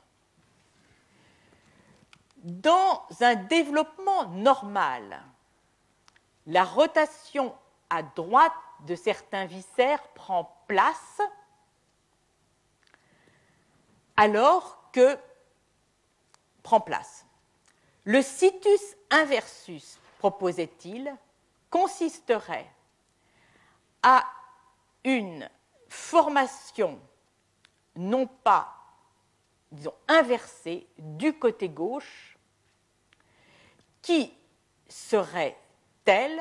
Dans 2.37 3.07
un 3.21 3.37
développement 3.37 4.27
normal, 4.29 5.23
la 6.47 6.65
rotation 6.65 7.55
à 7.91 8.03
droite 8.03 8.53
de 8.81 8.95
certains 8.95 9.47
viscères 9.47 10.07
prend 10.09 10.59
place 10.67 11.21
alors 14.17 14.91
que 14.93 15.19
prend 16.63 16.81
place. 16.81 17.27
Le 18.05 18.23
situs 18.23 18.97
inversus, 19.11 19.99
proposait-il, 20.19 21.15
consisterait 21.71 22.71
à 24.03 24.25
une 25.05 25.49
formation 25.89 27.01
non 27.97 28.27
pas, 28.27 28.75
disons, 29.71 29.95
inversée 30.09 30.87
du 30.99 31.39
côté 31.39 31.69
gauche, 31.69 32.37
qui 34.03 34.37
serait 34.89 35.57
telle 36.05 36.41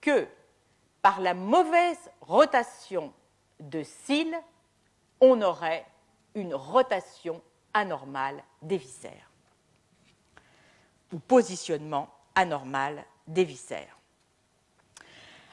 que, 0.00 0.26
par 1.02 1.20
la 1.20 1.34
mauvaise 1.34 2.10
rotation 2.20 3.12
de 3.60 3.82
cils, 3.82 4.36
on 5.20 5.42
aurait 5.42 5.86
une 6.34 6.54
rotation 6.54 7.42
anormale 7.74 8.42
des 8.62 8.76
viscères, 8.76 9.30
ou 11.12 11.18
positionnement 11.18 12.08
anormal 12.34 13.04
des 13.26 13.44
viscères. 13.44 13.98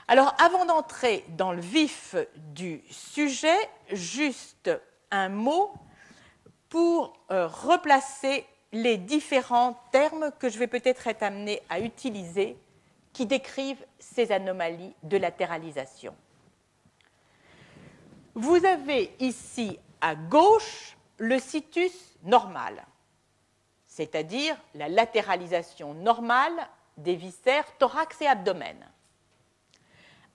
Alors, 0.08 0.36
avant 0.38 0.66
d'entrer 0.66 1.26
dans 1.30 1.52
le 1.52 1.62
vif 1.62 2.16
du 2.36 2.84
sujet, 2.92 3.58
juste 3.92 4.70
un 5.10 5.30
mot 5.30 5.74
pour 6.70 7.14
euh, 7.32 7.48
replacer 7.48 8.46
les 8.72 8.98
différents 8.98 9.80
termes 9.92 10.32
que 10.38 10.50
je 10.50 10.60
vais 10.60 10.68
peut-être 10.68 11.08
être 11.08 11.24
amené 11.24 11.62
à 11.70 11.80
utiliser 11.80 12.58
qui 13.16 13.26
décrivent 13.26 13.86
ces 13.98 14.34
anomalies 14.34 14.94
de 15.04 15.16
latéralisation. 15.16 16.14
Vous 18.34 18.66
avez 18.66 19.16
ici 19.22 19.80
à 20.02 20.16
gauche 20.16 20.98
le 21.18 21.40
situs 21.40 21.94
normal, 22.24 22.86
c'est-à-dire 23.88 24.58
la 24.74 24.90
latéralisation 24.90 25.94
normale 25.94 26.68
des 26.98 27.16
viscères 27.16 27.78
thorax 27.78 28.22
et 28.22 28.28
abdomen 28.28 28.78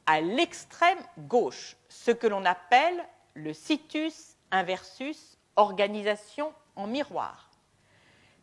à 0.07 0.23
l'extrême 0.23 0.99
gauche, 1.19 1.77
ce 1.91 2.11
que 2.11 2.27
l'on 2.27 2.47
appelle 2.47 3.07
le 3.35 3.53
situs 3.53 4.37
inversus 4.51 5.37
organisation 5.57 6.55
en 6.77 6.87
miroir. 6.87 7.51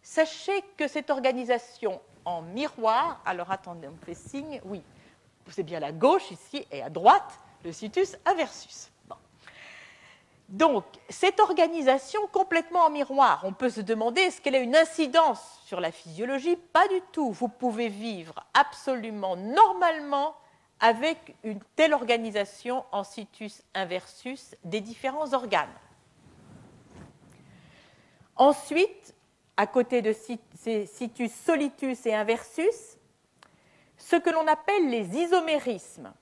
Sachez 0.04 0.64
que 0.78 0.88
cette 0.88 1.10
organisation 1.10 2.00
en 2.28 2.42
miroir, 2.42 3.22
alors 3.26 3.50
attendez, 3.52 3.88
on 3.88 4.06
fait 4.06 4.14
signe, 4.14 4.60
oui, 4.66 4.84
c'est 5.50 5.64
bien 5.64 5.80
la 5.80 5.94
gauche 5.94 6.30
ici 6.30 6.68
et 6.72 6.84
à 6.84 6.90
droite, 6.90 7.40
le 7.64 7.72
situs 7.72 8.18
inversus. 8.26 8.92
Donc, 10.50 10.84
cette 11.10 11.40
organisation 11.40 12.20
complètement 12.28 12.82
en 12.82 12.90
miroir, 12.90 13.42
on 13.44 13.54
peut 13.54 13.70
se 13.70 13.80
demander 13.80 14.22
est-ce 14.22 14.42
qu'elle 14.42 14.56
a 14.56 14.60
une 14.60 14.76
incidence 14.76 15.62
sur 15.66 15.80
la 15.80 15.92
physiologie? 15.92 16.58
Pas 16.58 16.88
du 16.90 17.02
tout. 17.14 17.32
Vous 17.32 17.48
pouvez 17.48 17.88
vivre 17.88 18.36
absolument 18.54 19.38
normalement 19.38 20.36
avec 20.82 21.36
une 21.44 21.60
telle 21.78 21.94
organisation 21.94 22.84
en 22.92 23.06
situs 23.06 23.64
inversus 23.74 24.56
des 24.66 24.82
différents 24.82 25.34
organes. 25.34 25.74
Ensuite, 28.36 29.16
à 29.58 29.68
côté 29.68 30.02
de 30.02 30.14
situs 30.14 31.34
solitus 31.34 32.06
et 32.06 32.14
inversus, 32.14 32.98
ce 33.98 34.16
que 34.16 34.30
l'on 34.30 34.48
appelle 34.48 34.90
les 34.90 35.18
isomérismes, 35.18 36.14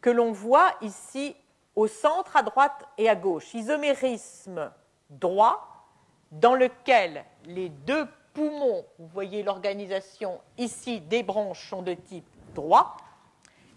que 0.00 0.10
l'on 0.10 0.32
voit 0.32 0.72
ici 0.80 1.36
au 1.74 1.86
centre, 1.86 2.36
à 2.36 2.42
droite 2.42 2.88
et 2.96 3.08
à 3.08 3.14
gauche. 3.14 3.52
Isomérisme 3.54 4.72
droit, 5.10 5.86
dans 6.32 6.54
lequel 6.54 7.24
les 7.44 7.68
deux 7.68 8.08
poumons, 8.32 8.84
vous 8.98 9.08
voyez 9.08 9.42
l'organisation 9.42 10.40
ici 10.56 11.00
des 11.00 11.22
branches 11.22 11.68
sont 11.68 11.82
de 11.82 11.94
type 11.94 12.26
droit, 12.54 12.96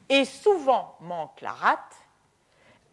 et 0.07 0.23
souvent 0.23 0.95
manque 1.01 1.41
la 1.41 1.51
rate, 1.51 1.98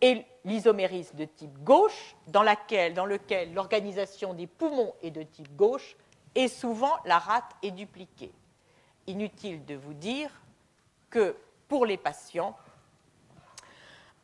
et 0.00 0.24
l'isomérisme 0.44 1.16
de 1.16 1.24
type 1.24 1.58
gauche, 1.62 2.16
dans, 2.28 2.42
lequel 2.42 3.54
l'organisation 3.54 4.34
des 4.34 4.46
poumons 4.46 4.94
est 5.02 5.10
de 5.10 5.22
type 5.22 5.54
gauche, 5.56 5.96
et 6.34 6.48
souvent 6.48 6.94
la 7.04 7.18
rate 7.18 7.50
est 7.62 7.70
dupliquée. 7.70 8.32
Inutile 9.06 9.64
de 9.64 9.74
vous 9.74 9.94
dire 9.94 10.30
que 11.10 11.36
pour 11.68 11.86
les 11.86 11.96
patients, 11.96 12.56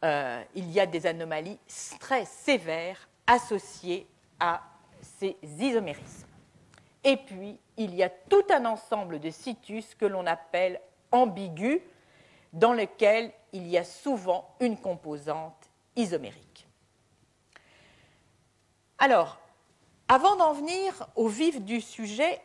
euh, 0.05 0.43
il 0.55 0.71
y 0.71 0.81
a 0.81 0.87
des 0.87 1.07
anomalies 1.07 1.59
très 2.01 2.25
sévères 2.25 3.09
associées 3.27 4.07
à 4.41 4.63
ces 5.01 5.37
isomérismes. 5.43 6.27
Et 7.05 7.17
puis, 7.17 7.59
il 7.77 7.95
y 7.95 8.03
a 8.03 8.09
tout 8.09 8.45
un 8.51 8.65
ensemble 8.65 9.19
de 9.21 9.31
situs 9.31 9.95
que 9.95 10.05
l'on 10.05 10.27
appelle 10.27 10.81
ambigus, 11.11 11.81
dans 12.53 12.73
lequel 12.73 13.33
il 13.53 13.67
y 13.67 13.79
a 13.79 13.85
souvent 13.85 14.55
une 14.61 14.77
composante 14.77 15.62
isomérique. 15.97 16.67
Alors, 18.99 19.39
avant 20.09 20.37
d'en 20.37 20.53
venir 20.53 21.07
au 21.17 21.29
vif 21.29 21.61
du 21.61 21.81
sujet, 21.81 22.41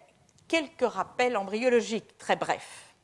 quelques 0.47 0.87
rappels 0.87 1.37
embryologiques 1.37 2.17
très 2.17 2.35
brefs. 2.35 2.95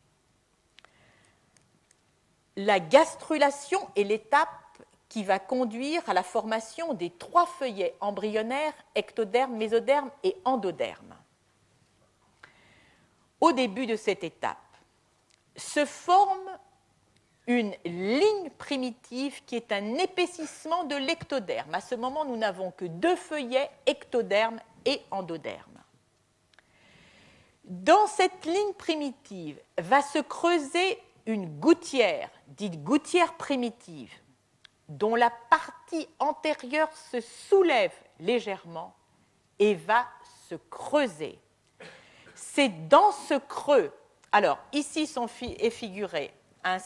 La 2.56 2.80
gastrulation 2.80 3.80
est 3.96 4.04
l'étape 4.04 4.50
qui 5.10 5.24
va 5.24 5.38
conduire 5.38 6.02
à 6.10 6.14
la 6.14 6.24
formation 6.24 6.94
des 6.94 7.12
trois 7.12 7.46
feuillets 7.46 7.96
embryonnaires 8.00 8.74
ectoderme, 8.96 9.56
mésoderme 9.56 10.10
et 10.24 10.36
endoderme. 10.46 11.16
Au 13.40 13.52
début 13.52 13.86
de 13.86 13.96
cette 13.96 14.24
étape, 14.24 14.58
se 15.56 15.86
forme 15.86 16.50
une 17.48 17.74
ligne 17.84 18.50
primitive 18.58 19.44
qui 19.46 19.56
est 19.56 19.72
un 19.72 19.96
épaississement 19.96 20.86
de 20.86 20.96
l'ectoderme. 20.96 21.74
À 21.74 21.82
ce 21.82 21.96
moment, 21.96 22.26
nous 22.26 22.38
n'avons 22.38 22.72
que 22.72 22.86
deux 22.86 23.16
feuillets, 23.16 23.70
ectoderme 23.86 24.60
et 24.86 25.02
endoderme. 25.12 25.72
Dans 27.66 28.08
cette 28.08 28.46
ligne 28.46 28.74
primitive 28.78 29.60
va 29.78 30.02
se 30.02 30.20
creuser 30.20 31.00
une 31.26 31.60
gouttière, 31.60 32.30
dite 32.48 32.84
gouttière 32.84 33.34
primitive, 33.36 34.12
dont 34.90 35.16
la 35.16 35.32
partie 35.50 36.08
antérieure 36.20 36.92
se 37.12 37.22
soulève 37.22 37.94
légèrement 38.20 38.94
et 39.60 39.76
va 39.76 40.06
se 40.50 40.56
creuser. 40.70 41.40
C'est 42.36 42.88
dans 42.90 43.12
ce 43.12 43.36
creux, 43.36 43.94
alors 44.32 44.60
ici 44.74 45.10
est 45.60 45.70
figuré 45.70 46.34
un 46.66 46.80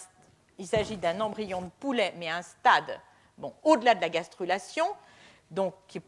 il 0.58 0.68
s'agit 0.68 0.98
d'un 0.98 1.20
embryon 1.22 1.62
de 1.62 1.70
poulet, 1.80 2.14
mais 2.18 2.30
à 2.30 2.38
un 2.38 2.42
stade 2.42 3.00
bon, 3.38 3.54
au-delà 3.64 3.96
de 3.96 4.02
la 4.02 4.10
gastrulation. 4.10 4.86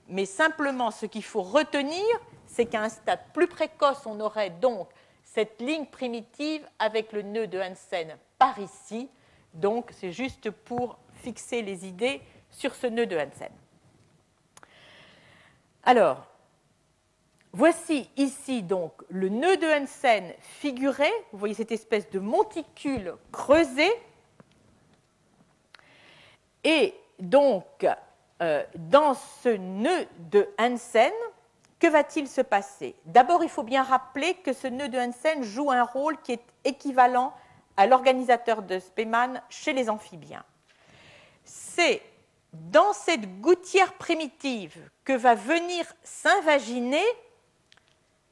Mais 0.08 0.26
simplement, 0.26 0.92
ce 0.92 1.06
qu'il 1.06 1.24
faut 1.24 1.44
retenir, 1.44 2.04
c'est 2.46 2.66
qu'à 2.66 2.82
un 2.82 2.90
stade 2.90 3.22
plus 3.34 3.48
précoce, 3.48 4.06
on 4.06 4.20
aurait 4.20 4.50
donc 4.50 4.90
cette 5.24 5.62
ligne 5.62 5.86
primitive 5.86 6.68
avec 6.80 7.14
le 7.14 7.22
nœud 7.22 7.48
de 7.48 7.60
Hansen 7.60 8.18
par 8.38 8.60
ici. 8.60 9.10
Donc, 9.54 9.92
c'est 9.94 10.12
juste 10.12 10.50
pour 10.52 10.98
fixer 11.14 11.62
les 11.62 11.88
idées 11.88 12.22
sur 12.50 12.76
ce 12.76 12.88
nœud 12.88 13.06
de 13.06 13.16
Hansen. 13.18 13.52
Alors, 15.84 16.26
voici 17.54 18.10
ici 18.18 18.62
donc 18.62 18.94
le 19.10 19.30
nœud 19.30 19.58
de 19.58 19.68
Hansen 19.68 20.34
figuré. 20.40 21.10
Vous 21.32 21.40
voyez 21.40 21.54
cette 21.54 21.72
espèce 21.72 22.10
de 22.10 22.20
monticule 22.20 23.16
creusé 23.32 23.90
et 26.64 26.94
donc, 27.20 27.86
euh, 28.42 28.64
dans 28.76 29.14
ce 29.14 29.50
nœud 29.50 30.08
de 30.32 30.48
Hansen, 30.58 31.14
que 31.80 31.88
va-t-il 31.88 32.28
se 32.28 32.42
passer? 32.42 32.96
D'abord, 33.06 33.44
il 33.44 33.50
faut 33.50 33.64
bien 33.64 33.84
rappeler 33.84 34.34
que 34.36 34.54
ce 34.54 34.68
nœud 34.68 34.90
de 34.90 34.98
Hansen 34.98 35.44
joue 35.44 35.72
un 35.72 35.84
rôle 35.84 36.22
qui 36.22 36.34
est 36.34 36.44
équivalent 36.66 37.34
à 37.78 37.88
l'organisateur 37.88 38.62
de 38.62 38.80
Spemann 38.80 39.42
chez 39.50 39.72
les 39.72 39.90
amphibiens. 39.90 40.44
C'est 41.46 42.02
dans 42.52 42.94
cette 42.94 43.40
gouttière 43.40 43.94
primitive 43.94 44.90
que 45.06 45.14
va 45.14 45.36
venir 45.36 45.86
s'invaginer, 46.04 47.04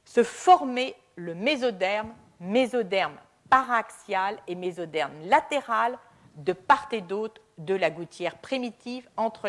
se 0.04 0.22
former 0.22 0.94
le 1.16 1.34
mésoderme, 1.34 2.12
mésoderme 2.40 3.16
paraxial 3.48 4.38
et 4.46 4.54
mésoderme 4.54 5.12
latéral 5.24 5.98
de 6.36 6.52
part 6.52 6.88
et 6.92 7.00
d'autre 7.00 7.40
de 7.58 7.74
la 7.74 7.90
gouttière 7.90 8.38
primitive 8.38 9.08
entre 9.16 9.48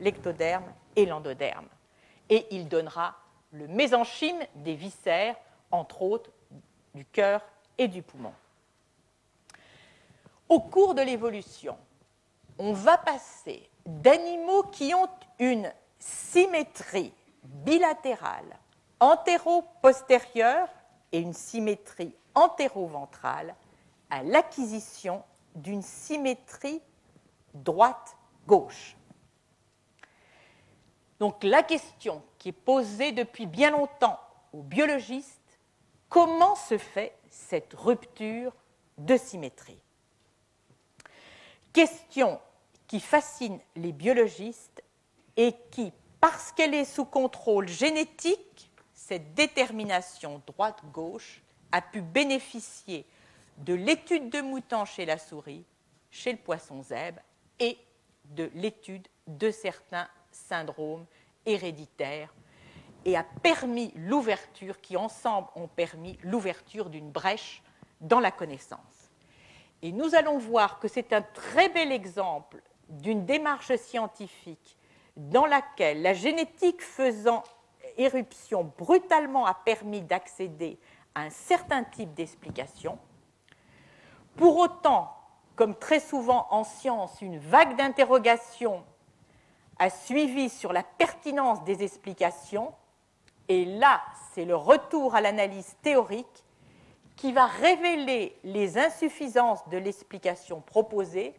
l'ectoderme 0.00 0.72
et 0.94 1.06
l'endoderme. 1.06 1.66
Et 2.30 2.46
il 2.50 2.68
donnera 2.68 3.16
le 3.52 3.68
mésenchyme 3.68 4.40
des 4.56 4.74
viscères, 4.74 5.36
entre 5.70 6.02
autres 6.02 6.30
du 6.94 7.04
cœur 7.04 7.42
et 7.78 7.88
du 7.88 8.02
poumon. 8.02 8.32
Au 10.48 10.60
cours 10.60 10.94
de 10.94 11.02
l'évolution, 11.02 11.76
on 12.58 12.72
va 12.72 12.96
passer 12.96 13.68
d'animaux 13.84 14.62
qui 14.64 14.94
ont 14.94 15.08
une 15.38 15.70
symétrie 15.98 17.12
bilatérale 17.42 18.56
antéro-postérieure 19.00 20.68
et 21.12 21.18
une 21.18 21.34
symétrie 21.34 22.14
antéro-ventrale 22.34 23.54
à 24.10 24.22
l'acquisition 24.22 25.22
d'une 25.56 25.82
symétrie 25.82 26.80
droite-gauche. 27.54 28.96
Donc 31.18 31.42
la 31.42 31.62
question 31.62 32.22
qui 32.38 32.50
est 32.50 32.52
posée 32.52 33.12
depuis 33.12 33.46
bien 33.46 33.70
longtemps 33.70 34.20
aux 34.52 34.62
biologistes, 34.62 35.58
comment 36.08 36.54
se 36.54 36.78
fait 36.78 37.16
cette 37.30 37.72
rupture 37.74 38.52
de 38.98 39.16
symétrie? 39.16 39.80
Question 41.72 42.38
qui 42.86 43.00
fascine 43.00 43.58
les 43.74 43.92
biologistes 43.92 44.82
et 45.36 45.54
qui, 45.70 45.92
parce 46.20 46.52
qu'elle 46.52 46.74
est 46.74 46.84
sous 46.84 47.04
contrôle 47.04 47.68
génétique, 47.68 48.70
cette 48.92 49.34
détermination 49.34 50.42
droite-gauche 50.46 51.42
a 51.72 51.80
pu 51.80 52.00
bénéficier 52.00 53.06
de 53.58 53.74
l'étude 53.74 54.30
de 54.30 54.40
moutons 54.40 54.84
chez 54.84 55.06
la 55.06 55.18
souris, 55.18 55.64
chez 56.10 56.32
le 56.32 56.38
poisson 56.38 56.82
zèbre 56.82 57.20
et 57.58 57.78
de 58.24 58.50
l'étude 58.54 59.06
de 59.26 59.50
certains 59.50 60.08
syndromes 60.30 61.06
héréditaires 61.44 62.32
et 63.04 63.16
a 63.16 63.24
permis 63.42 63.92
l'ouverture, 63.96 64.80
qui 64.80 64.96
ensemble 64.96 65.48
ont 65.54 65.68
permis 65.68 66.18
l'ouverture 66.22 66.90
d'une 66.90 67.10
brèche 67.10 67.62
dans 68.00 68.20
la 68.20 68.32
connaissance. 68.32 69.10
Et 69.82 69.92
nous 69.92 70.14
allons 70.14 70.38
voir 70.38 70.80
que 70.80 70.88
c'est 70.88 71.12
un 71.12 71.22
très 71.22 71.68
bel 71.68 71.92
exemple 71.92 72.60
d'une 72.88 73.24
démarche 73.24 73.74
scientifique 73.76 74.76
dans 75.16 75.46
laquelle 75.46 76.02
la 76.02 76.14
génétique 76.14 76.82
faisant 76.82 77.42
éruption 77.96 78.72
brutalement 78.76 79.46
a 79.46 79.54
permis 79.54 80.02
d'accéder 80.02 80.78
à 81.14 81.22
un 81.22 81.30
certain 81.30 81.84
type 81.84 82.12
d'explication. 82.14 82.98
Pour 84.36 84.58
autant, 84.58 85.16
comme 85.54 85.74
très 85.74 86.00
souvent 86.00 86.46
en 86.50 86.62
science, 86.62 87.22
une 87.22 87.38
vague 87.38 87.76
d'interrogations 87.76 88.84
a 89.78 89.88
suivi 89.88 90.50
sur 90.50 90.72
la 90.72 90.82
pertinence 90.82 91.64
des 91.64 91.82
explications, 91.82 92.72
et 93.48 93.64
là, 93.64 94.02
c'est 94.32 94.44
le 94.44 94.56
retour 94.56 95.14
à 95.14 95.20
l'analyse 95.20 95.76
théorique 95.82 96.44
qui 97.16 97.32
va 97.32 97.46
révéler 97.46 98.38
les 98.44 98.76
insuffisances 98.76 99.66
de 99.68 99.78
l'explication 99.78 100.60
proposée. 100.60 101.34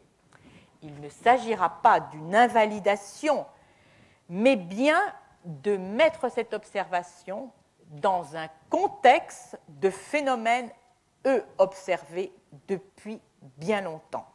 Il 0.82 1.00
ne 1.00 1.10
s'agira 1.10 1.70
pas 1.82 2.00
d'une 2.00 2.36
invalidation, 2.36 3.46
mais 4.30 4.56
bien 4.56 5.00
de 5.46 5.78
mettre 5.78 6.30
cette 6.32 6.54
observation 6.54 7.52
dans 7.90 8.36
un 8.36 8.48
contexte 8.70 9.60
de 9.68 9.90
phénomènes, 9.90 10.72
eux, 11.26 11.44
observés 11.58 12.34
depuis 12.68 13.22
bien 13.58 13.82
longtemps. 13.82 14.28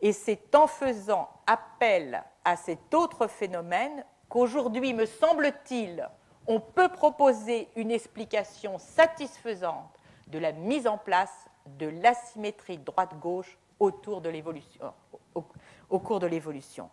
Et 0.00 0.12
c'est 0.12 0.54
en 0.54 0.66
faisant 0.66 1.28
appel 1.46 2.22
à 2.44 2.56
cet 2.56 2.94
autre 2.94 3.26
phénomène 3.26 4.04
qu'aujourd'hui, 4.28 4.94
me 4.94 5.06
semble-t-il, 5.06 6.08
on 6.46 6.60
peut 6.60 6.88
proposer 6.88 7.68
une 7.76 7.90
explication 7.90 8.78
satisfaisante 8.78 9.90
de 10.28 10.38
la 10.38 10.52
mise 10.52 10.86
en 10.86 10.98
place 10.98 11.46
de 11.78 11.86
l'asymétrie 11.86 12.78
droite-gauche 12.78 13.58
autour 13.80 14.20
de 14.20 14.28
l'évolution, 14.28 14.92
au, 15.34 15.98
cours 15.98 16.20
de 16.20 16.26
l'évolution. 16.26 16.90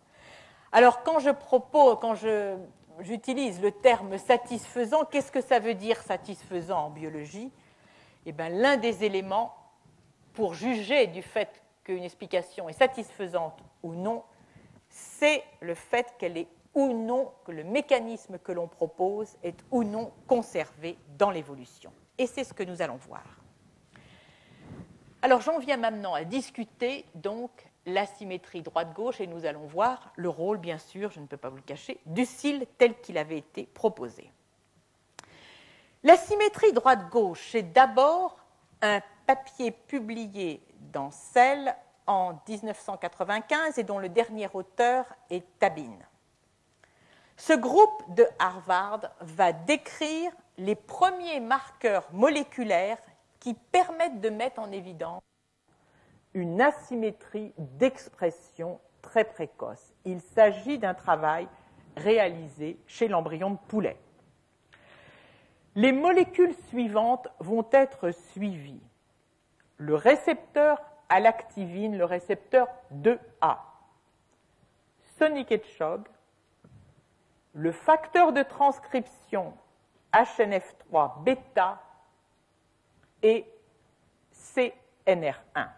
Alors, 0.72 1.02
quand 1.02 1.18
je 1.18 1.30
propose, 1.30 1.98
quand 2.00 2.14
j'utilise 3.00 3.60
le 3.60 3.72
terme 3.72 4.18
satisfaisant, 4.18 5.04
qu'est-ce 5.04 5.32
que 5.32 5.40
ça 5.40 5.58
veut 5.58 5.74
dire 5.74 6.00
satisfaisant 6.02 6.86
en 6.86 6.90
biologie? 6.90 7.50
Eh 8.26 8.32
bien, 8.32 8.48
l'un 8.48 8.76
des 8.76 9.04
éléments 9.04 9.54
pour 10.34 10.54
juger 10.54 11.06
du 11.06 11.22
fait 11.22 11.62
qu'une 11.84 12.02
explication 12.02 12.68
est 12.68 12.74
satisfaisante 12.74 13.62
ou 13.84 13.94
non, 13.94 14.24
c'est 14.88 15.44
le 15.60 15.74
fait 15.74 16.14
qu'elle 16.18 16.36
est 16.36 16.48
ou 16.74 16.92
non, 16.92 17.32
que 17.44 17.52
le 17.52 17.64
mécanisme 17.64 18.38
que 18.38 18.52
l'on 18.52 18.66
propose 18.66 19.36
est 19.42 19.64
ou 19.70 19.84
non 19.84 20.12
conservé 20.26 20.98
dans 21.16 21.30
l'évolution. 21.30 21.92
Et 22.18 22.26
c'est 22.26 22.44
ce 22.44 22.52
que 22.52 22.64
nous 22.64 22.82
allons 22.82 22.96
voir. 22.96 23.24
Alors 25.22 25.40
j'en 25.40 25.58
viens 25.58 25.76
maintenant 25.76 26.12
à 26.12 26.24
discuter 26.24 27.06
donc 27.14 27.50
la 27.86 28.04
symétrie 28.06 28.62
droite-gauche 28.62 29.20
et 29.20 29.26
nous 29.26 29.46
allons 29.46 29.66
voir 29.66 30.12
le 30.16 30.28
rôle, 30.28 30.58
bien 30.58 30.78
sûr, 30.78 31.10
je 31.12 31.20
ne 31.20 31.26
peux 31.26 31.36
pas 31.36 31.48
vous 31.48 31.56
le 31.56 31.62
cacher, 31.62 31.98
du 32.04 32.26
cil 32.26 32.66
tel 32.76 33.00
qu'il 33.00 33.16
avait 33.16 33.38
été 33.38 33.64
proposé. 33.72 34.30
La 36.06 36.16
symétrie 36.16 36.72
droite-gauche, 36.72 37.48
c'est 37.50 37.72
d'abord 37.72 38.36
un 38.80 39.00
papier 39.26 39.72
publié 39.72 40.62
dans 40.92 41.10
Cell 41.10 41.74
en 42.06 42.34
1995 42.48 43.76
et 43.76 43.82
dont 43.82 43.98
le 43.98 44.08
dernier 44.08 44.46
auteur 44.54 45.04
est 45.30 45.44
Tabin. 45.58 45.98
Ce 47.36 47.54
groupe 47.54 48.14
de 48.14 48.24
Harvard 48.38 49.00
va 49.20 49.52
décrire 49.52 50.30
les 50.58 50.76
premiers 50.76 51.40
marqueurs 51.40 52.06
moléculaires 52.12 53.02
qui 53.40 53.54
permettent 53.54 54.20
de 54.20 54.30
mettre 54.30 54.60
en 54.60 54.70
évidence 54.70 55.24
une 56.34 56.60
asymétrie 56.60 57.52
d'expression 57.58 58.78
très 59.02 59.24
précoce. 59.24 59.92
Il 60.04 60.20
s'agit 60.20 60.78
d'un 60.78 60.94
travail 60.94 61.48
réalisé 61.96 62.78
chez 62.86 63.08
l'embryon 63.08 63.50
de 63.50 63.58
poulet. 63.66 63.96
Les 65.76 65.92
molécules 65.92 66.54
suivantes 66.68 67.28
vont 67.38 67.66
être 67.70 68.10
suivies. 68.10 68.82
Le 69.76 69.94
récepteur 69.94 70.80
à 71.10 71.20
l'activine, 71.20 71.98
le 71.98 72.06
récepteur 72.06 72.66
2A. 72.94 73.58
Sonic 75.18 75.52
Hedgehog, 75.52 76.08
le 77.52 77.72
facteur 77.72 78.32
de 78.32 78.42
transcription 78.42 79.54
HNF3 80.14 81.22
bêta 81.22 81.82
et 83.22 83.46
CNR1. 84.54 85.68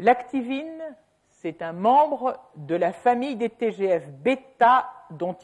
L'activine, 0.00 0.96
c'est 1.30 1.62
un 1.62 1.72
membre 1.72 2.40
de 2.56 2.74
la 2.74 2.92
famille 2.92 3.36
des 3.36 3.50
TGF 3.50 4.10
bêta 4.10 4.90
dont, 5.10 5.36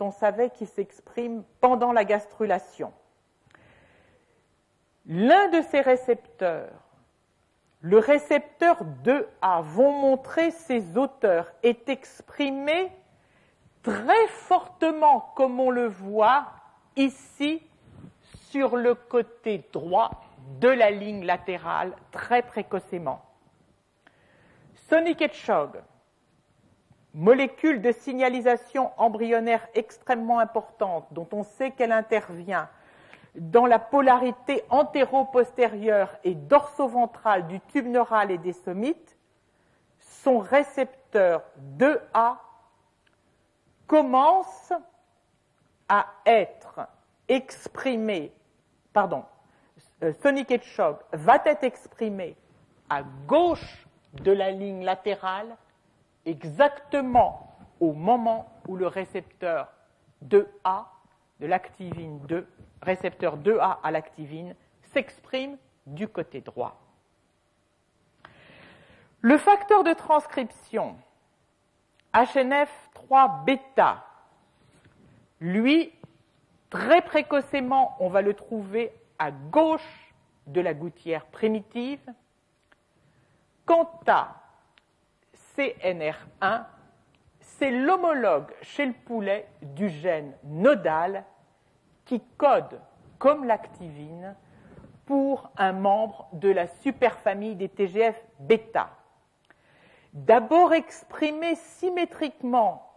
on 0.00 0.10
savait 0.10 0.50
qu'il 0.50 0.66
s'exprime 0.66 1.44
pendant 1.60 1.92
la 1.92 2.04
gastrulation. 2.04 2.92
L'un 5.06 5.48
de 5.48 5.62
ces 5.62 5.80
récepteurs, 5.80 6.72
le 7.80 7.98
récepteur 7.98 8.84
2A, 9.04 9.62
vont 9.62 9.92
montrer 9.92 10.50
ses 10.52 10.96
auteurs, 10.96 11.52
est 11.62 11.88
exprimé 11.88 12.92
très 13.82 14.26
fortement, 14.28 15.32
comme 15.34 15.58
on 15.58 15.70
le 15.70 15.88
voit 15.88 16.46
ici, 16.96 17.62
sur 18.50 18.76
le 18.76 18.94
côté 18.94 19.64
droit 19.72 20.22
de 20.60 20.68
la 20.68 20.90
ligne 20.90 21.24
latérale, 21.24 21.96
très 22.10 22.42
précocement. 22.42 23.22
Sonic 24.88 25.22
Hedgehog, 25.22 25.70
molécule 27.14 27.82
de 27.82 27.92
signalisation 27.92 28.90
embryonnaire 28.96 29.66
extrêmement 29.74 30.38
importante, 30.38 31.06
dont 31.10 31.28
on 31.32 31.42
sait 31.42 31.70
qu'elle 31.70 31.92
intervient 31.92 32.68
dans 33.34 33.66
la 33.66 33.78
polarité 33.78 34.62
antéro-postérieure 34.68 36.14
et 36.24 36.34
dorso-ventrale 36.34 37.46
du 37.46 37.60
tube 37.60 37.86
neural 37.86 38.30
et 38.30 38.38
des 38.38 38.52
somites, 38.52 39.16
son 39.98 40.38
récepteur 40.38 41.42
2A 41.78 42.36
commence 43.86 44.72
à 45.88 46.06
être 46.26 46.80
exprimé, 47.28 48.32
pardon, 48.92 49.24
euh, 50.02 50.12
Sonic 50.22 50.50
Hedgehog 50.50 50.96
va 51.12 51.40
être 51.44 51.64
exprimé 51.64 52.36
à 52.88 53.02
gauche 53.26 53.86
de 54.22 54.32
la 54.32 54.50
ligne 54.50 54.84
latérale 54.84 55.56
exactement 56.24 57.56
au 57.80 57.92
moment 57.92 58.48
où 58.68 58.76
le 58.76 58.86
récepteur 58.86 59.72
2A 60.24 60.84
de 61.40 61.46
l'activine 61.46 62.20
2, 62.26 62.46
récepteur 62.80 63.38
2A 63.38 63.78
à 63.82 63.90
l'activine, 63.90 64.54
s'exprime 64.92 65.56
du 65.86 66.06
côté 66.06 66.40
droit. 66.40 66.80
Le 69.20 69.38
facteur 69.38 69.84
de 69.84 69.92
transcription 69.92 70.96
HNF3 72.14 73.44
bêta, 73.44 74.04
Lui, 75.40 75.92
très 76.70 77.02
précocement, 77.02 77.96
on 78.00 78.08
va 78.08 78.22
le 78.22 78.34
trouver 78.34 78.92
à 79.18 79.30
gauche 79.30 80.14
de 80.46 80.60
la 80.60 80.74
gouttière 80.74 81.26
primitive. 81.26 82.00
Quant 83.64 83.90
à 84.06 84.41
CNR1, 85.56 86.64
c'est 87.40 87.70
l'homologue 87.70 88.52
chez 88.62 88.86
le 88.86 88.92
poulet 88.92 89.46
du 89.62 89.88
gène 89.88 90.32
nodal 90.44 91.24
qui 92.04 92.20
code 92.36 92.80
comme 93.18 93.44
l'activine 93.44 94.34
pour 95.06 95.50
un 95.56 95.72
membre 95.72 96.28
de 96.32 96.50
la 96.50 96.66
superfamille 96.66 97.56
des 97.56 97.68
TGF 97.68 98.20
bêta. 98.38 98.90
D'abord 100.12 100.72
exprimé 100.72 101.54
symétriquement 101.54 102.90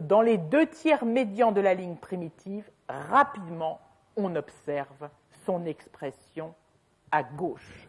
dans 0.00 0.22
les 0.22 0.38
deux 0.38 0.66
tiers 0.66 1.04
médians 1.04 1.52
de 1.52 1.60
la 1.60 1.74
ligne 1.74 1.96
primitive, 1.96 2.70
rapidement 2.88 3.80
on 4.16 4.34
observe 4.36 5.10
son 5.44 5.64
expression 5.66 6.54
à 7.10 7.22
gauche. 7.22 7.85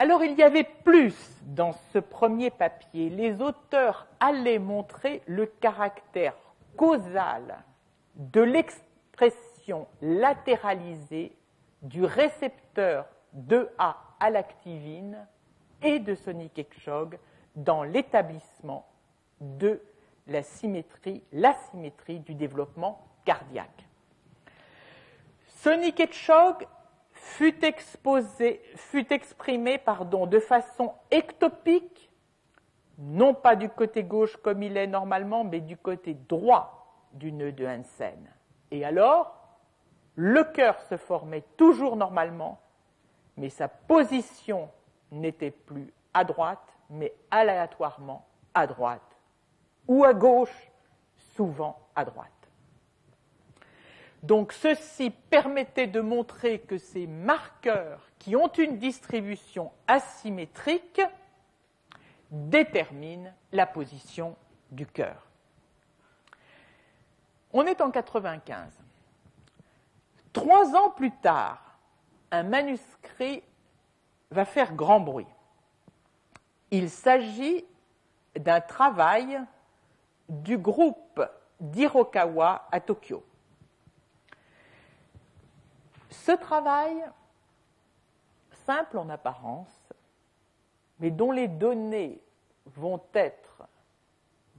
Alors 0.00 0.24
il 0.24 0.32
y 0.32 0.42
avait 0.42 0.64
plus 0.64 1.14
dans 1.42 1.74
ce 1.92 1.98
premier 1.98 2.48
papier. 2.48 3.10
Les 3.10 3.42
auteurs 3.42 4.06
allaient 4.18 4.58
montrer 4.58 5.20
le 5.26 5.44
caractère 5.44 6.34
causal 6.74 7.62
de 8.14 8.40
l'expression 8.40 9.86
latéralisée 10.00 11.36
du 11.82 12.02
récepteur 12.02 13.04
2A 13.36 13.94
à 14.18 14.30
l'activine 14.30 15.18
et 15.82 15.98
de 15.98 16.14
Sonic 16.14 16.58
Ekshog 16.58 17.18
dans 17.54 17.82
l'établissement 17.82 18.88
de 19.42 19.82
la 20.26 20.42
symétrie, 20.42 21.22
l'asymétrie 21.30 22.20
du 22.20 22.34
développement 22.34 23.06
cardiaque. 23.26 23.84
Sonic 25.46 26.00
Ekshog 26.00 26.66
fut, 27.20 27.64
exprimé 29.12 29.80
de 30.26 30.40
façon 30.40 30.94
ectopique, 31.10 32.10
non 32.98 33.34
pas 33.34 33.56
du 33.56 33.68
côté 33.68 34.02
gauche 34.02 34.36
comme 34.38 34.62
il 34.62 34.76
est 34.76 34.86
normalement, 34.86 35.44
mais 35.44 35.60
du 35.60 35.76
côté 35.76 36.14
droit 36.14 36.86
du 37.12 37.32
nœud 37.32 37.52
de 37.52 37.66
Hansen. 37.66 38.28
Et 38.70 38.84
alors, 38.84 39.36
le 40.16 40.44
cœur 40.44 40.80
se 40.82 40.96
formait 40.96 41.44
toujours 41.56 41.96
normalement, 41.96 42.60
mais 43.36 43.48
sa 43.48 43.68
position 43.68 44.70
n'était 45.10 45.50
plus 45.50 45.92
à 46.14 46.24
droite, 46.24 46.58
mais 46.88 47.12
aléatoirement 47.30 48.26
à 48.54 48.66
droite, 48.66 49.16
ou 49.86 50.04
à 50.04 50.12
gauche, 50.12 50.70
souvent 51.34 51.78
à 51.94 52.04
droite. 52.04 52.39
Donc 54.22 54.52
ceci 54.52 55.10
permettait 55.10 55.86
de 55.86 56.00
montrer 56.00 56.60
que 56.60 56.76
ces 56.76 57.06
marqueurs 57.06 58.10
qui 58.18 58.36
ont 58.36 58.48
une 58.48 58.78
distribution 58.78 59.72
asymétrique 59.86 61.00
déterminent 62.30 63.32
la 63.52 63.66
position 63.66 64.36
du 64.70 64.86
cœur. 64.86 65.26
On 67.52 67.64
est 67.66 67.80
en 67.80 67.90
95. 67.90 68.72
Trois 70.32 70.76
ans 70.76 70.90
plus 70.90 71.10
tard, 71.10 71.78
un 72.30 72.44
manuscrit 72.44 73.42
va 74.30 74.44
faire 74.44 74.74
grand 74.74 75.00
bruit. 75.00 75.26
Il 76.70 76.88
s'agit 76.88 77.64
d'un 78.38 78.60
travail 78.60 79.40
du 80.28 80.56
groupe 80.56 81.20
d'Hirokawa 81.58 82.68
à 82.70 82.78
Tokyo. 82.78 83.24
Ce 86.10 86.32
travail, 86.32 87.04
simple 88.66 88.98
en 88.98 89.08
apparence, 89.08 89.74
mais 90.98 91.10
dont 91.10 91.32
les 91.32 91.48
données 91.48 92.20
vont 92.66 93.00
être, 93.14 93.62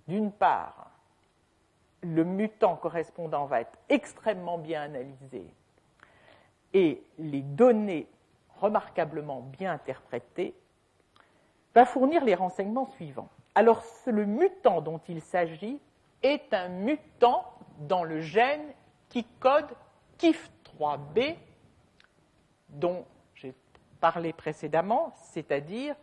d'une 0.08 0.32
part, 0.32 0.92
le 2.02 2.24
mutant 2.24 2.76
correspondant 2.76 3.46
va 3.46 3.62
être 3.62 3.78
extrêmement 3.90 4.58
bien 4.58 4.82
analysé 4.82 5.54
et 6.74 7.04
les 7.20 7.42
données 7.42 8.08
remarquablement 8.60 9.42
bien 9.42 9.74
interprétées, 9.74 10.56
va 11.76 11.86
fournir 11.86 12.24
les 12.24 12.36
renseignements 12.36 12.90
suivants. 12.92 13.30
Alors, 13.56 13.84
le 14.06 14.26
mutant 14.26 14.82
dont 14.82 15.02
il 15.08 15.22
s'agit 15.22 15.80
est 16.24 16.54
un 16.54 16.70
mutant 16.70 17.46
dans 17.80 18.04
le 18.04 18.22
gène 18.22 18.74
qui 19.10 19.26
code 19.40 19.68
KIF3B, 20.82 21.36
dont 22.70 23.06
j'ai 23.36 23.54
parlé 24.00 24.34
précédemment, 24.34 25.14
c'est-à-dire 25.16 25.96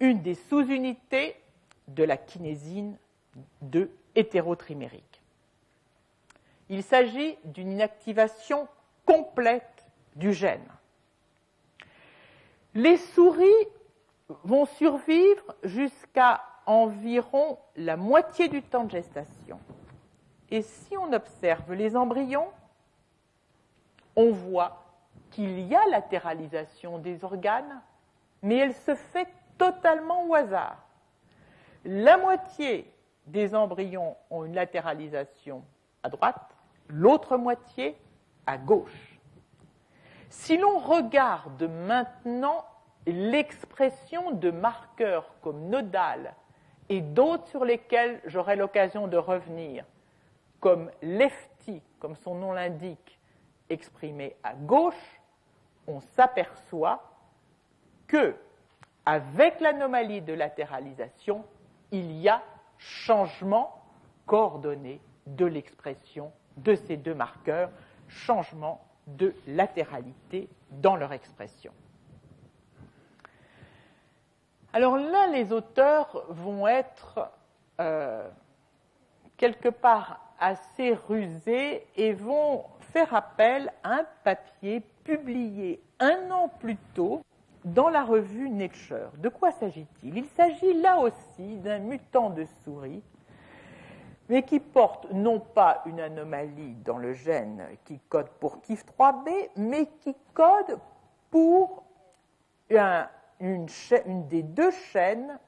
une 0.00 0.22
des 0.22 0.34
sous-unités 0.34 1.36
de 1.88 2.04
la 2.04 2.16
kinésine 2.16 2.96
de 3.60 3.90
hétérotrimérique. 4.14 5.22
Il 6.68 6.82
s'agit 6.82 7.36
d'une 7.44 7.72
inactivation 7.72 8.68
complète 9.04 9.86
du 10.16 10.32
gène. 10.32 10.66
Les 12.74 12.96
souris 12.96 13.46
vont 14.44 14.64
survivre 14.64 15.54
jusqu'à 15.62 16.42
environ 16.64 17.58
la 17.76 17.96
moitié 17.96 18.48
du 18.48 18.62
temps 18.62 18.84
de 18.84 18.90
gestation. 18.90 19.58
Et 20.50 20.62
si 20.62 20.96
on 20.96 21.12
observe 21.12 21.72
les 21.72 21.96
embryons, 21.96 22.48
on 24.16 24.30
voit 24.30 24.84
qu'il 25.30 25.60
y 25.60 25.74
a 25.74 25.86
latéralisation 25.88 26.98
des 26.98 27.24
organes, 27.24 27.80
mais 28.42 28.56
elle 28.56 28.74
se 28.74 28.94
fait 28.94 29.28
totalement 29.58 30.26
au 30.26 30.34
hasard. 30.34 30.78
La 31.84 32.16
moitié 32.16 32.92
des 33.26 33.54
embryons 33.54 34.16
ont 34.30 34.44
une 34.44 34.54
latéralisation 34.54 35.64
à 36.02 36.08
droite, 36.08 36.56
l'autre 36.88 37.36
moitié 37.36 37.96
à 38.46 38.58
gauche. 38.58 39.18
Si 40.28 40.56
l'on 40.56 40.78
regarde 40.78 41.62
maintenant 41.62 42.64
l'expression 43.06 44.32
de 44.32 44.50
marqueurs 44.50 45.34
comme 45.40 45.68
nodal 45.68 46.34
et 46.88 47.00
d'autres 47.00 47.46
sur 47.48 47.64
lesquels 47.64 48.20
j'aurai 48.26 48.56
l'occasion 48.56 49.08
de 49.08 49.16
revenir, 49.16 49.84
comme 50.60 50.90
lefty, 51.02 51.82
comme 51.98 52.16
son 52.16 52.34
nom 52.34 52.52
l'indique, 52.52 53.18
exprimé 53.72 54.36
à 54.42 54.54
gauche, 54.54 55.20
on 55.86 56.00
s'aperçoit 56.00 57.02
que, 58.06 58.36
avec 59.04 59.60
l'anomalie 59.60 60.20
de 60.20 60.32
latéralisation, 60.32 61.44
il 61.90 62.12
y 62.12 62.28
a 62.28 62.42
changement 62.78 63.82
coordonné 64.26 65.00
de 65.26 65.46
l'expression 65.46 66.32
de 66.56 66.74
ces 66.74 66.96
deux 66.96 67.14
marqueurs, 67.14 67.70
changement 68.08 68.84
de 69.06 69.34
latéralité 69.46 70.48
dans 70.70 70.96
leur 70.96 71.12
expression. 71.12 71.72
Alors 74.72 74.96
là, 74.96 75.26
les 75.26 75.52
auteurs 75.52 76.24
vont 76.28 76.66
être 76.66 77.30
euh, 77.80 78.28
quelque 79.36 79.68
part 79.68 80.20
assez 80.38 80.94
rusés 80.94 81.86
et 81.96 82.12
vont 82.12 82.64
faire 82.92 83.14
appel 83.14 83.72
à 83.82 83.94
un 83.94 84.06
papier 84.22 84.80
publié 85.04 85.82
un 85.98 86.30
an 86.30 86.48
plus 86.60 86.76
tôt 86.94 87.22
dans 87.64 87.88
la 87.88 88.04
revue 88.04 88.50
Nature. 88.50 89.10
De 89.18 89.28
quoi 89.28 89.50
s'agit-il? 89.50 90.18
Il 90.18 90.26
s'agit 90.26 90.74
là 90.74 90.98
aussi 90.98 91.56
d'un 91.58 91.78
mutant 91.78 92.30
de 92.30 92.44
souris, 92.64 93.02
mais 94.28 94.42
qui 94.42 94.60
porte 94.60 95.10
non 95.12 95.40
pas 95.40 95.82
une 95.86 96.00
anomalie 96.00 96.74
dans 96.84 96.98
le 96.98 97.14
gène 97.14 97.64
qui 97.84 97.98
code 98.08 98.28
pour 98.40 98.58
KIF3B, 98.58 99.30
mais 99.56 99.86
qui 100.00 100.14
code 100.34 100.78
pour 101.30 101.84
une, 102.68 103.66
des 104.28 104.42
deux 104.42 104.70
chaînes 104.70 105.38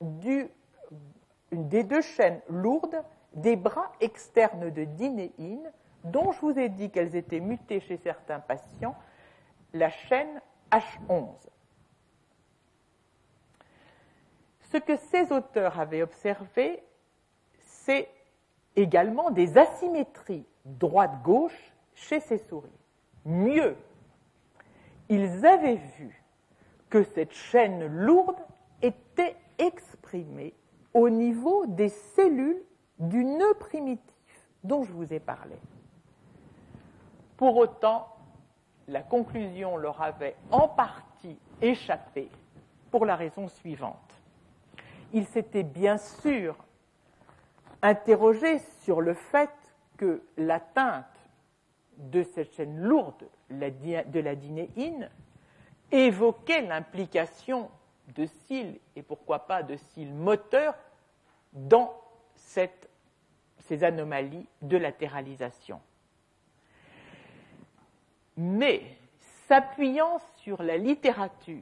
des 0.00 1.84
deux 1.84 2.02
chaînes 2.02 2.40
lourdes 2.48 3.02
des 3.34 3.56
bras 3.56 3.90
externes 4.00 4.70
de 4.70 4.84
dinéine, 4.84 5.70
dont 6.04 6.32
je 6.32 6.40
vous 6.40 6.58
ai 6.58 6.68
dit 6.68 6.90
qu'elles 6.90 7.16
étaient 7.16 7.40
mutées 7.40 7.80
chez 7.80 7.96
certains 7.96 8.40
patients, 8.40 8.94
la 9.72 9.90
chaîne 9.90 10.40
H11. 10.70 11.28
Ce 14.70 14.76
que 14.78 14.96
ces 14.96 15.32
auteurs 15.32 15.80
avaient 15.80 16.02
observé, 16.02 16.82
c'est 17.58 18.08
également 18.76 19.30
des 19.30 19.56
asymétries 19.56 20.46
droite-gauche 20.64 21.72
chez 21.94 22.20
ces 22.20 22.38
souris. 22.38 22.70
Mieux, 23.24 23.76
ils 25.08 25.46
avaient 25.46 25.80
vu 25.98 26.24
que 26.90 27.02
cette 27.02 27.32
chaîne 27.32 27.86
lourde 27.86 28.38
était 28.82 29.36
exprimée 29.58 30.54
au 30.92 31.08
niveau 31.08 31.66
des 31.66 31.88
cellules 31.88 32.62
du 32.98 33.24
nœud 33.24 33.54
primitif. 33.58 34.10
dont 34.62 34.82
je 34.82 34.92
vous 34.92 35.12
ai 35.12 35.20
parlé. 35.20 35.56
Pour 37.36 37.56
autant, 37.56 38.08
la 38.88 39.02
conclusion 39.02 39.76
leur 39.76 40.00
avait 40.02 40.36
en 40.50 40.68
partie 40.68 41.38
échappé 41.60 42.30
pour 42.90 43.06
la 43.06 43.16
raison 43.16 43.48
suivante. 43.48 44.14
Ils 45.12 45.26
s'étaient 45.26 45.62
bien 45.62 45.98
sûr 45.98 46.56
interrogés 47.82 48.58
sur 48.82 49.00
le 49.00 49.14
fait 49.14 49.50
que 49.96 50.22
l'atteinte 50.36 51.04
de 51.96 52.22
cette 52.22 52.52
chaîne 52.54 52.80
lourde 52.80 53.28
de 53.50 54.20
la 54.20 54.34
dinéine 54.34 55.10
évoquait 55.92 56.62
l'implication 56.62 57.70
de 58.14 58.26
cils 58.26 58.78
et 58.96 59.02
pourquoi 59.02 59.46
pas 59.46 59.62
de 59.62 59.76
cils 59.76 60.12
moteurs 60.12 60.74
dans 61.52 61.94
ces 62.36 63.84
anomalies 63.84 64.46
de 64.62 64.76
latéralisation. 64.76 65.80
Mais 68.36 68.82
s'appuyant 69.46 70.18
sur 70.36 70.62
la 70.62 70.76
littérature 70.76 71.58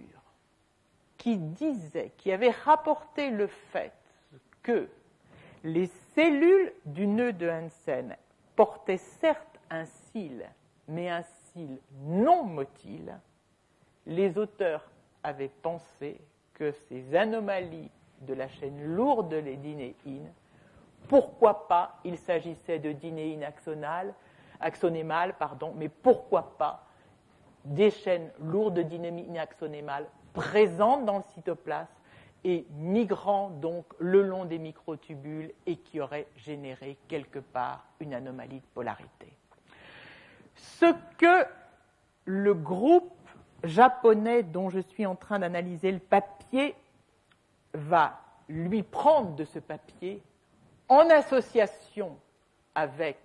qui 1.19 1.37
disait, 1.37 2.13
qui 2.17 2.33
avait 2.33 2.51
rapporté 2.51 3.31
le 3.31 3.47
fait 3.47 3.93
que 4.63 4.89
les 5.65 5.87
cellules 6.15 6.73
du 6.85 7.07
nœud 7.07 7.33
de 7.33 7.49
Hansen 7.49 8.17
portaient 8.57 8.97
certes 8.97 9.61
un 9.71 9.85
cil, 9.85 10.45
mais 10.89 11.09
un 11.09 11.23
cil 11.23 11.79
non 12.03 12.45
motile, 12.45 13.19
les 14.07 14.37
auteurs 14.39 14.85
avaient 15.23 15.53
pensé 15.63 16.21
que 16.55 16.73
ces 16.73 17.15
anomalies 17.15 17.91
de 18.23 18.35
la 18.35 18.49
chaîne 18.49 18.95
lourde 18.95 19.35
des 19.35 19.57
dinéines, 19.57 20.33
pourquoi 21.09 21.69
pas 21.69 21.99
il 22.05 22.19
s'agissait 22.19 22.79
de 22.79 22.93
dinéines 22.93 23.45
axonales, 23.45 24.15
axonémales, 24.63 25.35
pardon, 25.35 25.75
mais 25.77 25.89
pourquoi 25.89 26.57
pas 26.57 26.87
des 27.65 27.91
chaînes 27.91 28.31
lourdes 28.41 28.75
de 28.75 28.83
dinéines 28.83 29.39
axonémales 29.39 30.07
présentes 30.33 31.05
dans 31.05 31.19
le 31.19 31.25
cytoplasme 31.35 31.93
et 32.45 32.67
migrant 32.73 33.51
donc 33.51 33.85
le 33.99 34.23
long 34.23 34.45
des 34.45 34.59
microtubules 34.59 35.53
et 35.67 35.77
qui 35.77 36.01
auraient 36.01 36.27
généré 36.37 36.97
quelque 37.09 37.39
part 37.39 37.85
une 38.01 38.15
anomalie 38.15 38.61
de 38.61 38.67
polarité. 38.75 39.33
Ce 40.57 40.87
que 41.19 41.47
le 42.25 42.55
groupe 42.55 43.13
japonais 43.63 44.43
dont 44.43 44.71
je 44.71 44.81
suis 44.81 45.07
en 45.07 45.15
train 45.15 45.39
d'analyser 45.39 45.93
le 45.93 46.01
papier 46.01 46.75
va 47.75 48.19
lui 48.49 48.83
prendre 48.83 49.35
de 49.37 49.45
ce 49.45 49.61
papier 49.61 50.21
en 50.89 51.09
association 51.11 52.17
avec 52.75 53.17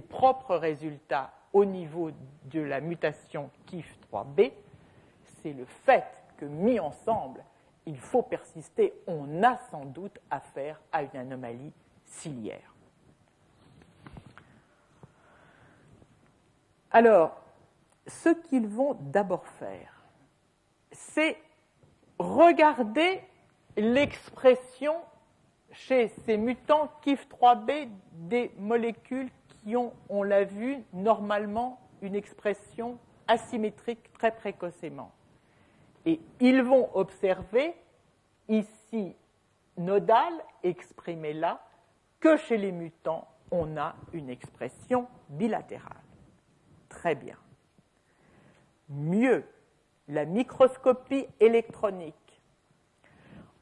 propres 0.00 0.56
résultats 0.56 1.32
au 1.52 1.64
niveau 1.64 2.10
de 2.44 2.60
la 2.60 2.80
mutation 2.80 3.50
KIF3B, 3.68 4.52
c'est 5.42 5.52
le 5.52 5.64
fait 5.64 6.04
que 6.36 6.44
mis 6.44 6.78
ensemble, 6.78 7.42
il 7.86 7.98
faut 7.98 8.22
persister, 8.22 8.92
on 9.06 9.42
a 9.42 9.58
sans 9.70 9.84
doute 9.84 10.18
affaire 10.30 10.80
à 10.92 11.02
une 11.02 11.16
anomalie 11.16 11.72
ciliaire. 12.04 12.74
Alors, 16.90 17.40
ce 18.06 18.30
qu'ils 18.30 18.66
vont 18.66 18.94
d'abord 19.00 19.46
faire, 19.46 20.02
c'est 20.92 21.36
regarder 22.18 23.22
l'expression 23.76 24.96
chez 25.72 26.08
ces 26.08 26.36
mutants 26.36 26.90
KIF3B 27.04 27.88
des 28.12 28.50
molécules 28.58 29.30
on 30.08 30.22
l'a 30.22 30.44
vu, 30.44 30.78
normalement 30.92 31.80
une 32.02 32.14
expression 32.14 32.98
asymétrique 33.26 34.12
très 34.12 34.30
précocement. 34.34 35.12
Et 36.04 36.20
ils 36.40 36.62
vont 36.62 36.88
observer 36.94 37.74
ici 38.48 39.16
nodal 39.76 40.32
exprimé 40.62 41.32
là 41.32 41.60
que 42.20 42.36
chez 42.36 42.56
les 42.56 42.72
mutants, 42.72 43.28
on 43.50 43.76
a 43.76 43.94
une 44.12 44.30
expression 44.30 45.08
bilatérale. 45.28 46.02
Très 46.88 47.14
bien. 47.14 47.36
Mieux, 48.88 49.44
la 50.08 50.24
microscopie 50.24 51.26
électronique 51.40 52.14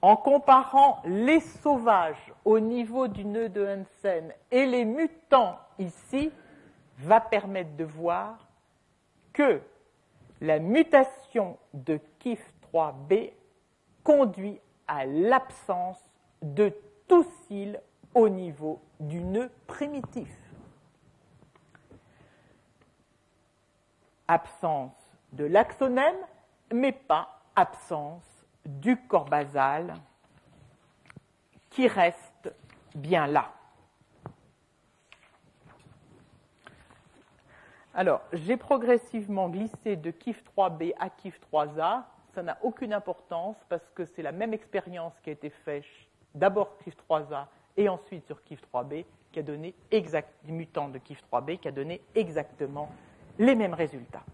en 0.05 0.17
comparant 0.17 1.01
les 1.07 1.41
sauvages 1.41 2.35
au 2.45 2.61
niveau 2.61 3.09
du 3.09 3.25
nœud 3.25 3.49
de 3.49 3.67
Hansen 3.67 4.35
et 4.51 4.67
les 4.67 4.85
mutants 4.85 5.59
ici, 5.79 6.31
va 6.99 7.23
permettre 7.23 7.75
de 7.77 7.85
voir 7.85 8.47
que 9.33 9.63
la 10.43 10.59
mutation 10.59 11.57
de 11.73 11.99
KIF3B 12.21 13.33
conduit 14.03 14.61
à 14.87 15.07
l'absence 15.07 16.05
de 16.43 16.71
tout 17.09 17.27
au 18.15 18.29
niveau 18.29 18.83
du 19.01 19.23
nœud 19.23 19.51
primitif. 19.67 20.29
Absence 24.29 24.93
de 25.33 25.47
l'axonème, 25.47 26.19
mais 26.75 26.93
pas 26.93 27.41
absence 27.57 28.34
du 28.65 28.97
corps 28.97 29.27
basal 29.27 29.95
qui 31.71 31.89
reste 31.89 32.55
bien 32.95 33.27
là. 33.27 33.53
Alors, 37.97 38.23
j'ai 38.33 38.57
progressivement 38.57 39.49
glissé 39.49 39.97
de 39.97 40.11
KIF 40.11 40.43
3B 40.57 40.95
à 40.99 41.11
KIF 41.11 41.39
3A. 41.53 42.03
Ça 42.35 42.43
n'a 42.43 42.59
aucune 42.63 42.93
importance 42.93 43.57
parce 43.69 43.89
que 43.95 44.05
c'est 44.05 44.23
la 44.23 44.33
même 44.33 44.53
expérience 44.53 45.13
qui 45.23 45.31
a 45.31 45.33
été 45.33 45.51
faite 45.51 45.85
d'abord 46.35 46.77
KIF 46.79 46.97
3A 47.09 47.47
et 47.77 47.89
ensuite 47.89 48.27
sur 48.27 48.43
KIF 48.43 48.61
3B 48.73 49.05
qui 49.31 49.39
a 49.39 49.43
donné 49.43 49.75
exact, 49.91 50.33
mutant 50.45 50.89
de 50.89 50.99
KIF 50.99 51.23
3B 51.33 51.59
qui 51.59 51.69
a 51.69 51.73
donné 51.73 52.01
exactement 52.15 52.89
les 53.39 53.55
mêmes 53.55 53.75
résultats. 53.75 54.25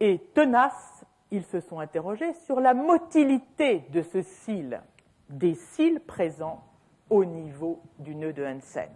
Et 0.00 0.18
tenace, 0.34 1.04
ils 1.30 1.44
se 1.44 1.60
sont 1.60 1.80
interrogés 1.80 2.32
sur 2.44 2.60
la 2.60 2.74
motilité 2.74 3.80
de 3.90 4.02
ce 4.02 4.22
cil, 4.22 4.82
des 5.28 5.54
cils 5.54 6.00
présents 6.00 6.64
au 7.10 7.24
niveau 7.24 7.80
du 7.98 8.14
nœud 8.14 8.32
de 8.32 8.44
Hansen. 8.44 8.90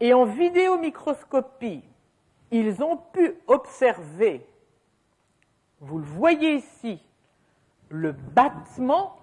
Et 0.00 0.14
en 0.14 0.24
vidéomicroscopie, 0.24 1.82
ils 2.50 2.82
ont 2.82 2.96
pu 2.96 3.34
observer, 3.46 4.46
vous 5.80 5.98
le 5.98 6.04
voyez 6.04 6.54
ici, 6.56 7.02
le 7.88 8.12
battement 8.12 9.16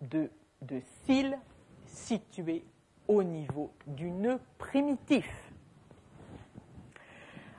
de, 0.00 0.30
de 0.62 0.80
cils 1.04 1.38
situés 1.86 2.64
au 3.06 3.22
niveau 3.22 3.72
du 3.86 4.10
nœud 4.10 4.40
primitif. 4.58 5.47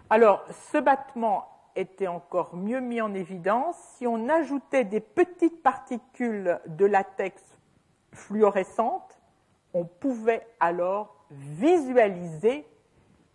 Alors, 0.10 0.44
ce 0.72 0.80
battement 0.80 1.48
était 1.76 2.08
encore 2.08 2.56
mieux 2.56 2.80
mis 2.80 3.00
en 3.00 3.14
évidence 3.14 3.78
si 3.96 4.08
on 4.08 4.28
ajoutait 4.28 4.84
des 4.84 5.02
petites 5.02 5.62
particules 5.62 6.60
de 6.66 6.86
latex 6.86 7.42
fluorescentes. 8.14 9.22
On 9.74 9.86
pouvait 9.86 10.48
alors 10.60 11.16
visualiser 11.30 12.66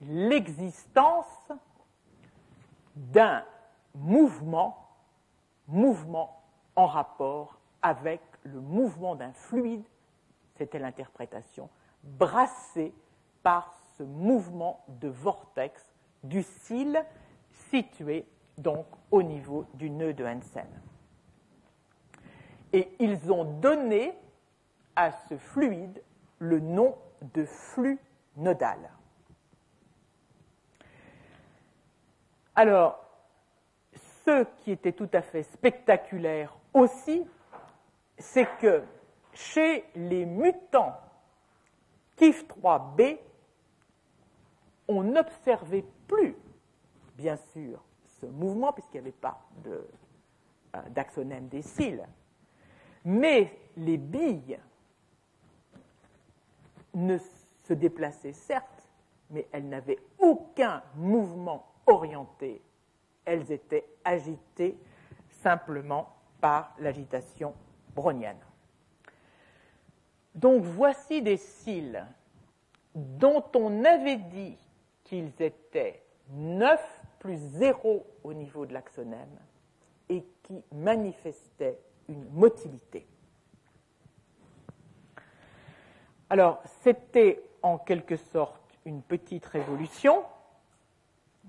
l'existence 0.01 1.49
d'un 2.97 3.45
mouvement, 3.95 4.89
mouvement 5.69 6.43
en 6.75 6.87
rapport 6.87 7.61
avec 7.83 8.21
le 8.43 8.61
mouvement 8.61 9.15
d'un 9.15 9.33
fluide, 9.33 9.85
c'était 10.57 10.81
l'interprétation, 10.81 11.69
brassé 12.03 12.93
par 13.45 13.73
ce 13.97 14.03
mouvement 14.03 14.85
de 14.89 15.09
vortex 15.09 15.94
du 16.25 16.43
cil 16.43 17.05
situé 17.71 18.27
donc 18.59 18.87
au 19.11 19.23
niveau 19.23 19.67
du 19.75 19.91
nœud 19.91 20.13
de 20.13 20.25
Hansen. 20.25 20.69
Et 22.73 22.89
ils 22.99 23.31
ont 23.31 23.45
donné 23.45 24.15
à 24.97 25.13
ce 25.13 25.37
fluide 25.37 26.03
le 26.39 26.61
nom 26.61 26.97
de 27.35 27.45
flux 27.45 27.99
nodal. 28.37 28.91
Alors, 32.57 33.01
ce 34.25 34.45
qui 34.59 34.73
était 34.73 34.93
tout 34.93 35.09
à 35.13 35.23
fait 35.23 35.43
spectaculaire 35.43 36.57
aussi, 36.73 37.27
c'est 38.19 38.49
que 38.61 38.83
chez 39.33 39.85
les 39.95 40.25
mutants 40.25 40.97
KIF3B, 42.19 43.19
on 44.89 45.03
n'observait 45.03 45.85
plus 46.15 46.37
bien 47.17 47.37
sûr, 47.37 47.83
ce 48.21 48.27
mouvement, 48.27 48.73
puisqu'il 48.73 49.01
n'y 49.01 49.09
avait 49.09 49.13
pas 49.13 49.41
euh, 49.67 49.83
d'axonème 50.91 51.49
des 51.49 51.63
cils. 51.63 52.07
Mais 53.05 53.57
les 53.77 53.97
billes 53.97 54.59
ne 56.95 57.19
se 57.63 57.73
déplaçaient 57.73 58.33
certes, 58.33 58.89
mais 59.31 59.47
elles 59.53 59.69
n'avaient 59.69 59.99
aucun 60.19 60.83
mouvement 60.97 61.67
orienté. 61.87 62.63
Elles 63.25 63.51
étaient 63.51 63.87
agitées 64.05 64.79
simplement 65.29 66.15
par 66.41 66.75
l'agitation 66.79 67.55
brownienne. 67.95 68.39
Donc 70.35 70.63
voici 70.63 71.23
des 71.23 71.37
cils 71.37 72.05
dont 72.95 73.45
on 73.55 73.85
avait 73.85 74.17
dit 74.17 74.57
qu'ils 75.05 75.33
étaient 75.41 76.04
9 76.31 76.81
plus 77.19 77.37
0 77.37 78.07
au 78.23 78.33
niveau 78.33 78.67
de 78.67 78.73
l'axonème 78.73 79.39
et 80.09 80.25
qui 80.43 80.63
manifestaient 80.73 81.79
une 82.09 82.29
motilité. 82.31 83.07
Alors, 86.29 86.61
c'était 86.83 87.43
en 87.63 87.79
quelque 87.79 88.17
sorte 88.17 88.61
une 88.85 89.03
petite 89.03 89.47
révolution, 89.47 90.25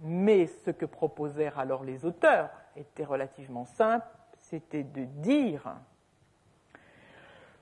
mais 0.01 0.47
ce 0.47 0.71
que 0.71 0.85
proposèrent 0.85 1.59
alors 1.59 1.83
les 1.83 2.05
auteurs 2.05 2.49
était 2.75 3.03
relativement 3.03 3.65
simple, 3.65 4.07
c'était 4.37 4.83
de 4.83 5.05
dire 5.05 5.75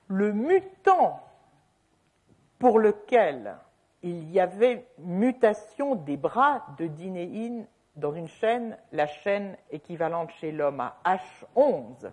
le 0.08 0.32
mutant 0.32 1.20
pour 2.58 2.78
lequel 2.78 3.56
il 4.04 4.30
y 4.30 4.38
avait 4.38 4.86
mutation 4.98 5.94
des 5.94 6.18
bras 6.18 6.66
de 6.76 6.86
dinéine 6.86 7.66
dans 7.96 8.12
une 8.12 8.28
chaîne, 8.28 8.76
la 8.92 9.06
chaîne 9.06 9.56
équivalente 9.70 10.30
chez 10.32 10.52
l'homme 10.52 10.80
à 10.80 10.98
H11, 11.06 12.10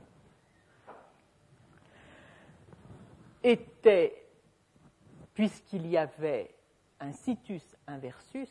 était, 3.44 4.24
puisqu'il 5.34 5.86
y 5.86 5.98
avait 5.98 6.56
un 7.02 7.12
situs 7.12 7.76
inversus 7.88 8.50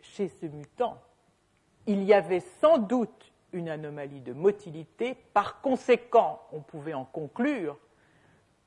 chez 0.00 0.28
ce 0.28 0.46
mutant, 0.46 1.02
il 1.86 2.04
y 2.04 2.14
avait 2.14 2.38
sans 2.60 2.78
doute 2.78 3.32
une 3.52 3.68
anomalie 3.68 4.20
de 4.20 4.32
motilité. 4.32 5.16
Par 5.34 5.60
conséquent, 5.60 6.40
on 6.52 6.60
pouvait 6.60 6.94
en 6.94 7.04
conclure 7.04 7.76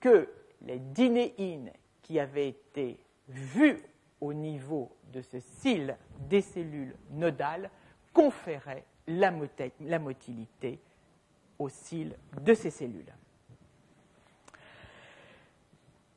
que 0.01 0.29
les 0.61 0.79
dinéines 0.79 1.71
qui 2.01 2.19
avaient 2.19 2.49
été 2.49 2.99
vues 3.29 3.81
au 4.23 4.33
niveau 4.33 4.89
de 5.11 5.21
ce 5.21 5.41
cil 5.41 5.97
des 6.29 6.39
cellules 6.39 6.95
nodales 7.11 7.69
conféraient 8.13 8.85
la, 9.07 9.31
motilité 9.99 10.79
au 11.59 11.67
cil 11.67 12.15
de 12.41 12.53
ces 12.53 12.69
cellules. 12.69 13.13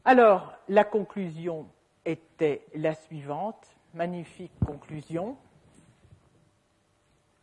Alors, 0.05 0.53
la 0.69 0.85
conclusion 0.85 1.67
était 2.05 2.65
la 2.77 2.95
suivante, 2.95 3.67
magnifique 3.93 4.53
conclusion. 4.65 5.37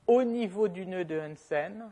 Au 0.07 0.23
niveau 0.23 0.69
du 0.69 0.85
nœud 0.85 1.03
de 1.03 1.19
Hansen, 1.19 1.91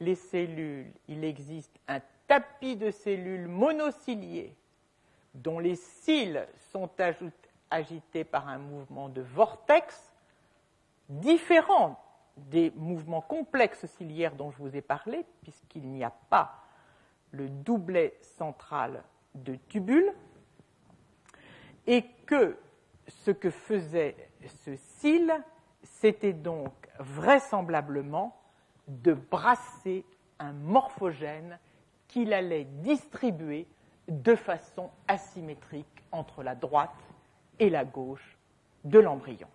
les 0.00 0.16
cellules, 0.16 0.90
il 1.06 1.22
existe 1.22 1.78
un 1.86 2.00
tapis 2.26 2.74
de 2.74 2.90
cellules 2.90 3.46
monociliées 3.46 4.52
dont 5.32 5.60
les 5.60 5.76
cils 5.76 6.44
sont 6.72 6.90
agités 7.70 8.24
par 8.24 8.48
un 8.48 8.58
mouvement 8.58 9.08
de 9.08 9.20
vortex 9.20 10.12
différent 11.08 12.00
des 12.36 12.72
mouvements 12.76 13.20
complexes 13.20 13.86
ciliaires 13.86 14.34
dont 14.34 14.50
je 14.50 14.58
vous 14.58 14.76
ai 14.76 14.80
parlé, 14.80 15.24
puisqu'il 15.42 15.88
n'y 15.88 16.04
a 16.04 16.12
pas 16.30 16.64
le 17.30 17.48
doublet 17.48 18.16
central 18.22 19.02
de 19.34 19.56
tubule, 19.68 20.12
et 21.86 22.04
que 22.26 22.56
ce 23.06 23.30
que 23.30 23.50
faisait 23.50 24.16
ce 24.64 24.76
cil, 24.76 25.32
c'était 25.82 26.32
donc 26.32 26.72
vraisemblablement 26.98 28.36
de 28.88 29.12
brasser 29.12 30.04
un 30.38 30.52
morphogène 30.52 31.58
qu'il 32.08 32.32
allait 32.32 32.64
distribuer 32.64 33.66
de 34.08 34.34
façon 34.34 34.90
asymétrique 35.08 36.04
entre 36.12 36.42
la 36.42 36.54
droite 36.54 36.90
et 37.58 37.70
la 37.70 37.84
gauche 37.84 38.38
de 38.84 38.98
l'embryon. 38.98 39.48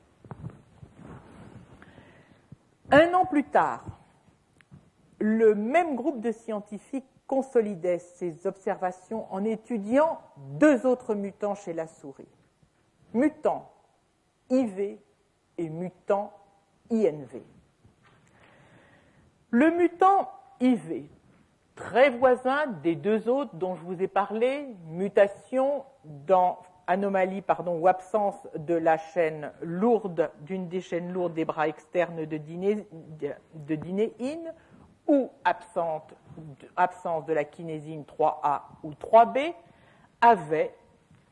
Un 2.92 3.14
an 3.14 3.26
plus 3.26 3.44
tard, 3.44 3.86
le 5.20 5.54
même 5.54 5.96
groupe 5.96 6.22
de 6.22 6.32
scientifiques 6.32 7.06
consolidait 7.28 8.00
ses 8.00 8.48
observations 8.48 9.32
en 9.32 9.44
étudiant 9.44 10.20
deux 10.38 10.88
autres 10.88 11.14
mutants 11.14 11.54
chez 11.54 11.74
la 11.74 11.86
souris. 11.86 12.28
Mutant 13.14 13.72
IV 14.50 14.98
et 15.58 15.70
mutant 15.70 16.34
INV. 16.92 17.44
Le 19.52 19.70
mutant 19.72 20.32
IV, 20.60 21.04
très 21.76 22.10
voisin 22.10 22.68
des 22.84 22.96
deux 22.96 23.30
autres 23.30 23.56
dont 23.56 23.76
je 23.76 23.84
vous 23.84 24.02
ai 24.02 24.08
parlé, 24.08 24.68
mutation 24.88 25.84
dans 26.04 26.60
anomalie 26.90 27.42
pardon, 27.42 27.80
ou 27.80 27.88
absence 27.88 28.48
de 28.56 28.74
la 28.74 28.98
chaîne 28.98 29.52
lourde, 29.62 30.32
d'une 30.42 30.68
des 30.68 30.82
chaînes 30.82 31.14
lourdes 31.14 31.36
des 31.36 31.46
bras 31.46 31.68
externes 31.68 32.26
de, 32.26 32.38
dinéine, 32.38 32.84
ou 35.08 35.30
absente, 35.46 36.14
absence 36.76 37.26
de 37.26 37.34
la 37.34 37.44
kinésine 37.44 38.04
3A 38.04 38.62
ou 38.84 38.92
3B, 38.92 39.54
avait 40.20 40.74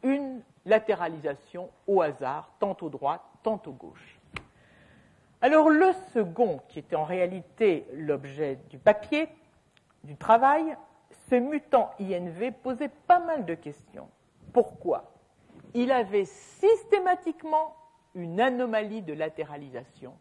une 0.04 0.42
latéralisation 0.66 1.70
au 1.88 2.02
hasard, 2.02 2.52
tantôt 2.60 2.90
droite, 2.90 3.22
tantôt 3.42 3.72
gauche. 3.72 4.20
Alors 5.42 5.70
le 5.70 5.92
second, 6.14 6.62
qui 6.68 6.80
était 6.80 6.96
en 6.96 7.04
réalité 7.04 7.88
l'objet 7.94 8.60
du 8.70 8.78
papier, 8.78 9.28
du 10.04 10.16
travail, 10.18 10.78
ce 11.30 11.36
mutant 11.36 11.92
INV 12.00 12.52
posait 12.52 12.92
pas 13.08 13.20
mal 13.20 13.46
de 13.46 13.56
questions. 13.56 14.08
Pourquoi? 14.54 15.17
Il 15.74 15.92
avait 15.92 16.26
systématiquement 16.26 17.76
une 18.16 18.40
anomalie 18.40 19.02
de 19.02 19.14
latéralisation 19.14 20.14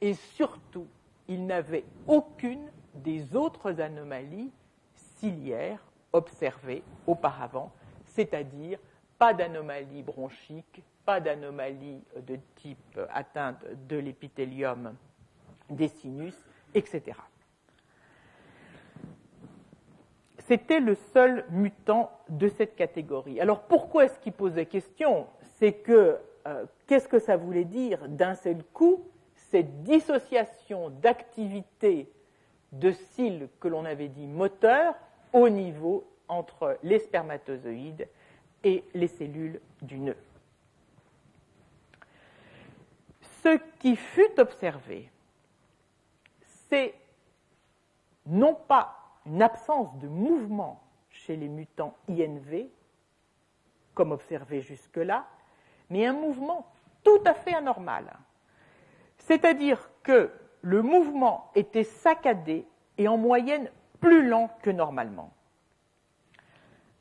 et 0.00 0.14
surtout, 0.14 0.86
il 1.28 1.46
n'avait 1.46 1.84
aucune 2.06 2.70
des 2.94 3.36
autres 3.36 3.80
anomalies 3.80 4.50
ciliaires 4.94 5.84
observées 6.12 6.82
auparavant, 7.06 7.70
c'est-à-dire 8.04 8.78
pas 9.18 9.34
d'anomalie 9.34 10.02
bronchique, 10.02 10.82
pas 11.04 11.20
d'anomalie 11.20 12.02
de 12.26 12.38
type 12.56 12.98
atteinte 13.10 13.64
de 13.88 13.96
l'épithélium 13.96 14.94
des 15.68 15.88
sinus, 15.88 16.34
etc. 16.74 17.12
C'était 20.50 20.80
le 20.80 20.96
seul 20.96 21.44
mutant 21.50 22.10
de 22.28 22.48
cette 22.48 22.74
catégorie. 22.74 23.40
Alors 23.40 23.62
pourquoi 23.62 24.06
est-ce 24.06 24.18
qu'il 24.18 24.32
posait 24.32 24.66
question? 24.66 25.28
C'est 25.60 25.74
que 25.74 26.18
euh, 26.44 26.66
qu'est-ce 26.88 27.06
que 27.06 27.20
ça 27.20 27.36
voulait 27.36 27.64
dire 27.64 28.08
d'un 28.08 28.34
seul 28.34 28.64
coup 28.72 29.04
cette 29.36 29.84
dissociation 29.84 30.90
d'activité 30.90 32.10
de 32.72 32.90
cils 32.90 33.48
que 33.60 33.68
l'on 33.68 33.84
avait 33.84 34.08
dit 34.08 34.26
moteurs 34.26 34.96
au 35.32 35.48
niveau 35.48 36.04
entre 36.26 36.78
les 36.82 36.98
spermatozoïdes 36.98 38.08
et 38.64 38.82
les 38.92 39.06
cellules 39.06 39.60
du 39.82 40.00
nœud? 40.00 40.16
Ce 43.44 43.56
qui 43.78 43.94
fut 43.94 44.40
observé, 44.40 45.12
c'est 46.68 46.92
non 48.26 48.56
pas 48.66 48.99
une 49.26 49.42
absence 49.42 49.96
de 49.98 50.08
mouvement 50.08 50.82
chez 51.10 51.36
les 51.36 51.48
mutants 51.48 51.94
INV, 52.08 52.68
comme 53.94 54.12
observé 54.12 54.60
jusque-là, 54.60 55.26
mais 55.90 56.06
un 56.06 56.12
mouvement 56.12 56.66
tout 57.02 57.20
à 57.24 57.34
fait 57.34 57.54
anormal. 57.54 58.16
C'est-à-dire 59.18 59.90
que 60.02 60.30
le 60.62 60.82
mouvement 60.82 61.50
était 61.54 61.84
saccadé 61.84 62.66
et 62.98 63.08
en 63.08 63.16
moyenne 63.16 63.70
plus 64.00 64.26
lent 64.26 64.50
que 64.62 64.70
normalement. 64.70 65.32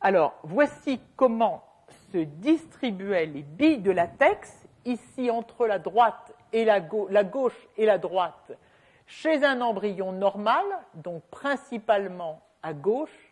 Alors, 0.02 0.40
voici 0.44 1.00
comment 1.16 1.64
se 2.12 2.18
distribuaient 2.18 3.26
les 3.26 3.44
billes 3.44 3.80
de 3.80 3.92
latex, 3.92 4.68
ici 4.86 5.30
entre 5.30 5.68
la 5.68 5.80
droite 5.80 6.34
et 6.54 6.66
la, 6.66 6.80
la 7.10 7.24
gauche 7.24 7.68
et 7.78 7.86
la 7.86 7.98
droite, 7.98 8.58
chez 9.10 9.44
un 9.44 9.60
embryon 9.60 10.12
normal, 10.12 10.64
donc 10.94 11.24
principalement 11.32 12.42
à 12.62 12.74
gauche, 12.74 13.30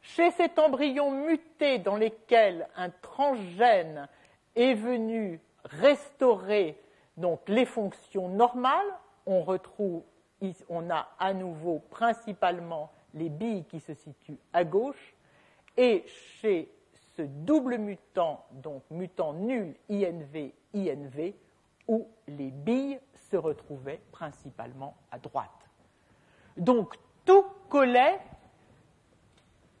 chez 0.00 0.30
cet 0.30 0.58
embryon 0.58 1.10
muté 1.10 1.78
dans 1.78 1.96
lequel 1.96 2.66
un 2.74 2.88
transgène 2.88 4.08
est 4.56 4.72
venu 4.72 5.38
restaurer 5.64 6.80
donc 7.18 7.40
les 7.48 7.66
fonctions 7.66 8.28
normales, 8.28 8.98
on 9.26 9.42
retrouve, 9.42 10.02
on 10.70 10.88
a 10.88 11.10
à 11.18 11.34
nouveau 11.34 11.80
principalement 11.90 12.90
les 13.12 13.28
billes 13.28 13.64
qui 13.64 13.78
se 13.78 13.92
situent 13.92 14.40
à 14.54 14.64
gauche, 14.64 15.14
et 15.76 16.02
chez 16.40 16.70
ce 17.16 17.22
double 17.22 17.76
mutant, 17.76 18.46
donc 18.52 18.82
mutant 18.90 19.34
nul 19.34 19.74
INV, 19.90 20.54
INV, 20.74 21.34
où 21.88 22.08
les 22.26 22.50
billes 22.50 22.98
se 23.30 23.36
retrouvaient 23.36 24.00
principalement 24.12 24.96
à 25.10 25.18
droite. 25.18 25.68
Donc 26.56 26.94
tout 27.24 27.44
collait 27.68 28.20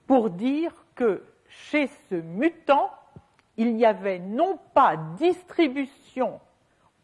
pour 0.06 0.30
dire 0.30 0.72
que 0.94 1.22
chez 1.48 1.88
ce 2.08 2.14
mutant, 2.14 2.90
il 3.56 3.76
y 3.76 3.84
avait 3.84 4.18
non 4.18 4.58
pas 4.72 4.96
distribution 4.96 6.40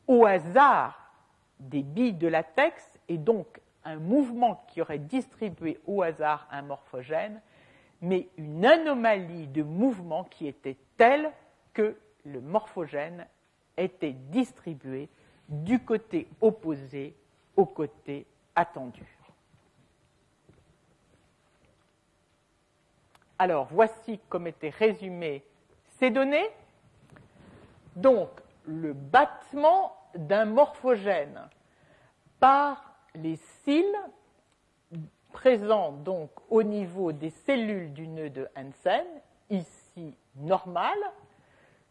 au 0.06 0.24
hasard 0.24 1.12
des 1.59 1.82
billes 1.82 2.14
de 2.14 2.28
latex 2.28 2.98
et 3.09 3.18
donc 3.18 3.60
un 3.85 3.97
mouvement 3.97 4.64
qui 4.68 4.81
aurait 4.81 4.98
distribué 4.98 5.81
au 5.86 6.02
hasard 6.02 6.47
un 6.51 6.62
morphogène, 6.62 7.40
mais 8.01 8.28
une 8.36 8.64
anomalie 8.64 9.47
de 9.48 9.62
mouvement 9.62 10.24
qui 10.24 10.47
était 10.47 10.77
telle 10.97 11.31
que 11.73 11.97
le 12.24 12.40
morphogène 12.40 13.27
était 13.77 14.12
distribué 14.12 15.09
du 15.48 15.78
côté 15.81 16.28
opposé 16.40 17.14
au 17.56 17.66
côté 17.66 18.27
attendu. 18.55 19.05
Alors, 23.39 23.66
voici 23.70 24.18
comme 24.28 24.47
étaient 24.47 24.70
résumées 24.70 25.44
ces 25.98 26.10
données. 26.10 26.51
Donc, 27.94 28.31
le 28.64 28.93
battement 28.93 29.97
d'un 30.14 30.47
morphogène 30.47 31.48
par 32.40 32.97
les 33.14 33.36
cils 33.64 33.85
présents 35.32 35.93
donc 35.93 36.31
au 36.48 36.62
niveau 36.62 37.12
des 37.12 37.31
cellules 37.31 37.93
du 37.93 38.09
nœud 38.09 38.31
de 38.31 38.48
Hansen, 38.56 39.05
ici 39.51 40.14
normal, 40.36 40.97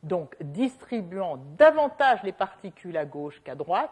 donc 0.05 0.35
distribuant 0.39 1.37
davantage 1.57 2.21
les 2.23 2.31
particules 2.31 2.95
à 2.95 3.05
gauche 3.05 3.41
qu'à 3.43 3.55
droite, 3.55 3.91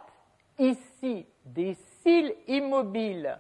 ici 0.60 1.26
des 1.44 1.74
cils 1.74 2.34
immobiles 2.48 3.38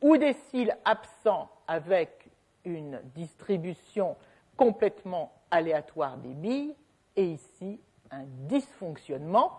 ou 0.00 0.16
des 0.16 0.32
cils 0.32 0.74
absents 0.84 1.50
avec 1.66 2.30
une 2.64 3.00
distribution 3.14 4.16
complètement 4.56 5.32
aléatoire 5.50 6.16
des 6.16 6.34
billes, 6.34 6.74
et 7.16 7.24
ici 7.24 7.80
un 8.10 8.24
dysfonctionnement 8.24 9.58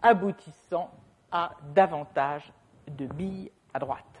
aboutissant 0.00 0.90
à 1.30 1.52
davantage 1.74 2.50
de 2.88 3.06
billes 3.06 3.50
à 3.74 3.78
droite. 3.78 4.13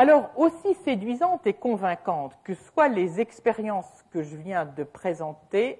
Alors, 0.00 0.30
aussi 0.34 0.72
séduisantes 0.76 1.46
et 1.46 1.52
convaincantes 1.52 2.34
que 2.42 2.54
soient 2.54 2.88
les 2.88 3.20
expériences 3.20 4.02
que 4.10 4.22
je 4.22 4.34
viens 4.34 4.64
de 4.64 4.82
présenter, 4.82 5.78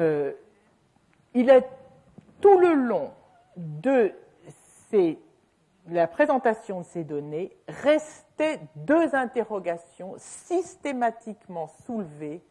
euh, 0.00 0.32
il 1.34 1.50
est 1.50 1.68
tout 2.40 2.58
le 2.58 2.72
long 2.72 3.12
de 3.58 4.14
la 5.90 6.06
présentation 6.06 6.80
de 6.80 6.86
ces 6.86 7.04
données 7.04 7.54
restait 7.68 8.60
deux 8.76 9.14
interrogations 9.14 10.14
systématiquement 10.16 11.66
soulevées 11.84 12.42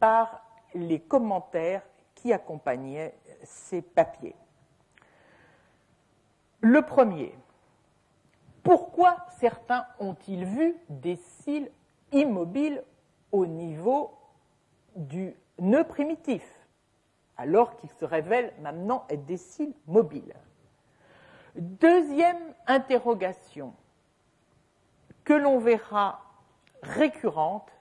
par 0.00 0.42
les 0.72 1.00
commentaires 1.00 1.82
qui 2.14 2.32
accompagnaient 2.32 3.12
ces 3.44 3.82
papiers. 3.82 4.36
Le 6.62 6.80
premier, 6.80 7.34
pourquoi 8.68 9.16
certains 9.38 9.86
ont-ils 9.98 10.44
vu 10.44 10.76
des 10.90 11.16
cils 11.16 11.70
immobiles 12.12 12.84
au 13.32 13.46
niveau 13.46 14.12
du 14.94 15.34
nœud 15.58 15.84
primitif, 15.84 16.44
alors 17.38 17.76
qu'ils 17.76 17.88
se 17.88 18.04
révèlent 18.04 18.52
maintenant 18.60 19.06
être 19.08 19.24
des 19.24 19.38
cils 19.38 19.72
mobiles? 19.86 20.34
Deuxième 21.54 22.36
interrogation 22.66 23.72
que 25.24 25.32
l'on 25.32 25.58
verra 25.58 26.20
récurrente, 26.82 27.72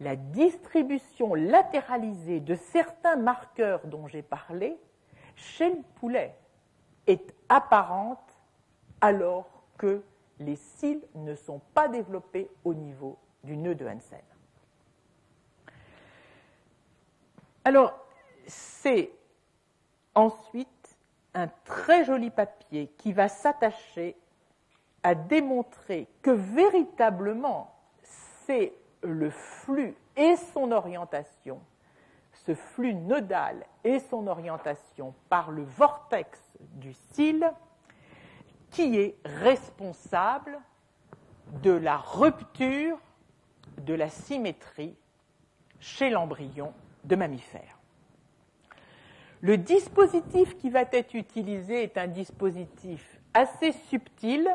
la 0.00 0.16
distribution 0.16 1.36
latéralisée 1.36 2.40
de 2.40 2.56
certains 2.56 3.14
marqueurs 3.14 3.86
dont 3.86 4.08
j'ai 4.08 4.22
parlé 4.22 4.76
chez 5.36 5.70
le 5.70 5.82
poulet 6.00 6.34
est 7.06 7.32
apparente 7.48 8.18
alors 9.00 9.59
que 9.80 10.02
les 10.40 10.56
cils 10.56 11.00
ne 11.14 11.34
sont 11.34 11.62
pas 11.72 11.88
développés 11.88 12.50
au 12.64 12.74
niveau 12.74 13.16
du 13.42 13.56
nœud 13.56 13.74
de 13.74 13.86
Hansen. 13.86 14.20
Alors, 17.64 17.98
c'est 18.46 19.10
ensuite 20.14 20.98
un 21.32 21.48
très 21.64 22.04
joli 22.04 22.28
papier 22.28 22.88
qui 22.98 23.14
va 23.14 23.28
s'attacher 23.28 24.16
à 25.02 25.14
démontrer 25.14 26.08
que 26.20 26.30
véritablement 26.30 27.74
c'est 28.44 28.74
le 29.02 29.30
flux 29.30 29.96
et 30.14 30.36
son 30.36 30.72
orientation, 30.72 31.58
ce 32.34 32.54
flux 32.54 32.92
nodal 32.92 33.64
et 33.84 33.98
son 33.98 34.26
orientation 34.26 35.14
par 35.30 35.50
le 35.50 35.62
vortex 35.62 36.38
du 36.58 36.92
cil 36.92 37.50
qui 38.70 38.96
est 38.98 39.16
responsable 39.24 40.58
de 41.62 41.72
la 41.72 41.96
rupture 41.96 42.98
de 43.78 43.94
la 43.94 44.08
symétrie 44.08 44.96
chez 45.80 46.10
l'embryon 46.10 46.72
de 47.04 47.16
mammifère. 47.16 47.78
Le 49.40 49.56
dispositif 49.56 50.56
qui 50.58 50.70
va 50.70 50.82
être 50.92 51.14
utilisé 51.14 51.82
est 51.82 51.96
un 51.96 52.06
dispositif 52.06 53.20
assez 53.32 53.72
subtil, 53.72 54.48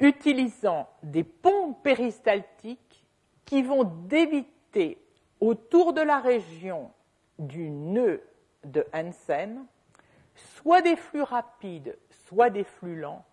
utilisant 0.00 0.88
des 1.02 1.22
pompes 1.22 1.80
péristaltiques 1.82 3.04
qui 3.44 3.62
vont 3.62 3.84
débiter 3.84 5.00
autour 5.40 5.92
de 5.92 6.00
la 6.00 6.18
région 6.18 6.90
du 7.38 7.70
nœud 7.70 8.22
de 8.64 8.84
Hansen 8.92 9.64
soit 10.34 10.82
des 10.82 10.96
flux 10.96 11.22
rapides, 11.22 11.96
soit 12.32 12.48
des 12.48 12.64
flux 12.64 12.96
lents, 12.96 13.26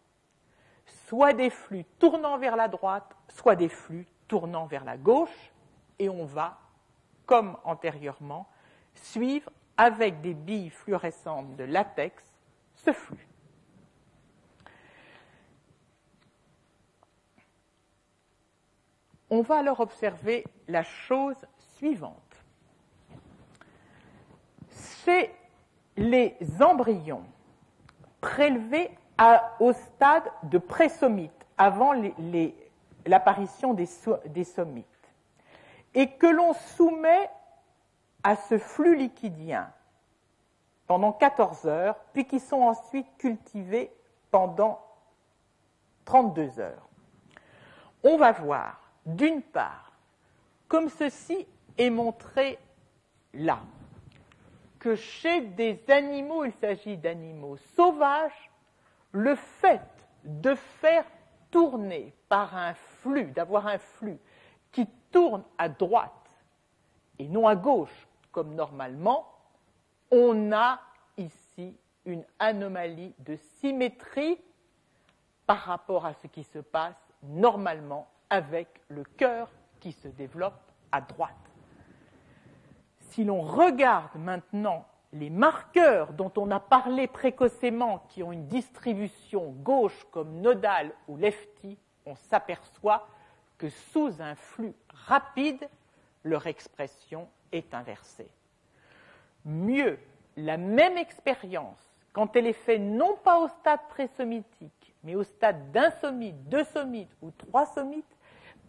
soit 1.08 1.32
des 1.32 1.50
flux 1.50 1.86
tournant 2.00 2.38
vers 2.38 2.58
la 2.58 2.68
droite, 2.68 3.16
soit 3.30 3.56
des 3.56 3.70
flux 3.70 4.06
tournant 4.28 4.66
vers 4.66 4.84
la 4.84 4.98
gauche, 4.98 5.54
et 6.00 6.10
on 6.10 6.26
va, 6.26 6.58
comme 7.26 7.58
antérieurement, 7.64 8.46
suivre 8.94 9.50
avec 9.78 10.20
des 10.20 10.34
billes 10.34 10.70
fluorescentes 10.70 11.56
de 11.56 11.64
latex 11.64 12.22
ce 12.76 12.92
flux. 12.92 13.28
On 19.30 19.42
va 19.42 19.60
alors 19.60 19.80
observer 19.80 20.44
la 20.68 20.84
chose 20.84 21.38
suivante. 21.78 22.44
C'est 24.70 25.34
les 25.96 26.36
embryons 26.60 27.26
prélevés 28.22 28.91
au 29.60 29.74
stade 29.74 30.30
de 30.44 30.58
présomite, 30.58 31.32
avant 31.58 31.94
l'apparition 33.06 33.74
des, 33.74 33.88
des 34.28 34.44
somites, 34.44 34.86
et 35.94 36.12
que 36.12 36.28
l'on 36.28 36.54
soumet 36.54 37.30
à 38.24 38.36
ce 38.36 38.58
flux 38.58 38.96
liquidien 38.96 39.72
pendant 40.88 41.12
14 41.12 41.66
heures, 41.68 41.96
puis 42.14 42.26
qui 42.26 42.40
sont 42.40 42.62
ensuite 42.62 43.08
cultivés 43.18 43.91
pendant 44.32 44.82
32 46.06 46.60
heures. 46.60 46.88
On 48.04 48.18
va 48.18 48.32
voir, 48.32 48.82
d'une 49.06 49.41
part, 49.41 49.91
comme 50.68 50.90
ceci 50.90 51.48
est 51.78 51.90
montré 51.90 52.58
là, 53.34 53.60
que 54.80 54.96
chez 54.96 55.42
des 55.42 55.84
animaux, 55.90 56.46
il 56.46 56.54
s'agit 56.54 56.98
d'animaux 56.98 57.58
sauvages, 57.76 58.50
le 59.12 59.36
fait 59.36 59.82
de 60.24 60.56
faire 60.56 61.06
tourner 61.52 62.14
par 62.30 62.56
un 62.56 62.74
flux, 62.74 63.32
d'avoir 63.32 63.68
un 63.68 63.78
flux 63.78 64.20
qui 64.72 64.88
tourne 65.12 65.44
à 65.58 65.68
droite 65.68 66.14
et 67.18 67.28
non 67.28 67.48
à 67.48 67.56
gauche, 67.56 68.08
comme 68.32 68.56
normalement, 68.56 69.28
on 70.12 70.52
a 70.52 70.80
ici 71.18 71.76
une 72.06 72.24
anomalie 72.40 73.14
de 73.20 73.36
symétrie 73.36 74.40
par 75.46 75.58
rapport 75.58 76.06
à 76.06 76.14
ce 76.14 76.28
qui 76.28 76.44
se 76.44 76.60
passe 76.60 76.96
normalement 77.24 78.08
avec 78.30 78.82
le 78.88 79.04
cœur 79.04 79.50
qui 79.80 79.92
se 79.92 80.08
développe 80.08 80.62
à 80.92 81.02
droite 81.02 81.49
si 83.20 83.26
l'on 83.26 83.41
regarde 83.41 84.16
maintenant 84.16 84.86
les 85.12 85.30
marqueurs 85.30 86.14
dont 86.14 86.32
on 86.38 86.52
a 86.52 86.62
parlé 86.62 87.06
précocement, 87.06 88.06
qui 88.08 88.24
ont 88.24 88.32
une 88.32 88.48
distribution 88.48 89.50
gauche 89.62 90.08
comme 90.10 90.40
nodale 90.40 90.94
ou 91.10 91.18
lefty, 91.18 91.78
on 92.06 92.16
s'aperçoit 92.16 93.10
que 93.58 93.68
sous 93.68 94.22
un 94.22 94.36
flux 94.36 94.74
rapide, 94.94 95.68
leur 96.24 96.48
expression 96.48 97.28
est 97.52 97.74
inversée. 97.74 98.32
Mieux, 99.44 100.00
la 100.38 100.56
même 100.56 100.98
expérience, 100.98 101.91
quand 102.14 102.38
elle 102.38 102.48
est 102.48 102.54
faite 102.54 102.80
non 102.80 103.18
pas 103.22 103.40
au 103.40 103.50
stade 103.50 103.86
présomitique, 103.90 104.96
mais 105.04 105.16
au 105.16 105.24
stade 105.24 105.74
d'un 105.74 105.91
somite, 106.00 106.48
deux 106.48 106.64
sommites 106.64 107.18
ou 107.22 107.32
trois 107.32 107.66
sommites, 107.66 108.16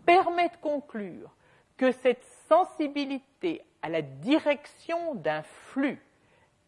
permet 0.04 0.48
de 0.48 0.56
conclure 0.60 1.36
que 1.76 1.92
cette 1.92 2.24
sensibilité 2.48 3.64
à 3.82 3.88
la 3.88 4.02
direction 4.02 5.14
d'un 5.14 5.42
flux 5.42 6.02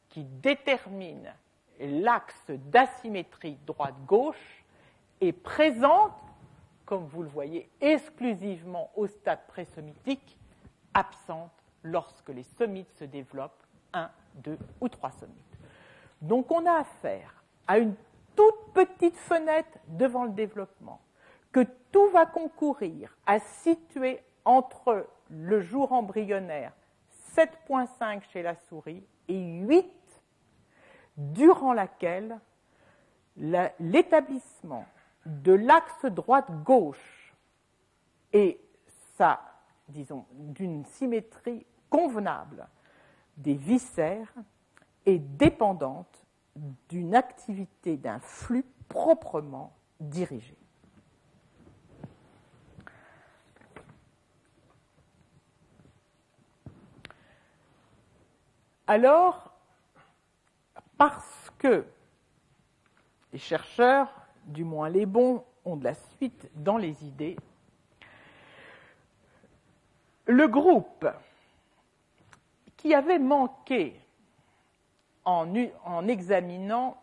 qui 0.09 0.24
détermine 0.24 1.32
l'axe 1.80 2.51
d'asymétrie 2.51 3.59
droite-gauche 3.66 4.64
est 5.20 5.32
présente, 5.32 6.12
comme 6.84 7.06
vous 7.06 7.22
le 7.22 7.28
voyez, 7.28 7.68
exclusivement 7.80 8.90
au 8.94 9.06
stade 9.06 9.47
présomitique, 9.48 10.39
absente 10.94 11.52
lorsque 11.82 12.28
les 12.28 12.43
sommites 12.43 12.93
se 12.98 13.05
développent, 13.05 13.62
un, 13.93 14.10
deux 14.34 14.59
ou 14.80 14.89
trois 14.89 15.10
sommites. 15.12 15.36
Donc 16.20 16.51
on 16.51 16.66
a 16.66 16.80
affaire 16.80 17.43
à 17.66 17.78
une 17.78 17.94
toute 18.36 18.72
petite 18.72 19.16
fenêtre 19.16 19.78
devant 19.89 20.24
le 20.24 20.32
développement, 20.32 21.01
que 21.51 21.66
tout 21.90 22.09
va 22.10 22.26
concourir 22.26 23.16
à 23.26 23.39
situer 23.39 24.22
entre 24.44 25.06
le 25.30 25.60
jour 25.60 25.93
embryonnaire 25.93 26.72
7.5 27.34 28.22
chez 28.32 28.42
la 28.42 28.54
souris 28.54 29.04
et 29.28 29.40
8 29.40 29.86
durant 31.16 31.72
laquelle 31.72 32.38
l'établissement 33.36 34.86
de 35.24 35.52
l'axe 35.52 36.04
droite-gauche 36.04 37.34
et 38.32 38.60
sa, 39.16 39.40
disons, 39.88 40.26
d'une 40.32 40.84
symétrie 40.84 41.66
convenable 41.88 42.66
des 43.36 43.54
viscères 43.54 44.32
est 45.06 45.18
dépendante 45.18 46.26
d'une 46.88 47.14
activité 47.14 47.96
d'un 47.96 48.20
flux 48.20 48.64
proprement 48.88 49.74
dirigé. 50.00 50.56
Alors, 58.93 59.51
parce 60.98 61.51
que 61.56 61.86
les 63.32 63.39
chercheurs, 63.39 64.12
du 64.44 64.64
moins 64.64 64.90
les 64.90 65.06
bons, 65.06 65.47
ont 65.64 65.77
de 65.77 65.85
la 65.85 65.94
suite 65.94 66.51
dans 66.56 66.77
les 66.77 67.02
idées, 67.02 67.39
le 70.27 70.47
groupe 70.47 71.09
qui 72.77 72.93
avait 72.93 73.19
manqué 73.19 73.98
en, 75.24 76.06
examinant 76.06 77.01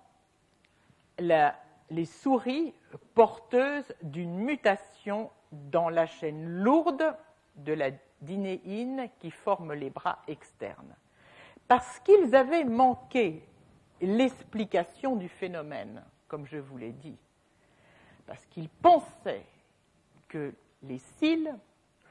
les 1.17 2.05
souris 2.05 2.75
porteuses 3.15 3.95
d'une 4.03 4.37
mutation 4.37 5.31
dans 5.51 5.89
la 5.89 6.05
chaîne 6.05 6.45
lourde 6.61 7.17
de 7.55 7.73
la 7.73 7.89
dinéine 8.21 9.09
qui 9.17 9.31
forme 9.31 9.73
les 9.73 9.89
bras 9.89 10.19
externes. 10.27 10.95
Parce 11.69 11.99
qu'ils 11.99 12.35
avaient 12.35 12.63
manqué 12.63 13.47
l'explication 14.01 15.15
du 15.15 15.29
phénomène, 15.29 16.03
comme 16.27 16.47
je 16.47 16.57
vous 16.57 16.77
l'ai 16.77 16.91
dit. 16.91 17.15
Parce 18.25 18.43
qu'ils 18.47 18.69
pensaient 18.69 19.45
que 20.27 20.51
les 20.81 20.97
cils 20.97 21.55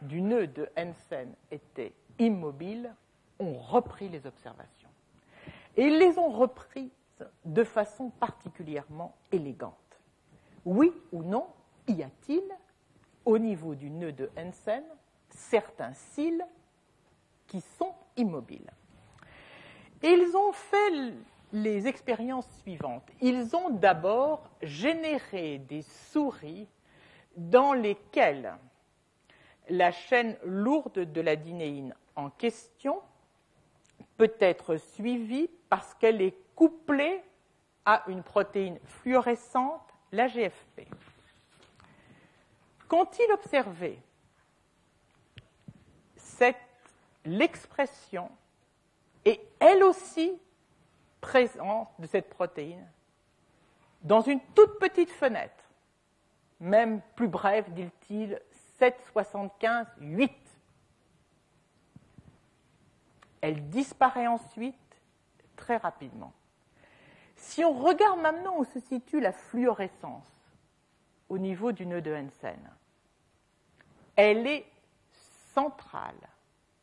du 0.03 0.23
nœud 0.23 0.47
de 0.47 0.69
Hansen 0.79 1.35
étaient 1.51 1.93
immobiles, 2.21 2.95
ont 3.41 3.59
repris 3.59 4.09
les 4.09 4.29
observations. 4.29 4.89
Et 5.77 5.87
ils 5.89 5.99
les 5.99 6.19
ont 6.19 6.31
reprises 6.31 6.93
de 7.45 7.65
façon 7.65 8.11
particulièrement 8.11 9.17
élégante. 9.33 9.75
Oui 10.65 10.93
ou 11.11 11.25
non, 11.25 11.49
y 11.89 12.05
a-t-il, 12.05 12.45
au 13.25 13.39
niveau 13.39 13.75
du 13.75 13.91
nœud 13.91 14.13
de 14.13 14.31
Hansen, 14.39 14.85
certains 15.31 15.95
cils 15.95 16.47
qui 17.49 17.61
sont 17.61 17.95
immobiles? 18.17 18.71
Ils 20.03 20.37
ont 20.37 20.53
fait 20.53 21.15
les 21.53 21.87
expériences 21.87 22.49
suivantes. 22.61 23.09
Ils 23.21 23.57
ont 23.57 23.71
d'abord 23.71 24.49
généré 24.63 25.59
des 25.59 25.83
souris 25.83 26.69
dans 27.37 27.73
lesquelles 27.73 28.55
la 29.69 29.91
chaîne 29.91 30.37
lourde 30.45 31.13
de 31.13 31.21
la 31.21 31.37
dinéine 31.37 31.95
en 32.17 32.31
question 32.31 33.01
peut 34.17 34.35
être 34.41 34.77
suivie 34.77 35.51
parce 35.69 35.95
qu'elle 35.95 36.21
est 36.23 36.37
couplée 36.55 37.23
à 37.85 38.05
une 38.09 38.23
protéine 38.23 38.79
fluorescente, 38.85 39.83
la 40.13 40.27
GFP. 40.27 40.87
Qu'ont-ils 42.89 43.33
observé? 43.33 43.99
L'expression 47.25 48.31
est 49.29 49.41
elle 49.61 49.83
aussi 49.83 50.33
présente 51.21 51.89
de 51.99 52.07
cette 52.07 52.31
protéine 52.31 52.87
dans 54.03 54.21
une 54.21 54.41
toute 54.55 54.79
petite 54.79 55.11
fenêtre, 55.11 55.65
même 56.61 57.01
plus 57.17 57.29
brève, 57.29 57.73
dit-il, 57.75 58.41
7,75, 58.81 59.87
8. 60.01 60.33
Elle 63.41 63.69
disparaît 63.69 64.27
ensuite 64.27 64.75
très 65.57 65.77
rapidement. 65.77 66.33
Si 67.37 67.65
on 67.65 67.73
regarde 67.73 68.21
maintenant 68.21 68.59
où 68.59 68.65
se 68.65 68.81
situe 68.81 69.21
la 69.21 69.33
fluorescence 69.33 70.27
au 71.29 71.39
niveau 71.39 71.73
du 71.73 71.87
nœud 71.87 72.03
de 72.03 72.15
Hansen, 72.15 72.59
elle 74.17 74.47
est 74.47 74.67
centrale 75.55 76.19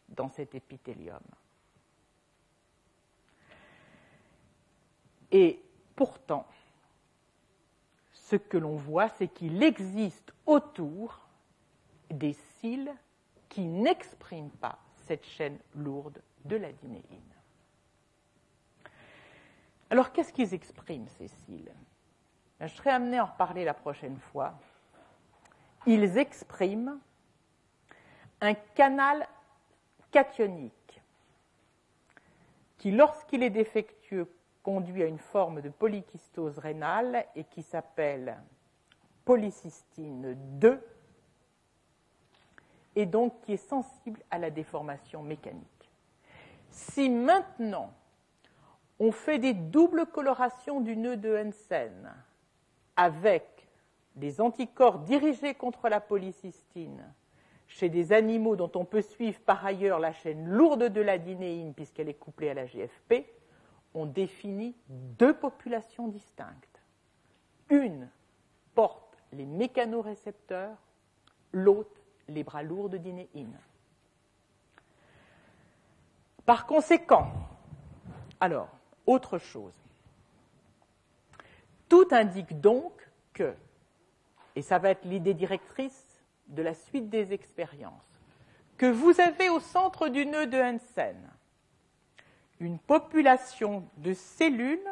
dans 0.10 0.30
cet 0.30 0.56
épithélium. 0.56 1.24
Et 5.38 5.62
pourtant, 5.98 6.48
ce 8.14 8.38
que 8.38 8.58
l'on 8.58 8.78
voit, 8.78 9.10
c'est 9.10 9.28
qu'il 9.28 9.62
existe 9.64 10.32
autour 10.46 11.28
des 12.10 12.32
cils 12.32 12.90
qui 13.50 13.66
n'expriment 13.66 14.50
pas 14.62 14.80
cette 14.96 15.26
chaîne 15.26 15.60
lourde 15.76 16.22
de 16.46 16.56
la 16.56 16.72
dinéine. 16.72 17.34
Alors, 19.90 20.14
qu'est-ce 20.14 20.32
qu'ils 20.32 20.54
expriment, 20.54 21.10
ces 21.18 21.28
cils? 21.28 21.70
Ben, 22.58 22.68
Je 22.68 22.74
serai 22.74 22.92
amené 22.92 23.18
à 23.18 23.24
en 23.24 23.28
reparler 23.28 23.66
la 23.66 23.74
prochaine 23.74 24.18
fois. 24.18 24.54
Ils 25.86 26.18
expriment 26.18 26.98
un 28.40 28.54
canal 28.54 29.28
cationique 30.12 31.02
qui, 32.78 32.92
lorsqu'il 32.92 33.44
est 33.44 33.50
défectueux, 33.50 34.32
conduit 34.66 35.04
à 35.04 35.06
une 35.06 35.20
forme 35.20 35.62
de 35.62 35.70
polykystose 35.70 36.58
rénale 36.58 37.28
et 37.36 37.44
qui 37.44 37.62
s'appelle 37.62 38.36
polycystine 39.24 40.36
2 40.60 40.82
et 42.96 43.06
donc 43.06 43.40
qui 43.42 43.54
est 43.54 43.70
sensible 43.70 44.20
à 44.32 44.40
la 44.40 44.50
déformation 44.50 45.22
mécanique. 45.22 45.92
Si 46.72 47.12
maintenant 47.12 47.94
on 48.98 49.12
fait 49.12 49.38
des 49.38 49.54
doubles 49.54 50.08
colorations 50.08 50.82
du 50.82 50.98
nœud 50.98 51.18
de 51.18 51.38
Hansen 51.38 52.12
avec 52.96 53.68
des 54.16 54.42
anticorps 54.42 54.98
dirigés 54.98 55.54
contre 55.54 55.90
la 55.90 56.00
polycystine 56.00 57.14
chez 57.68 57.90
des 57.90 58.14
animaux 58.14 58.56
dont 58.56 58.72
on 58.74 58.86
peut 58.86 59.04
suivre 59.04 59.40
par 59.42 59.64
ailleurs 59.64 60.00
la 60.00 60.12
chaîne 60.12 60.50
lourde 60.50 60.86
de 60.86 61.02
la 61.02 61.20
dinéine 61.20 61.76
puisqu'elle 61.76 62.10
est 62.10 62.16
couplée 62.16 62.50
à 62.50 62.56
la 62.56 62.66
GFP, 62.66 63.35
on 63.96 64.06
définit 64.06 64.76
deux 64.90 65.34
populations 65.34 66.08
distinctes. 66.08 66.82
Une 67.70 68.10
porte 68.76 69.18
les 69.32 69.46
mécanorécepteurs, 69.46 70.78
l'autre 71.52 72.02
les 72.28 72.44
bras 72.44 72.64
lourds 72.64 72.90
de 72.90 72.98
dinéine. 72.98 73.58
Par 76.46 76.66
conséquent, 76.66 77.32
alors, 78.40 78.70
autre 79.06 79.38
chose. 79.38 79.74
Tout 81.90 82.08
indique 82.12 82.60
donc 82.60 82.92
que, 83.34 83.56
et 84.56 84.62
ça 84.62 84.78
va 84.78 84.90
être 84.92 85.06
l'idée 85.06 85.34
directrice 85.34 86.24
de 86.48 86.62
la 86.62 86.74
suite 86.74 87.10
des 87.10 87.34
expériences, 87.34 88.22
que 88.78 88.86
vous 88.86 89.20
avez 89.22 89.50
au 89.50 89.60
centre 89.60 90.10
du 90.10 90.26
nœud 90.26 90.48
de 90.48 90.58
Hansen 90.58 91.18
une 92.60 92.80
population 92.80 93.88
de 93.98 94.14
cellules 94.14 94.90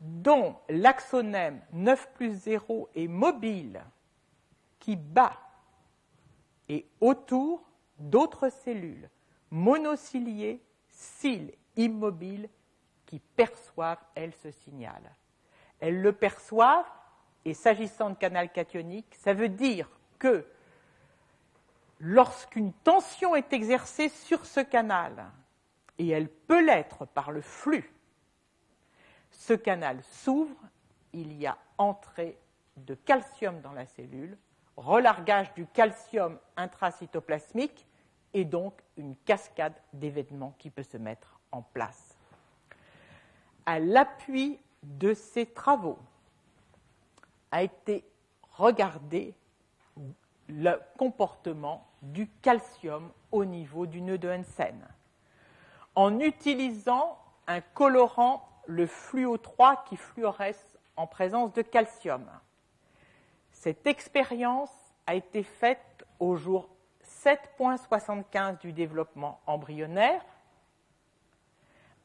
dont 0.00 0.56
l'axonème 0.68 1.60
9 1.72 2.12
plus 2.14 2.34
0 2.34 2.88
est 2.94 3.08
mobile, 3.08 3.82
qui 4.78 4.96
bat 4.96 5.36
et 6.68 6.86
autour 7.00 7.62
d'autres 7.98 8.50
cellules 8.50 9.08
monociliées, 9.50 10.62
cils 10.88 11.52
immobiles, 11.76 12.48
qui 13.06 13.18
perçoivent, 13.18 14.04
elles, 14.14 14.34
ce 14.34 14.50
signal. 14.50 15.00
Elles 15.80 16.02
le 16.02 16.12
perçoivent, 16.12 16.84
et 17.44 17.54
s'agissant 17.54 18.10
de 18.10 18.14
canal 18.14 18.52
cationique, 18.52 19.14
ça 19.14 19.32
veut 19.32 19.48
dire 19.48 19.88
que 20.18 20.44
lorsqu'une 22.00 22.72
tension 22.72 23.34
est 23.34 23.52
exercée 23.52 24.10
sur 24.10 24.44
ce 24.44 24.60
canal, 24.60 25.30
et 25.98 26.08
elle 26.08 26.28
peut 26.28 26.64
l'être 26.64 27.04
par 27.06 27.32
le 27.32 27.40
flux, 27.40 27.92
ce 29.30 29.52
canal 29.52 30.02
s'ouvre, 30.02 30.56
il 31.12 31.32
y 31.32 31.46
a 31.46 31.58
entrée 31.76 32.38
de 32.76 32.94
calcium 32.94 33.60
dans 33.60 33.72
la 33.72 33.86
cellule, 33.86 34.38
relargage 34.76 35.52
du 35.54 35.66
calcium 35.66 36.38
intracytoplasmique 36.56 37.86
et 38.34 38.44
donc 38.44 38.74
une 38.96 39.16
cascade 39.16 39.74
d'événements 39.92 40.54
qui 40.58 40.70
peut 40.70 40.82
se 40.82 40.96
mettre 40.96 41.40
en 41.50 41.62
place. 41.62 42.16
À 43.66 43.78
l'appui 43.78 44.60
de 44.82 45.14
ces 45.14 45.46
travaux 45.46 45.98
a 47.50 47.62
été 47.62 48.04
regardé 48.52 49.34
le 50.48 50.80
comportement 50.96 51.86
du 52.02 52.28
calcium 52.42 53.10
au 53.32 53.44
niveau 53.44 53.86
du 53.86 54.00
nœud 54.00 54.18
de 54.18 54.28
Hansen 54.28 54.86
en 55.98 56.20
utilisant 56.20 57.18
un 57.48 57.60
colorant, 57.60 58.48
le 58.66 58.86
fluo3, 58.86 59.82
qui 59.88 59.96
fluoresce 59.96 60.78
en 60.94 61.08
présence 61.08 61.52
de 61.54 61.62
calcium. 61.62 62.24
Cette 63.50 63.84
expérience 63.84 64.70
a 65.08 65.16
été 65.16 65.42
faite 65.42 66.06
au 66.20 66.36
jour 66.36 66.68
7.75 67.24 68.60
du 68.60 68.72
développement 68.72 69.40
embryonnaire. 69.48 70.24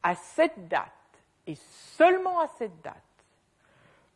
À 0.02 0.16
cette 0.16 0.66
date, 0.66 0.90
et 1.46 1.54
seulement 1.54 2.40
à 2.40 2.48
cette 2.48 2.82
date, 2.82 2.96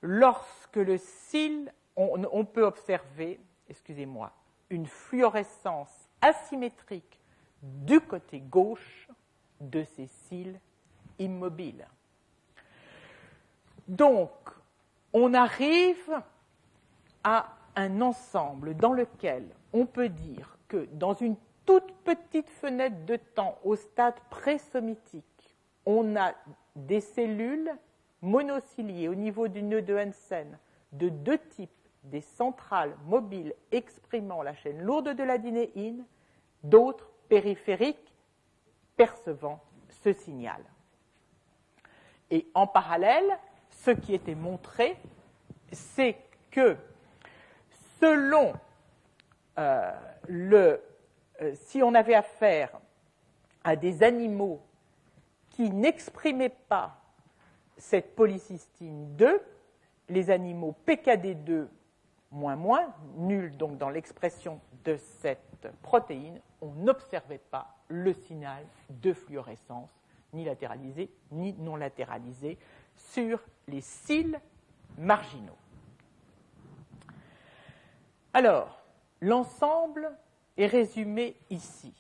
lorsque 0.02 0.74
le 0.74 0.98
cil, 0.98 1.72
on, 1.94 2.24
on 2.32 2.44
peut 2.44 2.64
observer, 2.64 3.38
excusez-moi, 3.68 4.32
une 4.70 4.88
fluorescence 4.88 6.08
asymétrique 6.20 7.20
du 7.62 8.00
côté 8.00 8.40
gauche 8.40 9.07
de 9.60 9.84
ces 9.84 10.06
cils 10.06 10.58
immobiles. 11.18 11.86
Donc, 13.86 14.30
on 15.12 15.34
arrive 15.34 16.22
à 17.24 17.56
un 17.76 18.00
ensemble 18.00 18.76
dans 18.76 18.92
lequel 18.92 19.48
on 19.72 19.86
peut 19.86 20.08
dire 20.08 20.58
que 20.68 20.88
dans 20.92 21.14
une 21.14 21.36
toute 21.64 21.92
petite 22.04 22.48
fenêtre 22.48 23.04
de 23.06 23.16
temps 23.16 23.58
au 23.64 23.76
stade 23.76 24.18
présomitique, 24.30 25.24
on 25.86 26.16
a 26.16 26.34
des 26.76 27.00
cellules 27.00 27.70
monociliées 28.22 29.08
au 29.08 29.14
niveau 29.14 29.48
du 29.48 29.62
nœud 29.62 29.82
de 29.82 29.96
Hansen 29.96 30.58
de 30.92 31.08
deux 31.08 31.38
types, 31.38 31.70
des 32.04 32.20
centrales 32.20 32.96
mobiles 33.06 33.54
exprimant 33.70 34.42
la 34.42 34.54
chaîne 34.54 34.80
lourde 34.80 35.14
de 35.14 35.22
la 35.22 35.38
dinéine, 35.38 36.04
d'autres 36.62 37.10
périphériques 37.28 38.07
percevant 38.98 39.60
ce 39.88 40.12
signal. 40.12 40.62
Et 42.30 42.46
en 42.52 42.66
parallèle, 42.66 43.38
ce 43.70 43.92
qui 43.92 44.12
était 44.12 44.34
montré, 44.34 44.98
c'est 45.72 46.16
que 46.50 46.76
selon 48.00 48.52
euh, 49.58 49.92
le, 50.28 50.82
euh, 51.40 51.54
si 51.54 51.82
on 51.82 51.94
avait 51.94 52.14
affaire 52.14 52.70
à 53.64 53.76
des 53.76 54.02
animaux 54.02 54.60
qui 55.50 55.70
n'exprimaient 55.70 56.54
pas 56.68 57.00
cette 57.78 58.14
polycystine 58.14 59.16
2, 59.16 59.40
les 60.10 60.30
animaux 60.30 60.74
PKD2 60.86 61.68
moins 62.30 62.56
moins, 62.56 62.94
nul 63.16 63.56
donc 63.56 63.78
dans 63.78 63.88
l'expression 63.88 64.60
de 64.84 64.96
cette 64.96 65.47
protéine, 65.82 66.40
on 66.60 66.72
n'observait 66.72 67.40
pas 67.50 67.76
le 67.88 68.12
signal 68.12 68.64
de 68.90 69.12
fluorescence, 69.12 69.90
ni 70.32 70.44
latéralisé 70.44 71.10
ni 71.32 71.52
non 71.54 71.76
latéralisé, 71.76 72.58
sur 72.96 73.40
les 73.66 73.80
cils 73.80 74.40
marginaux. 74.96 75.56
Alors, 78.34 78.80
l'ensemble 79.20 80.10
est 80.56 80.66
résumé 80.66 81.36
ici. 81.50 81.94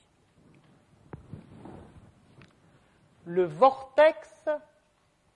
Le 3.24 3.44
vortex, 3.44 4.48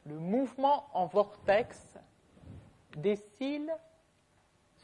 le 0.07 0.19
mouvement 0.19 0.89
en 0.93 1.07
vortex 1.07 1.99
des 2.97 3.16
cils 3.16 3.73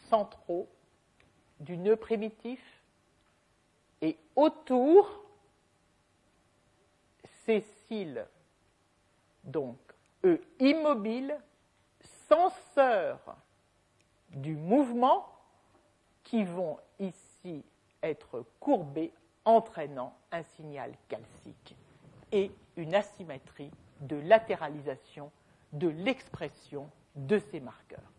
centraux 0.09 0.69
du 1.61 1.77
nœud 1.77 1.97
primitif 1.97 2.61
et 4.03 4.17
autour 4.37 5.23
ces 7.45 7.61
cils, 7.87 8.27
donc 9.45 9.77
eux 10.25 10.43
immobiles, 10.61 11.37
censeurs 12.29 13.37
du 14.31 14.55
mouvement 14.55 15.27
qui 16.25 16.45
vont 16.45 16.79
ici 16.99 17.65
être 18.03 18.45
courbés, 18.61 19.13
entraînant 19.45 20.15
un 20.31 20.43
signal 20.43 20.93
calcique 21.09 21.75
et 22.33 22.53
une 22.77 22.95
asymétrie 22.95 23.71
de 24.01 24.17
latéralisation 24.17 25.33
de 25.73 25.89
l'expression 25.89 26.91
de 27.15 27.39
ces 27.39 27.61
marqueurs. 27.61 28.13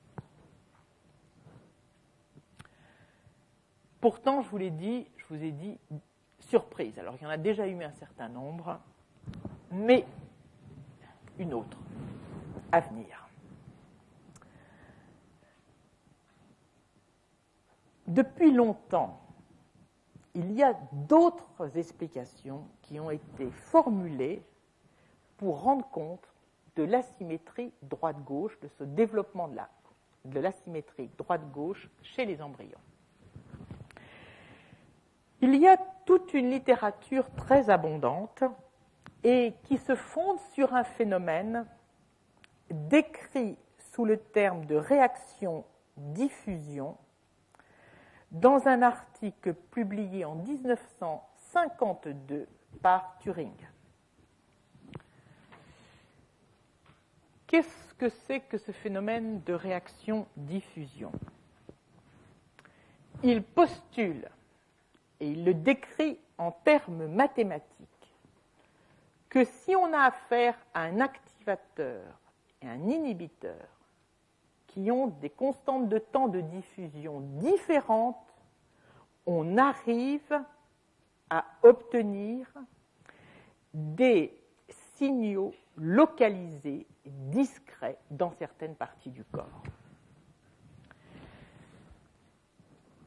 Pourtant, 4.02 4.42
je 4.42 4.50
vous 4.50 4.58
l'ai 4.58 4.72
dit, 4.72 5.08
je 5.30 5.36
vous 5.36 5.44
ai 5.44 5.52
dit 5.52 5.78
surprise. 6.40 6.98
Alors, 6.98 7.16
il 7.20 7.24
y 7.24 7.28
en 7.28 7.30
a 7.30 7.38
déjà 7.38 7.68
eu 7.68 7.84
un 7.84 7.92
certain 7.92 8.30
nombre, 8.30 8.80
mais 9.72 10.06
une 11.38 11.54
autre 11.54 11.78
à 12.72 12.80
venir. 12.80 13.28
Depuis 18.08 18.52
longtemps, 18.52 19.22
il 20.34 20.52
y 20.54 20.64
a 20.64 20.74
d'autres 20.92 21.78
explications 21.78 22.68
qui 22.82 23.00
ont 23.00 23.12
été 23.12 23.52
formulées 23.52 24.42
pour 25.38 25.62
rendre 25.62 25.88
compte 25.90 26.28
de 26.76 26.84
l'asymétrie 26.84 27.72
droite-gauche, 27.84 28.60
de 28.62 28.68
ce 28.68 28.84
développement 28.84 29.48
de, 29.48 29.58
la, 29.58 29.70
de 30.26 30.40
l'asymétrie 30.40 31.10
droite-gauche 31.18 31.88
chez 32.02 32.26
les 32.26 32.42
embryons. 32.42 32.80
Il 35.42 35.56
y 35.56 35.68
a 35.68 35.78
toute 36.06 36.34
une 36.34 36.50
littérature 36.50 37.30
très 37.36 37.70
abondante 37.70 38.44
et 39.24 39.54
qui 39.64 39.78
se 39.78 39.96
fonde 39.96 40.40
sur 40.54 40.74
un 40.74 40.84
phénomène 40.84 41.66
décrit 42.70 43.58
sous 43.94 44.04
le 44.06 44.18
terme 44.18 44.66
de 44.66 44.76
réaction-diffusion 44.76 46.98
dans 48.32 48.68
un 48.68 48.82
article 48.82 49.54
publié 49.54 50.26
en 50.26 50.36
1952 50.36 52.46
par 52.82 53.18
Turing. 53.20 53.56
Qu'est-ce 57.48 57.94
que 57.96 58.10
c'est 58.10 58.42
que 58.42 58.60
ce 58.60 58.72
phénomène 58.72 59.42
de 59.44 59.54
réaction-diffusion? 59.54 61.12
Il 63.24 63.44
postule, 63.44 64.30
et 65.20 65.30
il 65.30 65.46
le 65.46 65.54
décrit 65.54 66.20
en 66.38 66.52
termes 66.52 67.08
mathématiques, 67.08 68.16
que 69.30 69.44
si 69.44 69.76
on 69.76 69.94
a 69.94 70.00
affaire 70.06 70.58
à 70.74 70.84
un 70.84 71.00
activateur 71.00 72.04
et 72.62 72.68
un 72.68 72.88
inhibiteur 72.88 73.68
qui 74.68 74.92
ont 74.92 75.08
des 75.08 75.30
constantes 75.30 75.90
de 75.90 76.00
temps 76.00 76.28
de 76.28 76.42
diffusion 76.42 77.22
différentes, 77.22 78.16
on 79.26 79.58
arrive 79.58 80.42
à 81.30 81.46
obtenir 81.64 82.48
des 83.74 84.34
signaux 84.96 85.54
localisés, 85.78 86.88
discrets 87.06 87.98
dans 88.10 88.32
certaines 88.32 88.76
parties 88.76 89.12
du 89.12 89.24
corps. 89.26 89.64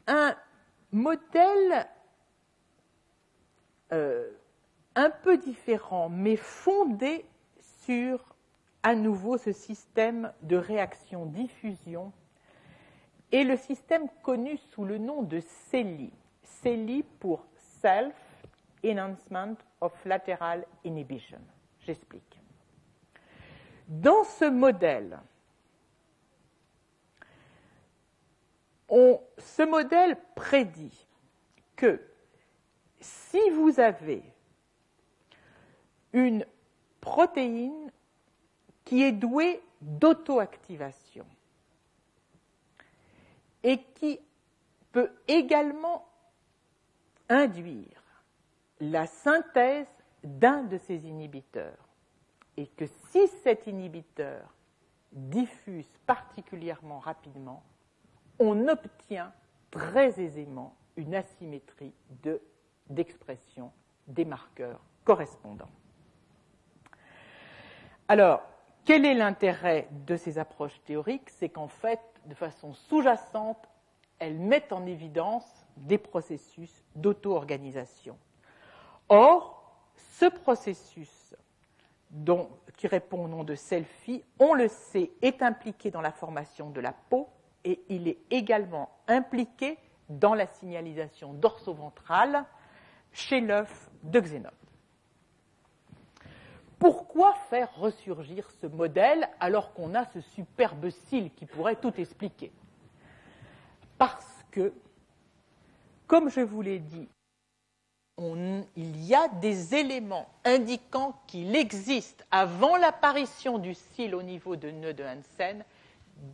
Un 0.07 0.35
modèle 0.91 1.87
euh, 3.93 4.31
un 4.95 5.11
peu 5.11 5.39
différent, 5.39 6.09
mais 6.09 6.37
fondé 6.37 7.25
sur 7.85 8.35
à 8.83 8.95
nouveau 8.95 9.39
ce 9.39 9.53
système 9.53 10.33
de 10.43 10.57
réaction-diffusion 10.57 12.13
et 13.31 13.45
le 13.45 13.57
système 13.57 14.09
connu 14.23 14.57
sous 14.57 14.85
le 14.85 14.99
nom 14.99 15.23
de 15.23 15.41
CELI. 15.71 16.13
CELI 16.43 17.03
pour 17.21 17.47
Self 17.81 18.15
Enhancement 18.85 19.57
of 19.81 19.93
Lateral 20.05 20.67
Inhibition. 20.85 21.41
J'explique. 21.81 22.41
Dans 23.89 24.25
ce 24.25 24.45
modèle, 24.45 25.19
ce 28.89 29.63
modèle 29.63 30.17
prédit 30.35 31.07
que 31.77 32.01
si 33.03 33.51
vous 33.51 33.81
avez 33.81 34.23
une 36.13 36.47
protéine 37.01 37.91
qui 38.85 39.03
est 39.03 39.13
douée 39.13 39.63
d'auto-activation 39.81 41.27
et 43.63 43.83
qui 43.95 44.21
peut 44.93 45.11
également 45.27 46.07
induire 47.29 48.03
la 48.81 49.07
synthèse 49.07 49.87
d'un 50.23 50.63
de 50.65 50.79
ces 50.79 51.07
inhibiteurs 51.07 51.89
et 52.57 52.67
que 52.67 52.87
si 53.11 53.27
cet 53.43 53.67
inhibiteur 53.67 54.55
diffuse 55.13 55.91
particulièrement 56.07 56.99
rapidement, 56.99 57.63
on 58.39 58.69
obtient 58.69 59.33
très 59.71 60.21
aisément 60.21 60.77
une 60.97 61.15
asymétrie 61.15 61.95
d'expression 62.95 63.73
des 64.07 64.25
marqueurs 64.25 64.81
correspondants. 65.05 65.71
Alors, 68.09 68.43
quel 68.85 69.05
est 69.05 69.15
l'intérêt 69.15 69.89
de 69.91 70.17
ces 70.17 70.39
approches 70.39 70.81
théoriques? 70.85 71.31
C'est 71.31 71.49
qu'en 71.49 71.69
fait, 71.69 72.01
de 72.27 72.35
façon 72.35 72.73
sous-jacente, 72.73 73.69
elles 74.19 74.39
mettent 74.39 74.73
en 74.73 74.87
évidence 74.87 75.67
des 75.77 75.99
processus 75.99 76.85
d'auto-organisation. 76.95 78.19
Or, 79.09 79.63
ce 79.97 80.27
processus 80.27 81.35
qui 82.77 82.87
répond 82.87 83.25
au 83.25 83.29
nom 83.29 83.45
de 83.45 83.55
selfie, 83.55 84.23
on 84.39 84.55
le 84.55 84.69
sait, 84.69 85.11
est 85.23 85.43
impliqué 85.43 85.91
dans 85.91 86.01
la 86.01 86.13
formation 86.13 86.71
de 86.71 86.81
la 86.81 86.93
peau 86.93 87.29
et 87.65 87.83
il 87.89 88.09
est 88.09 88.19
également 88.31 88.91
impliqué 89.09 89.79
dans 90.09 90.35
la 90.35 90.47
signalisation 90.47 91.33
dorso-ventrale 91.33 92.45
chez 93.13 93.41
l'œuf 93.41 93.91
de 94.03 94.21
Xénope. 94.21 94.55
Pourquoi 96.79 97.35
faire 97.49 97.73
ressurgir 97.77 98.51
ce 98.61 98.67
modèle 98.67 99.29
alors 99.39 99.73
qu'on 99.73 99.95
a 99.95 100.05
ce 100.07 100.21
superbe 100.21 100.91
cil 100.91 101.33
qui 101.35 101.47
pourrait 101.47 101.77
tout 101.77 101.95
expliquer? 102.01 102.51
Parce 103.99 104.45
que, 104.51 104.73
comme 106.09 106.29
je 106.29 106.41
vous 106.41 106.61
l'ai 106.61 106.81
dit, 106.81 107.09
il 108.19 109.05
y 109.05 109.15
a 109.15 109.29
des 109.29 109.75
éléments 109.75 110.29
indiquant 110.45 111.21
qu'il 111.27 111.55
existe, 111.55 112.27
avant 112.31 112.77
l'apparition 112.77 113.59
du 113.59 113.75
cil 113.75 114.15
au 114.15 114.23
niveau 114.23 114.57
de 114.57 114.71
nœud 114.71 114.95
de 114.95 115.05
Hansen, 115.05 115.65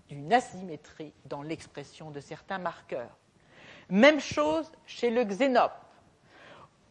d'une 0.08 0.32
asymétrie 0.32 1.12
dans 1.26 1.42
l'expression 1.42 2.10
de 2.10 2.20
certains 2.20 2.58
marqueurs. 2.58 3.16
Même 3.90 4.20
chose 4.20 4.70
chez 4.86 5.10
le 5.10 5.24
xénope, 5.24 5.72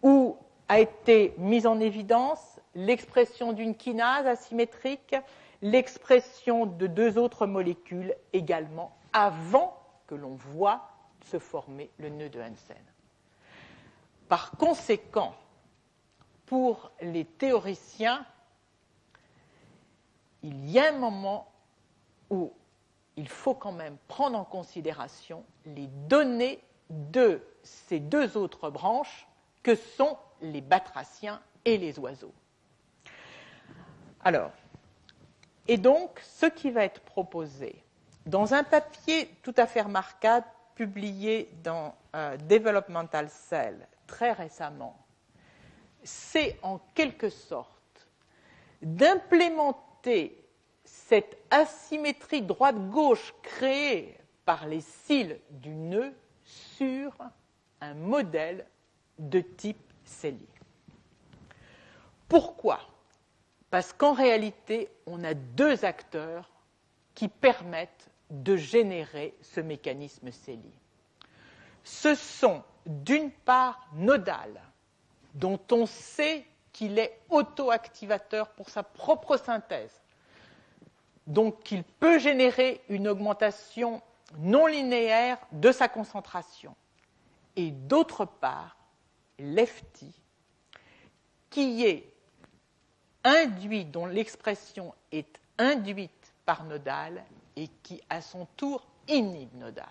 où 0.02 0.38
a 0.68 0.80
été 0.80 1.34
mise 1.38 1.66
en 1.66 1.80
évidence 1.80 2.60
l'expression 2.76 3.54
d'une 3.54 3.76
kinase 3.76 4.28
asymétrique, 4.28 5.16
l'expression 5.62 6.66
de 6.66 6.88
deux 6.88 7.18
autres 7.18 7.46
molécules 7.48 8.16
également, 8.34 8.96
avant 9.14 9.78
que 10.08 10.16
l'on 10.16 10.36
voit 10.36 10.90
se 11.26 11.40
former 11.40 11.90
le 11.98 12.10
nœud 12.10 12.30
de 12.30 12.40
Hansen. 12.40 12.78
Par 14.30 14.52
conséquent, 14.52 15.34
pour 16.46 16.92
les 17.02 17.26
théoriciens, 17.26 18.26
il 20.44 20.70
y 20.70 20.80
a 20.80 20.90
un 20.90 20.98
moment 20.98 21.52
où 22.30 22.54
il 23.16 23.28
faut 23.28 23.56
quand 23.56 23.72
même 23.72 23.98
prendre 24.08 24.38
en 24.38 24.46
considération 24.46 25.44
les 25.66 25.88
données 25.88 26.62
de 26.90 27.42
ces 27.64 28.00
deux 28.00 28.38
autres 28.38 28.70
branches 28.70 29.28
que 29.68 29.76
sont 29.76 30.18
les 30.42 30.62
batraciens 30.62 31.42
et 31.66 31.78
les 31.78 32.00
oiseaux. 32.00 32.34
Alors, 34.24 34.54
et 35.68 35.76
donc, 35.76 36.22
ce 36.22 36.46
qui 36.46 36.72
va 36.72 36.86
être 36.86 37.02
proposé 37.02 37.84
dans 38.26 38.54
un 38.54 38.64
papier 38.64 39.30
tout 39.44 39.54
à 39.58 39.68
fait 39.68 39.82
remarquable 39.82 40.46
publié 40.74 41.52
dans 41.66 41.94
euh, 42.16 42.38
Developmental 42.38 43.28
Cell 43.30 43.86
très 44.06 44.32
récemment, 44.32 45.06
c'est 46.02 46.58
en 46.62 46.80
quelque 46.94 47.28
sorte 47.28 48.08
d'implémenter 48.82 50.48
cette 50.86 51.38
asymétrie 51.50 52.42
droite-gauche 52.42 53.34
créée 53.44 54.18
par 54.46 54.66
les 54.66 54.80
cils 54.80 55.42
du 55.50 55.72
nœud 55.72 56.14
sur 56.46 57.18
un 57.82 57.96
modèle 57.96 58.66
de 59.20 59.40
type 59.40 59.78
cellier. 60.06 60.48
Pourquoi? 62.28 62.80
Parce 63.70 63.94
qu'en 63.94 64.14
réalité, 64.14 64.90
on 65.06 65.24
a 65.24 65.34
deux 65.34 65.86
acteurs 65.86 66.50
qui 67.16 67.28
permettent 67.28 68.10
de 68.30 68.56
générer 68.56 69.34
ce 69.42 69.60
mécanisme 69.60 70.32
cellier. 70.32 70.80
Ce 71.84 72.16
sont 72.16 72.64
d'une 72.86 73.32
part 73.32 73.88
nodal, 73.94 74.62
dont 75.34 75.60
on 75.72 75.86
sait 75.86 76.46
qu'il 76.74 77.00
est 77.00 77.20
auto-activateur 77.30 78.50
pour 78.50 78.70
sa 78.70 78.84
propre 78.84 79.38
synthèse, 79.38 80.02
donc 81.26 81.64
qu'il 81.64 81.84
peut 81.84 82.20
générer 82.20 82.82
une 82.90 83.08
augmentation 83.08 84.02
non 84.38 84.68
linéaire 84.68 85.38
de 85.52 85.72
sa 85.72 85.88
concentration. 85.88 86.76
Et 87.56 87.72
d'autre 87.72 88.26
part, 88.26 88.77
lefty, 89.40 90.14
qui 91.50 91.86
est 91.86 92.12
induit, 93.24 93.86
dont 93.86 94.06
l'expression 94.06 94.94
est 95.12 95.40
induite 95.58 96.34
par 96.46 96.64
nodal 96.64 97.24
et 97.56 97.68
qui, 97.84 98.02
à 98.10 98.22
son 98.22 98.46
tour, 98.56 98.86
inhibe 99.08 99.54
nodal. 99.56 99.86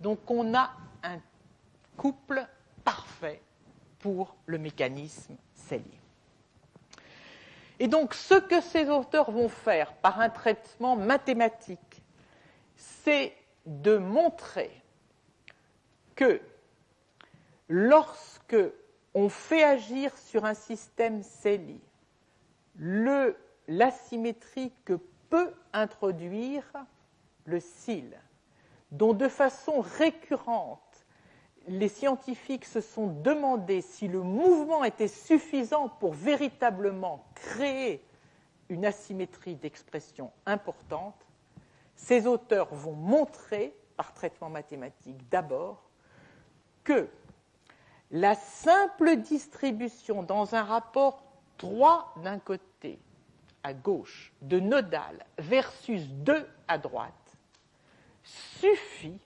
Donc 0.00 0.30
on 0.30 0.54
a 0.54 0.72
un 1.02 1.20
couple 1.96 2.46
parfait 2.84 3.42
pour 3.98 4.34
le 4.46 4.58
mécanisme 4.58 5.36
cellier. 5.54 6.00
Et 7.78 7.88
donc, 7.88 8.12
ce 8.12 8.34
que 8.34 8.60
ces 8.60 8.90
auteurs 8.90 9.30
vont 9.30 9.48
faire 9.48 9.94
par 9.94 10.20
un 10.20 10.28
traitement 10.28 10.96
mathématique, 10.96 12.02
c'est 12.76 13.34
de 13.64 13.96
montrer 13.96 14.70
que 16.14 16.40
lorsque 17.68 18.56
on 19.14 19.28
fait 19.28 19.64
agir 19.64 20.16
sur 20.16 20.44
un 20.44 20.54
système 20.54 21.22
CELI 21.22 21.80
l'asymétrie 23.68 24.72
que 24.84 24.98
peut 25.28 25.52
introduire 25.72 26.64
le 27.44 27.60
cil, 27.60 28.18
dont 28.90 29.12
de 29.12 29.28
façon 29.28 29.80
récurrente 29.80 30.80
les 31.68 31.88
scientifiques 31.88 32.64
se 32.64 32.80
sont 32.80 33.06
demandé 33.06 33.80
si 33.82 34.08
le 34.08 34.22
mouvement 34.22 34.82
était 34.82 35.08
suffisant 35.08 35.88
pour 35.88 36.14
véritablement 36.14 37.24
créer 37.34 38.02
une 38.68 38.86
asymétrie 38.86 39.56
d'expression 39.56 40.32
importante, 40.46 41.26
ces 41.94 42.26
auteurs 42.26 42.74
vont 42.74 42.94
montrer, 42.94 43.74
par 43.96 44.14
traitement 44.14 44.48
mathématique 44.48 45.28
d'abord, 45.28 45.82
que 46.82 47.08
la 48.10 48.34
simple 48.34 49.16
distribution 49.16 50.22
dans 50.22 50.54
un 50.54 50.64
rapport 50.64 51.22
droit 51.58 52.14
d'un 52.22 52.38
côté 52.38 52.98
à 53.62 53.72
gauche 53.74 54.32
de 54.42 54.58
nodal 54.58 55.24
versus 55.38 56.08
2 56.08 56.48
à 56.66 56.78
droite 56.78 57.14
suffit 58.22 59.20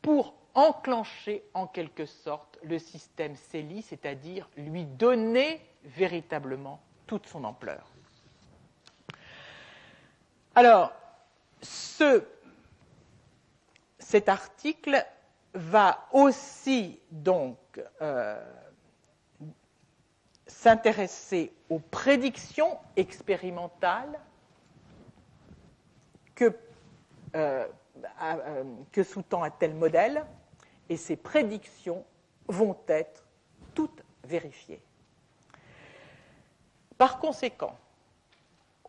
pour 0.00 0.34
enclencher 0.54 1.42
en 1.54 1.66
quelque 1.66 2.06
sorte 2.06 2.58
le 2.62 2.78
système 2.78 3.34
CELI, 3.36 3.82
c'est-à-dire 3.82 4.48
lui 4.56 4.84
donner 4.84 5.60
véritablement 5.84 6.80
toute 7.06 7.26
son 7.26 7.44
ampleur. 7.44 7.86
Alors, 10.54 10.92
cet 13.98 14.28
article 14.28 15.04
va 15.54 16.06
aussi 16.12 17.00
donc 17.10 17.58
euh, 18.00 18.40
s'intéresser 20.46 21.52
aux 21.68 21.78
prédictions 21.78 22.78
expérimentales 22.96 24.18
que, 26.34 26.56
euh, 27.36 27.66
que 28.90 29.02
sous-tend 29.02 29.42
un 29.42 29.50
tel 29.50 29.74
modèle 29.74 30.24
et 30.88 30.96
ces 30.96 31.16
prédictions 31.16 32.04
vont 32.48 32.76
être 32.88 33.26
toutes 33.74 34.02
vérifiées. 34.24 34.82
Par 36.96 37.18
conséquent, 37.18 37.76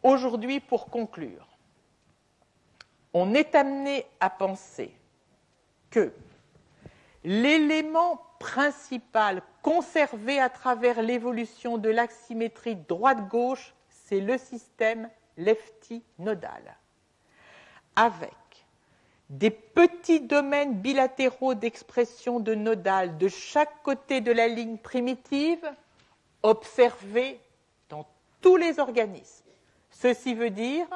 aujourd'hui, 0.02 0.60
pour 0.60 0.88
conclure, 0.88 1.48
on 3.14 3.34
est 3.34 3.56
amené 3.56 4.06
à 4.20 4.30
penser 4.30 4.94
que 5.90 6.14
l'élément 7.24 8.22
principal 8.40 9.42
conservé 9.62 10.40
à 10.40 10.50
travers 10.50 11.02
l'évolution 11.02 11.78
de 11.78 11.90
l'axe 11.90 12.18
symétrique 12.28 12.88
droite-gauche, 12.88 13.74
c'est 13.90 14.20
le 14.20 14.38
système 14.38 15.10
lefty-nodal, 15.38 16.76
avec 17.96 18.34
des 19.30 19.50
petits 19.50 20.22
domaines 20.22 20.76
bilatéraux 20.76 21.56
d'expression 21.56 22.40
de 22.40 22.54
nodal 22.54 23.18
de 23.18 23.28
chaque 23.28 23.82
côté 23.82 24.22
de 24.22 24.32
la 24.32 24.48
ligne 24.48 24.78
primitive 24.78 25.66
observés 26.44 27.40
dans 27.90 28.06
tous 28.42 28.58
les 28.58 28.80
organismes. 28.80 29.46
Ceci 29.90 30.34
veut 30.36 30.50
dire 30.50 30.88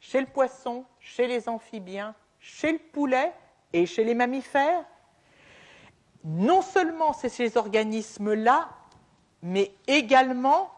chez 0.00 0.20
le 0.20 0.26
poisson, 0.26 0.84
chez 0.98 1.26
les 1.26 1.48
amphibiens, 1.48 2.14
chez 2.40 2.72
le 2.72 2.78
poulet 2.78 3.32
et 3.72 3.84
chez 3.84 4.04
les 4.04 4.14
mammifères. 4.14 4.84
Non 6.24 6.62
seulement 6.62 7.12
c'est 7.12 7.28
ces 7.28 7.56
organismes-là, 7.56 8.68
mais 9.42 9.72
également 9.86 10.72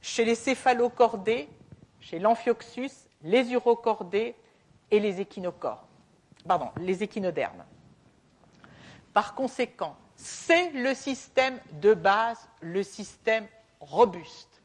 chez 0.00 0.24
les 0.24 0.34
céphalocordés, 0.34 1.48
chez 2.00 2.18
l'amphioxus, 2.18 2.90
les 3.22 3.52
urocordés 3.52 4.34
et 4.90 5.00
les 5.00 5.20
échinodermes. 5.20 7.64
Par 9.12 9.34
conséquent, 9.34 9.96
c'est 10.16 10.70
le 10.70 10.94
système 10.94 11.58
de 11.80 11.94
base, 11.94 12.48
le 12.60 12.82
système 12.82 13.46
robuste, 13.80 14.62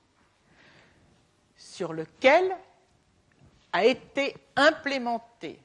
sur 1.56 1.94
lequel 1.94 2.56
a 3.72 3.86
été 3.86 4.36
implémenté 4.56 5.60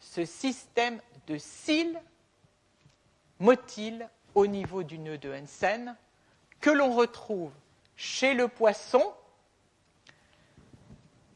ce 0.00 0.24
système 0.24 1.00
de 1.26 1.38
cils 1.38 2.00
motiles 3.38 4.08
au 4.34 4.46
niveau 4.46 4.82
du 4.82 4.98
nœud 4.98 5.18
de 5.18 5.32
Hansen 5.32 5.96
que 6.60 6.70
l'on 6.70 6.94
retrouve 6.94 7.52
chez 7.96 8.34
le 8.34 8.48
poisson 8.48 9.14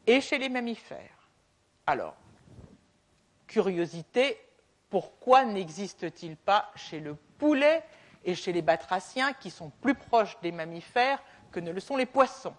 et 0.07 0.21
chez 0.21 0.37
les 0.37 0.49
mammifères. 0.49 1.29
Alors, 1.87 2.15
curiosité, 3.47 4.37
pourquoi 4.89 5.45
n'existe-t-il 5.45 6.35
pas 6.35 6.71
chez 6.75 6.99
le 6.99 7.15
poulet 7.37 7.83
et 8.23 8.35
chez 8.35 8.51
les 8.51 8.61
batraciens 8.61 9.33
qui 9.33 9.49
sont 9.49 9.69
plus 9.81 9.95
proches 9.95 10.39
des 10.41 10.51
mammifères 10.51 11.21
que 11.51 11.59
ne 11.59 11.71
le 11.71 11.79
sont 11.79 11.97
les 11.97 12.05
poissons? 12.05 12.55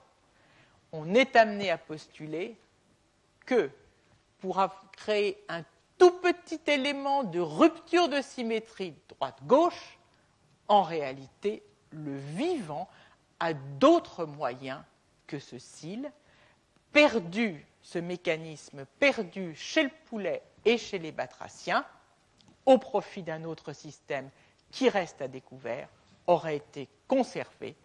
On 0.93 1.15
est 1.15 1.37
amené 1.37 1.71
à 1.71 1.79
postuler 1.79 2.59
que 3.47 3.71
pour 4.41 4.61
créer 4.93 5.43
un 5.49 5.63
tout 6.03 6.19
petit 6.19 6.61
élément 6.67 7.23
de 7.23 7.39
rupture 7.39 8.09
de 8.09 8.21
symétrie 8.21 8.93
droite-gauche, 9.09 10.01
en 10.67 10.83
réalité, 10.83 11.63
le 11.93 12.17
vivant 12.17 12.89
a 13.39 13.55
d'autres 13.55 14.25
moyens 14.25 14.83
que 15.29 15.39
ce 15.39 15.61
cil, 15.61 16.11
perdu 16.93 17.65
ce 17.83 18.01
mécanisme 18.01 18.85
perdu 18.99 19.55
chez 19.55 19.85
le 19.85 19.91
poulet 20.07 20.43
et 20.65 20.77
chez 20.77 20.99
les 20.99 21.13
batraciens, 21.13 21.87
au 22.67 22.79
profit 22.79 23.23
d'un 23.23 23.45
autre 23.45 23.73
système 23.73 24.29
qui 24.73 24.89
reste 24.89 25.23
à 25.23 25.29
découvert, 25.29 25.89
aurait 26.27 26.57
été 26.57 26.89
conservé 27.07 27.77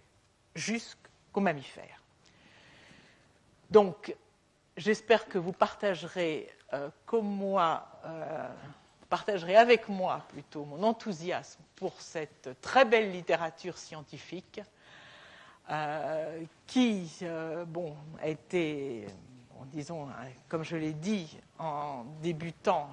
jusqu'aux 0.56 1.41
mammifères. 1.41 2.02
Donc, 3.69 4.15
j'espère 4.78 5.28
que 5.28 5.38
vous 5.38 5.52
partagerez 5.52 6.49
euh, 6.74 6.90
comme 7.06 7.28
moi, 7.28 7.88
euh, 8.06 8.48
partagerez 9.10 9.56
avec 9.56 9.90
moi 9.90 10.22
plutôt 10.30 10.64
mon 10.66 10.84
enthousiasme 10.84 11.62
pour 11.76 11.99
cette 11.99 12.49
très 12.62 12.86
belle 12.86 13.12
littérature 13.12 13.78
scientifique 13.78 14.62
euh, 15.70 16.41
qui, 16.66 17.10
bon, 17.68 17.95
a 18.22 18.28
été 18.28 19.08
disons, 19.74 20.08
comme 20.48 20.64
je 20.64 20.78
l'ai 20.78 20.94
dit 20.94 21.38
en 21.60 22.06
débutant, 22.22 22.90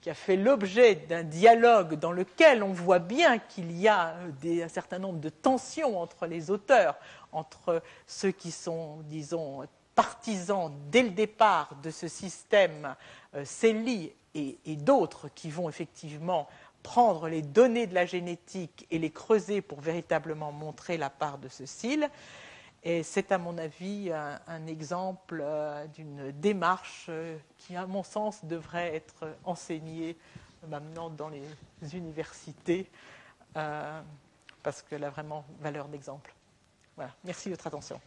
qui 0.00 0.10
a 0.10 0.14
fait 0.14 0.36
l'objet 0.36 0.94
d'un 0.94 1.22
dialogue 1.22 1.94
dans 1.94 2.12
lequel 2.12 2.62
on 2.62 2.72
voit 2.72 2.98
bien 2.98 3.38
qu'il 3.38 3.72
y 3.72 3.88
a 3.88 4.14
un 4.44 4.68
certain 4.68 4.98
nombre 4.98 5.20
de 5.20 5.30
tensions 5.30 6.00
entre 6.00 6.26
les 6.26 6.50
auteurs, 6.50 6.96
entre 7.32 7.82
ceux 8.06 8.30
qui 8.30 8.50
sont, 8.50 8.98
disons, 9.04 9.66
partisans 9.94 10.72
dès 10.90 11.02
le 11.02 11.10
départ 11.10 11.76
de 11.82 11.90
ce 11.90 12.08
système 12.08 12.94
euh, 13.34 13.44
et, 14.34 14.76
d'autres 14.76 15.28
qui 15.34 15.50
vont 15.50 15.68
effectivement 15.68 16.48
prendre 16.82 17.28
les 17.28 17.42
données 17.42 17.86
de 17.86 17.94
la 17.94 18.06
génétique 18.06 18.86
et 18.90 18.98
les 18.98 19.10
creuser 19.10 19.60
pour 19.60 19.80
véritablement 19.80 20.52
montrer 20.52 20.96
la 20.96 21.10
part 21.10 21.38
de 21.38 21.48
ce 21.48 21.66
cil. 21.66 22.10
Et 22.84 23.04
c'est, 23.04 23.30
à 23.30 23.38
mon 23.38 23.58
avis, 23.58 24.10
un, 24.10 24.66
exemple 24.66 25.40
euh, 25.40 25.86
d'une 25.86 26.32
démarche 26.32 27.06
euh, 27.08 27.38
qui, 27.58 27.76
à 27.76 27.86
mon 27.86 28.02
sens, 28.02 28.44
devrait 28.44 28.96
être 28.96 29.36
enseignée 29.44 30.16
maintenant 30.68 31.08
dans 31.08 31.28
les 31.28 31.46
universités, 31.94 32.90
euh, 33.56 34.00
parce 34.62 34.82
qu'elle 34.82 35.04
a 35.04 35.10
vraiment 35.10 35.44
valeur 35.60 35.86
d'exemple. 35.86 36.34
Voilà. 36.96 37.12
Merci 37.24 37.48
de 37.48 37.54
votre 37.54 37.66
attention. 37.68 38.00